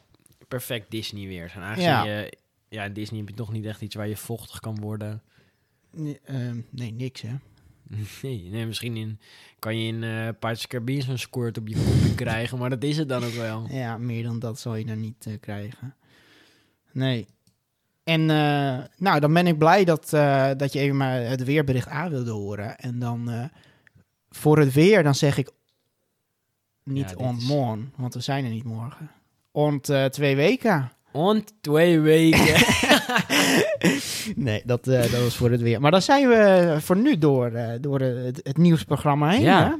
perfect 0.47 0.91
Disney 0.91 1.27
weer 1.27 1.49
zijn. 1.49 1.63
Aangezien 1.63 1.89
ja. 1.89 2.03
je, 2.03 2.37
ja, 2.69 2.89
Disney 2.89 3.19
heb 3.19 3.29
je 3.29 3.35
toch 3.35 3.51
niet 3.51 3.65
echt 3.65 3.81
iets 3.81 3.95
waar 3.95 4.07
je 4.07 4.17
vochtig 4.17 4.59
kan 4.59 4.79
worden. 4.79 5.21
Nee, 5.91 6.19
uh, 6.25 6.51
nee 6.69 6.91
niks 6.91 7.21
hè. 7.21 7.35
Nee, 8.21 8.49
nee, 8.51 8.65
misschien 8.65 8.95
in, 8.95 9.19
kan 9.59 9.79
je 9.79 9.87
in 9.87 10.01
uh, 10.01 10.29
Pirates 10.39 10.67
Caribbean 10.67 11.01
zo'n 11.01 11.17
squirt 11.17 11.57
op 11.57 11.67
je 11.67 11.75
kop 11.75 12.15
krijgen, 12.25 12.57
maar 12.57 12.69
dat 12.69 12.83
is 12.83 12.97
het 12.97 13.09
dan 13.09 13.23
ook 13.23 13.33
wel. 13.33 13.67
Ja, 13.69 13.97
meer 13.97 14.23
dan 14.23 14.39
dat 14.39 14.59
zal 14.59 14.75
je 14.75 14.85
dan 14.85 14.99
niet 14.99 15.25
uh, 15.27 15.33
krijgen. 15.39 15.95
Nee. 16.91 17.27
En 18.03 18.21
uh, 18.21 18.83
nou, 18.97 19.19
dan 19.19 19.33
ben 19.33 19.47
ik 19.47 19.57
blij 19.57 19.83
dat, 19.83 20.09
dat 20.57 20.73
je 20.73 20.79
even 20.79 20.97
maar 20.97 21.21
het 21.21 21.43
weerbericht 21.43 21.87
aan 21.87 22.09
wilde 22.09 22.31
horen. 22.31 22.77
En 22.77 22.99
dan 22.99 23.49
voor 24.29 24.59
het 24.59 24.73
weer, 24.73 25.03
dan 25.03 25.15
zeg 25.15 25.37
ik 25.37 25.51
niet 26.83 27.09
ja, 27.09 27.15
on 27.15 27.43
morgen, 27.43 27.93
want 27.95 28.13
we 28.13 28.19
zijn 28.19 28.45
er 28.45 28.51
niet 28.51 28.63
morgen. 28.63 29.11
Ont 29.51 29.91
twee 30.09 30.35
weken. 30.35 30.91
Ont 31.17 31.53
twee 31.61 31.99
weken. 31.99 32.55
nee, 34.45 34.61
dat, 34.65 34.87
uh, 34.87 35.01
dat 35.01 35.21
was 35.21 35.35
voor 35.35 35.51
het 35.51 35.61
weer. 35.61 35.81
Maar 35.81 35.91
dan 35.91 36.01
zijn 36.01 36.27
we 36.27 36.75
voor 36.79 36.97
nu 36.97 37.17
door, 37.17 37.51
uh, 37.51 37.71
door 37.81 37.99
het, 37.99 38.39
het, 38.43 38.57
nieuwsprogramma 38.57 39.29
heen. 39.29 39.41
Ja. 39.41 39.79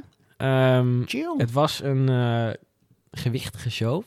Um, 0.78 1.02
Chill. 1.06 1.34
Het 1.36 1.52
was 1.52 1.82
een 1.82 2.10
uh, 2.10 2.50
gewichtige 3.10 3.70
show. 3.70 4.02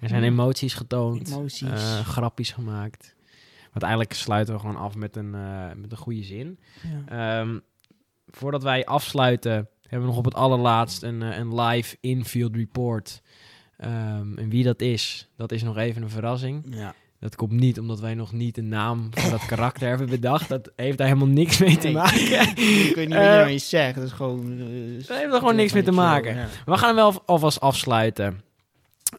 Er 0.00 0.08
zijn 0.08 0.22
emoties 0.22 0.74
getoond. 0.74 1.30
Emoties. 1.30 2.02
grappies 2.04 2.50
gemaakt. 2.50 3.14
Want 3.72 3.84
eigenlijk 3.84 4.12
sluiten 4.12 4.54
we 4.54 4.60
gewoon 4.60 4.76
af 4.76 4.94
met 4.94 5.16
een, 5.16 5.30
met 5.80 5.92
een 5.92 5.96
goede 5.96 6.22
zin. 6.22 6.58
Ja. 7.08 7.40
Um, 7.40 7.62
voordat 8.26 8.62
wij 8.62 8.84
afsluiten, 8.84 9.68
hebben 9.82 10.00
we 10.00 10.06
nog 10.06 10.16
op 10.16 10.24
het 10.24 10.34
allerlaatst 10.34 11.02
een, 11.02 11.20
een 11.20 11.60
live 11.60 11.96
infield 12.00 12.56
report. 12.56 13.22
Um, 13.84 14.38
en 14.38 14.48
wie 14.48 14.64
dat 14.64 14.80
is, 14.80 15.28
dat 15.36 15.52
is 15.52 15.62
nog 15.62 15.76
even 15.76 16.02
een 16.02 16.10
verrassing. 16.10 16.64
Ja. 16.70 16.94
Dat 17.20 17.36
komt 17.36 17.52
niet 17.52 17.78
omdat 17.78 18.00
wij 18.00 18.14
nog 18.14 18.32
niet 18.32 18.58
een 18.58 18.68
naam 18.68 19.08
voor 19.10 19.30
dat 19.30 19.46
karakter 19.46 19.88
hebben 19.88 20.08
bedacht. 20.08 20.48
Dat 20.48 20.70
heeft 20.76 20.98
daar 20.98 21.06
helemaal 21.06 21.28
niks 21.28 21.58
mee 21.58 21.78
te 21.78 21.90
maken. 21.90 22.40
ik 22.88 22.92
weet 22.94 23.08
niet 23.08 23.16
uh, 23.16 23.42
wat 23.42 23.52
je 23.52 23.58
zegt. 23.58 23.94
Dat 23.94 24.04
is 24.04 24.12
gewoon... 24.12 24.52
Uh, 24.52 25.06
dat 25.06 25.16
heeft 25.16 25.32
er 25.32 25.38
gewoon 25.38 25.56
niks 25.56 25.72
mee 25.72 25.82
te 25.82 25.92
maken. 25.92 26.34
Ja. 26.34 26.46
We 26.64 26.76
gaan 26.76 26.86
hem 26.86 26.96
wel 26.96 27.22
alvast 27.26 27.60
afsluiten. 27.60 28.42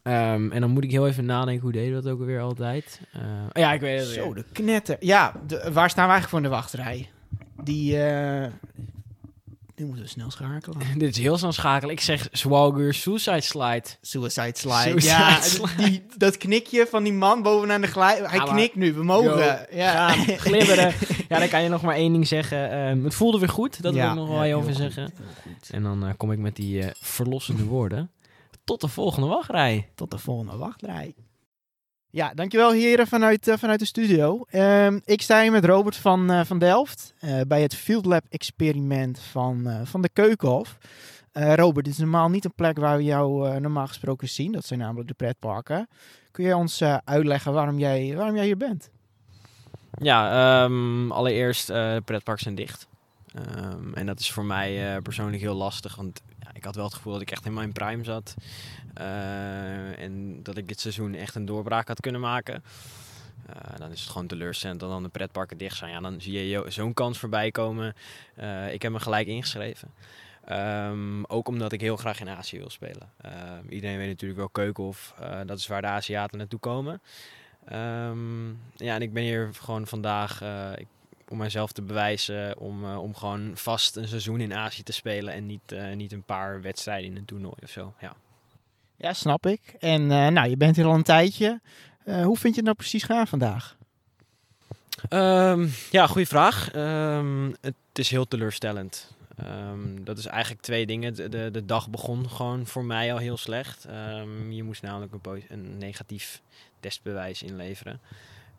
Um, 0.04 0.52
en 0.52 0.62
dan 0.62 0.70
moet 0.70 0.84
ik 0.84 0.92
heel 0.92 1.08
even 1.08 1.26
nadenken, 1.26 1.64
hoe 1.64 1.72
deden 1.72 1.96
we 1.96 2.02
dat 2.02 2.12
ook 2.12 2.20
alweer 2.20 2.42
altijd? 2.42 3.02
Uh, 3.16 3.22
ja, 3.54 3.74
ik 3.74 3.82
weet 3.82 4.00
het 4.00 4.08
Zo, 4.08 4.34
de 4.34 4.46
knetter. 4.52 4.98
Ja, 5.00 5.34
de, 5.48 5.70
waar 5.74 5.90
staan 5.90 6.08
we 6.08 6.12
eigenlijk 6.12 6.30
voor 6.30 6.38
in 6.38 6.44
de 6.44 6.50
wachtrij? 6.50 7.10
Die, 7.64 7.96
uh, 7.96 8.46
Nu 9.84 9.90
moeten 9.90 10.06
we 10.06 10.12
snel 10.12 10.32
schakelen. 10.32 10.78
Dit 10.98 11.10
is 11.10 11.22
heel 11.22 11.38
snel 11.38 11.52
schakelen. 11.52 11.96
Ik 11.96 12.02
zeg 12.02 12.28
Swagger 12.32 12.94
Suicide 12.94 13.42
Slide. 13.42 13.84
Suicide 14.02 14.52
slide. 14.54 14.76
Suicide 14.76 15.02
ja, 15.02 15.42
slide. 15.42 15.76
Die, 15.76 16.06
dat 16.18 16.38
knikje 16.38 16.88
van 16.90 17.04
die 17.04 17.14
man 17.14 17.42
bovenaan 17.42 17.82
de 17.82 17.88
glij... 17.88 18.22
Hij 18.24 18.38
Ja, 18.38 18.44
knikt 18.44 18.76
nu, 18.76 18.94
we 18.94 19.04
mogen. 19.04 19.38
Yo, 19.38 19.78
ja. 19.78 20.10
Glibberen. 20.46 20.94
ja, 21.30 21.40
dan 21.40 21.48
kan 21.48 21.64
je 21.64 21.70
nog 21.70 21.82
maar 21.82 21.96
één 21.96 22.12
ding 22.12 22.28
zeggen. 22.28 22.72
Ehm, 22.72 23.04
het 23.04 23.14
voelde 23.14 23.40
weer 23.40 23.50
goed, 23.50 23.82
dat 23.82 23.94
wil 23.94 24.10
ik 24.10 24.14
nog 24.14 24.30
wel 24.30 24.42
veel 24.42 24.62
goed, 24.62 24.76
zeggen. 24.76 25.14
En 25.72 25.84
dan 25.84 26.06
eh, 26.06 26.14
kom 26.18 26.32
ik 26.32 26.40
met 26.40 26.56
die 26.56 26.82
eh, 26.82 26.90
verlossende 26.94 27.64
woorden. 27.64 28.12
Tot 28.64 28.82
de 28.82 28.88
volgende 28.88 29.28
wachtrij. 29.28 29.90
Tot 29.96 30.12
de 30.12 30.18
volgende 30.18 30.58
wachtrij. 30.58 31.16
Ja, 32.16 32.34
dankjewel 32.34 32.72
heren 32.72 33.08
vanuit, 33.08 33.48
eh, 33.48 33.58
vanuit 33.58 33.80
de 33.80 33.86
studio. 33.86 34.46
Ehm, 34.50 35.00
ik 35.06 35.22
sta 35.22 35.42
hier 35.42 35.52
met 35.52 35.66
Robert 35.66 35.96
van, 35.96 36.32
eh, 36.32 36.42
van 36.44 36.60
Delft 36.60 37.14
eh, 37.20 37.42
bij 37.48 37.62
het 37.62 37.76
Field 37.76 38.06
Lab 38.06 38.24
experiment 38.30 39.20
van, 39.20 39.82
van 39.84 40.02
de 40.02 40.10
Keukenhof. 40.10 40.78
Robert, 41.32 41.86
dit 41.86 41.94
is 41.94 42.00
normaal 42.00 42.30
niet 42.30 42.46
een 42.46 42.54
plek 42.54 42.78
waar 42.78 42.98
we 42.98 43.04
jou 43.04 43.60
normaal 43.60 43.88
gesproken 43.88 44.30
zien. 44.30 44.52
Dat 44.52 44.66
zijn 44.66 44.80
namelijk 44.80 45.08
de 45.08 45.14
pretparken. 45.14 45.88
Kun 46.32 46.46
je 46.46 46.56
ons 46.56 46.84
uitleggen 47.04 47.54
waarom 47.54 47.80
jij, 47.80 48.14
waarom 48.16 48.36
jij 48.36 48.46
hier 48.46 48.58
bent? 48.58 48.90
Ja, 49.92 50.64
ehm, 50.64 51.12
allereerst, 51.12 51.68
de 51.68 52.02
pretparken 52.06 52.44
zijn 52.44 52.56
dicht. 52.56 52.88
Ehm, 53.34 53.94
en 53.94 54.06
dat 54.06 54.20
is 54.20 54.32
voor 54.32 54.46
mij 54.46 54.96
eh, 54.96 55.02
persoonlijk 55.02 55.42
heel 55.42 55.54
lastig, 55.56 55.96
want 55.96 56.22
ja, 56.40 56.50
ik 56.54 56.64
had 56.64 56.76
wel 56.76 56.86
het 56.86 56.94
gevoel 56.94 57.14
dat 57.14 57.22
ik 57.22 57.32
echt 57.32 57.46
in 57.46 57.54
mijn 57.54 57.72
prime 57.72 58.04
zat. 58.04 58.36
Eh, 58.94 60.00
en 60.00 60.44
dat 60.44 60.58
ik 60.58 60.68
dit 60.68 60.80
seizoen 60.80 61.14
echt 61.14 61.36
een 61.36 61.46
doorbraak 61.46 61.88
had 61.88 62.00
kunnen 62.00 62.22
maken. 62.22 62.64
Eh, 63.46 63.56
dan 63.78 63.92
is 63.92 64.02
het 64.02 64.10
gewoon 64.10 64.28
teleurstellend 64.28 64.80
dat 64.80 64.90
dan 64.90 65.04
de 65.04 65.10
pretparken 65.10 65.58
dicht 65.58 65.78
zijn. 65.78 65.92
Ja, 65.92 66.00
dan 66.00 66.22
zie 66.22 66.48
je 66.48 66.66
zo'n 66.68 66.94
kans 66.94 67.20
voorbij 67.20 67.52
komen. 67.52 67.96
Ik 68.72 68.82
heb 68.82 68.92
me 68.92 69.00
gelijk 69.00 69.28
ingeschreven. 69.28 69.94
Ehm, 70.46 71.24
ook 71.24 71.48
omdat 71.48 71.72
ik 71.72 71.82
heel 71.82 71.98
graag 71.98 72.20
in 72.20 72.30
Azië 72.30 72.58
wil 72.58 72.70
spelen. 72.70 73.12
Ehm, 73.22 73.68
iedereen 73.70 73.98
weet 73.98 74.08
natuurlijk 74.08 74.40
wel 74.40 74.50
Keukenhof. 74.50 75.14
dat 75.46 75.58
is 75.58 75.68
waar 75.68 75.82
de 75.82 75.88
Aziaten 75.88 76.38
naartoe 76.38 76.60
komen. 76.60 77.02
Ja, 78.76 78.96
en 78.96 79.02
ik 79.02 79.14
ben 79.14 79.24
hier 79.24 79.50
gewoon 79.54 79.88
vandaag 79.88 80.42
om 81.34 81.40
mijzelf 81.40 81.72
te 81.72 81.82
bewijzen. 81.82 82.58
Om, 82.58 82.84
eh, 82.84 83.02
om 83.02 83.16
gewoon 83.16 83.52
vast 83.54 83.96
een 83.96 84.08
seizoen 84.08 84.40
in 84.40 84.54
Azië 84.54 84.84
te 84.84 84.94
spelen. 84.94 85.34
En 85.34 85.46
niet, 85.46 85.72
eh, 85.72 85.94
niet 85.96 86.12
een 86.12 86.24
paar 86.24 86.62
wedstrijden 86.62 87.10
in 87.10 87.18
een 87.18 87.26
toernooi 87.26 87.56
of 87.64 87.70
zo. 87.70 87.94
Ja. 88.00 88.16
Ja, 88.98 89.14
snap 89.14 89.46
ik. 89.46 89.76
En 89.80 90.12
eh, 90.12 90.28
nou, 90.28 90.50
je 90.50 90.58
bent 90.58 90.76
hier 90.76 90.86
al 90.86 90.94
een 90.94 91.04
tijdje. 91.04 91.62
Hoe 92.04 92.38
vind 92.38 92.42
je 92.42 92.56
het 92.56 92.64
nou 92.64 92.76
precies 92.76 93.04
gaan 93.04 93.28
vandaag? 93.28 93.76
Ehm, 95.10 95.68
ja, 95.92 96.08
goede 96.08 96.28
vraag. 96.28 96.72
Ehm, 96.72 97.52
het 97.62 97.76
is 97.94 98.10
heel 98.10 98.28
teleurstellend. 98.28 99.12
Ehm, 99.36 100.04
dat 100.04 100.18
is 100.18 100.26
eigenlijk 100.26 100.62
twee 100.62 100.86
dingen. 100.86 101.16
De, 101.16 101.30
de, 101.30 101.50
de 101.52 101.66
dag 101.66 101.90
begon 101.90 102.30
gewoon 102.30 102.68
voor 102.68 102.86
mij 102.86 103.14
al 103.14 103.20
heel 103.20 103.38
slecht. 103.38 103.88
Je 104.50 104.64
moest 104.64 104.82
namelijk 104.82 105.14
een, 105.14 105.44
een 105.50 105.78
negatief 105.78 106.42
testbewijs 106.80 107.44
inleveren. 107.44 108.00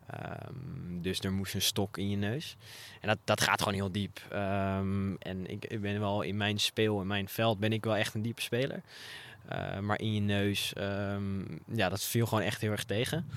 Ehm, 0.09 1.01
dus 1.01 1.19
er 1.19 1.31
moest 1.31 1.53
een 1.53 1.61
stok 1.61 1.97
in 1.97 2.09
je 2.09 2.17
neus. 2.17 2.55
En 3.01 3.07
dat, 3.07 3.17
dat 3.23 3.41
gaat 3.41 3.59
gewoon 3.59 3.73
heel 3.73 3.91
diep. 3.91 4.21
Ehm, 4.29 5.15
en 5.15 5.49
ik, 5.51 5.65
ik 5.65 5.81
ben 5.81 5.99
wel 5.99 6.21
in 6.21 6.37
mijn 6.37 6.59
speel, 6.59 7.01
in 7.01 7.07
mijn 7.07 7.29
veld, 7.29 7.59
ben 7.59 7.73
ik 7.73 7.83
wel 7.83 7.95
echt 7.95 8.13
een 8.13 8.21
diepe 8.21 8.41
speler. 8.41 8.81
Eh, 9.47 9.79
maar 9.79 9.99
in 9.99 10.13
je 10.13 10.19
neus, 10.19 10.73
ehm, 10.73 11.41
ja, 11.65 11.89
dat 11.89 12.03
viel 12.03 12.25
gewoon 12.25 12.43
echt 12.43 12.61
heel 12.61 12.71
erg 12.71 12.83
tegen. 12.83 13.29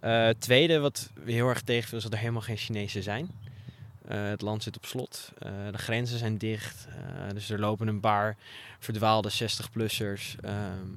Het 0.00 0.40
tweede 0.40 0.78
wat 0.78 1.10
heel 1.24 1.48
erg 1.48 1.60
tegenviel 1.60 1.98
is 1.98 2.04
dat 2.04 2.12
er 2.12 2.18
helemaal 2.18 2.40
geen 2.40 2.56
Chinezen 2.56 3.02
zijn. 3.02 3.30
Eh, 4.08 4.24
het 4.24 4.40
land 4.40 4.62
zit 4.62 4.76
op 4.76 4.84
slot. 4.84 5.32
Eh, 5.38 5.50
de 5.70 5.78
grenzen 5.78 6.18
zijn 6.18 6.38
dicht. 6.38 6.86
Dus 7.32 7.50
er 7.50 7.60
lopen 7.60 7.88
een 7.88 8.00
paar 8.00 8.36
verdwaalde 8.78 9.30
60-plussers. 9.30 10.36
ehm, 10.40 10.88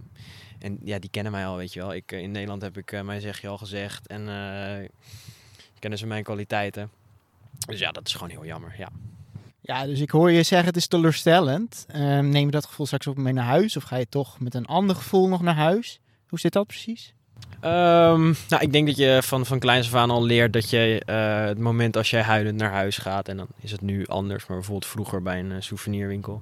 en 0.60 0.80
ja, 0.84 1.00
die 1.00 1.10
kennen 1.10 1.32
mij 1.32 1.46
al, 1.46 1.58
weet 1.58 1.74
je 1.74 1.80
wel. 1.80 1.94
Ik, 1.94 2.12
eh, 2.12 2.20
in 2.20 2.32
Nederland 2.32 2.62
heb 2.62 2.78
ik 2.78 2.92
eh, 2.92 3.02
mijn 3.02 3.22
zegje 3.22 3.48
al 3.48 3.58
gezegd. 3.58 4.08
En 4.08 4.22
eh, 4.30 4.90
kennen 5.80 6.00
ze 6.00 6.08
mijn 6.08 6.24
kwaliteiten. 6.24 6.90
Dus 7.68 7.80
ja, 7.80 7.92
dat 7.92 8.08
is 8.08 8.14
gewoon 8.14 8.30
heel 8.30 8.46
jammer. 8.46 8.76
Ja. 8.78 8.90
Ja, 9.62 9.86
dus 9.86 10.00
ik 10.00 10.10
hoor 10.10 10.32
je 10.32 10.44
zeggen 10.44 10.68
het 10.68 10.78
is 10.78 10.88
teleurstellend. 10.88 11.86
Ehm, 11.88 12.30
neem 12.30 12.46
je 12.46 12.52
dat 12.52 12.66
gevoel 12.66 12.86
straks 12.86 13.08
ook 13.08 13.18
mee 13.18 13.34
naar 13.34 13.46
huis? 13.46 13.78
Of 13.78 13.84
ga 13.84 13.96
je 13.96 14.10
toch 14.10 14.40
met 14.40 14.54
een 14.54 14.66
ander 14.66 14.96
gevoel 14.96 15.28
nog 15.28 15.42
naar 15.42 15.56
huis? 15.56 16.00
Hoe 16.28 16.40
zit 16.40 16.54
dat 16.54 16.68
precies? 16.68 17.14
Ehm, 17.60 18.34
nou, 18.50 18.62
ik 18.62 18.72
denk 18.72 18.88
dat 18.88 18.98
je 18.98 19.20
van, 19.24 19.46
van 19.46 19.60
kleins 19.60 19.88
af 19.88 19.94
aan 19.94 20.10
al 20.10 20.24
leert 20.24 20.54
dat 20.54 20.70
je 20.70 21.02
het 21.06 21.60
moment 21.60 21.98
als 21.98 22.10
jij 22.10 22.22
huilend 22.22 22.58
naar 22.58 22.72
huis 22.72 22.98
gaat, 22.98 23.28
en 23.28 23.38
dan 23.38 23.48
is 23.60 23.72
het 23.72 23.82
nu 23.82 24.06
anders, 24.06 24.46
maar 24.46 24.58
bijvoorbeeld 24.58 24.92
vroeger 24.92 25.22
bij 25.22 25.40
een 25.40 25.64
souvenirwinkel. 25.64 26.42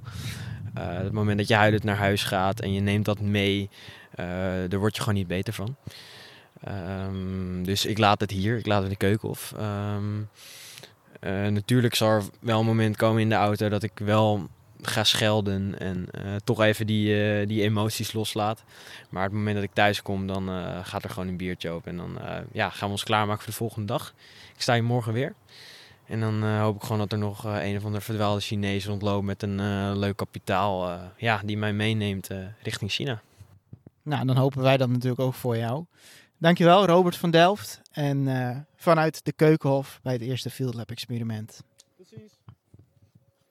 het 0.74 1.12
moment 1.12 1.38
dat 1.38 1.48
je 1.48 1.56
huilend 1.56 1.84
naar 1.84 1.98
huis 1.98 2.24
gaat 2.24 2.60
en 2.60 2.74
je 2.74 2.82
neemt 2.82 3.06
dat 3.06 3.20
mee, 3.20 3.70
daar 4.70 4.80
word 4.80 4.96
je 4.96 5.02
gewoon 5.02 5.18
niet 5.18 5.28
beter 5.28 5.54
van. 5.54 5.76
Ehm, 6.64 7.64
dus 7.64 7.86
ik 7.86 7.98
laat 7.98 8.20
het 8.20 8.32
hier, 8.32 8.58
ik 8.58 8.66
laat 8.66 8.76
het 8.84 8.86
in 8.92 8.98
de 9.00 9.06
keuken 9.06 9.30
of. 9.30 9.54
Ehm, 9.58 10.22
eh, 11.20 11.48
natuurlijk 11.48 11.96
zal 11.96 12.10
er 12.10 12.24
wel 12.40 12.60
een 12.60 12.66
moment 12.66 12.96
komen 12.98 13.22
in 13.22 13.30
de 13.30 13.36
auto 13.36 13.70
dat 13.70 13.84
ik 13.84 13.92
wel 13.96 14.48
ga 14.82 15.04
schelden 15.04 15.80
en 15.80 16.06
eh, 16.12 16.22
toch 16.44 16.62
even 16.62 16.88
die, 16.88 17.24
eh, 17.40 17.48
die 17.48 17.62
emoties 17.62 18.14
loslaat. 18.14 18.64
Maar 19.10 19.24
het 19.24 19.32
moment 19.32 19.56
dat 19.56 19.64
ik 19.64 19.74
thuis 19.74 20.02
kom, 20.02 20.28
dan 20.28 20.50
eh, 20.50 20.80
gaat 20.84 21.04
er 21.04 21.10
gewoon 21.10 21.28
een 21.28 21.38
biertje 21.38 21.70
open. 21.70 21.92
En 21.92 21.98
dan 21.98 22.20
eh, 22.20 22.38
ja, 22.52 22.70
gaan 22.70 22.88
we 22.88 22.94
ons 22.94 23.04
klaarmaken 23.04 23.42
voor 23.44 23.52
de 23.52 23.58
volgende 23.58 23.88
dag. 23.88 24.14
Ik 24.56 24.62
sta 24.62 24.74
hier 24.74 24.84
morgen 24.84 25.14
weer. 25.14 25.34
En 26.08 26.20
dan 26.20 26.44
eh, 26.44 26.60
hoop 26.60 26.76
ik 26.76 26.82
gewoon 26.82 26.98
dat 26.98 27.12
er 27.12 27.18
nog 27.18 27.46
eh, 27.46 27.66
een 27.70 27.78
of 27.78 27.84
andere 27.86 28.04
verdwaalde 28.04 28.42
Chinees 28.42 28.86
rondloopt 28.86 29.26
met 29.26 29.44
een 29.44 29.60
eh, 29.60 29.92
leuk 29.96 30.18
kapitaal. 30.18 30.90
eh, 30.90 31.02
ja, 31.18 31.42
die 31.46 31.58
mij 31.58 31.74
meeneemt 31.74 32.30
eh, 32.30 32.38
richting 32.64 32.92
China. 32.92 33.22
Nou, 34.04 34.26
dan 34.26 34.38
hopen 34.38 34.62
wij 34.62 34.78
dat 34.78 34.90
natuurlijk 34.90 35.22
ook 35.22 35.34
voor 35.34 35.58
jou. 35.58 35.86
Dankjewel, 36.38 36.86
Robert 36.86 37.18
van 37.18 37.32
Delft. 37.32 37.82
En 37.92 38.28
eh, 38.28 38.58
vanuit 38.76 39.26
de 39.26 39.34
Keukenhof 39.34 40.00
bij 40.02 40.14
het 40.14 40.22
eerste 40.22 40.50
Field 40.50 40.74
Lab 40.74 40.92
experiment. 40.92 41.64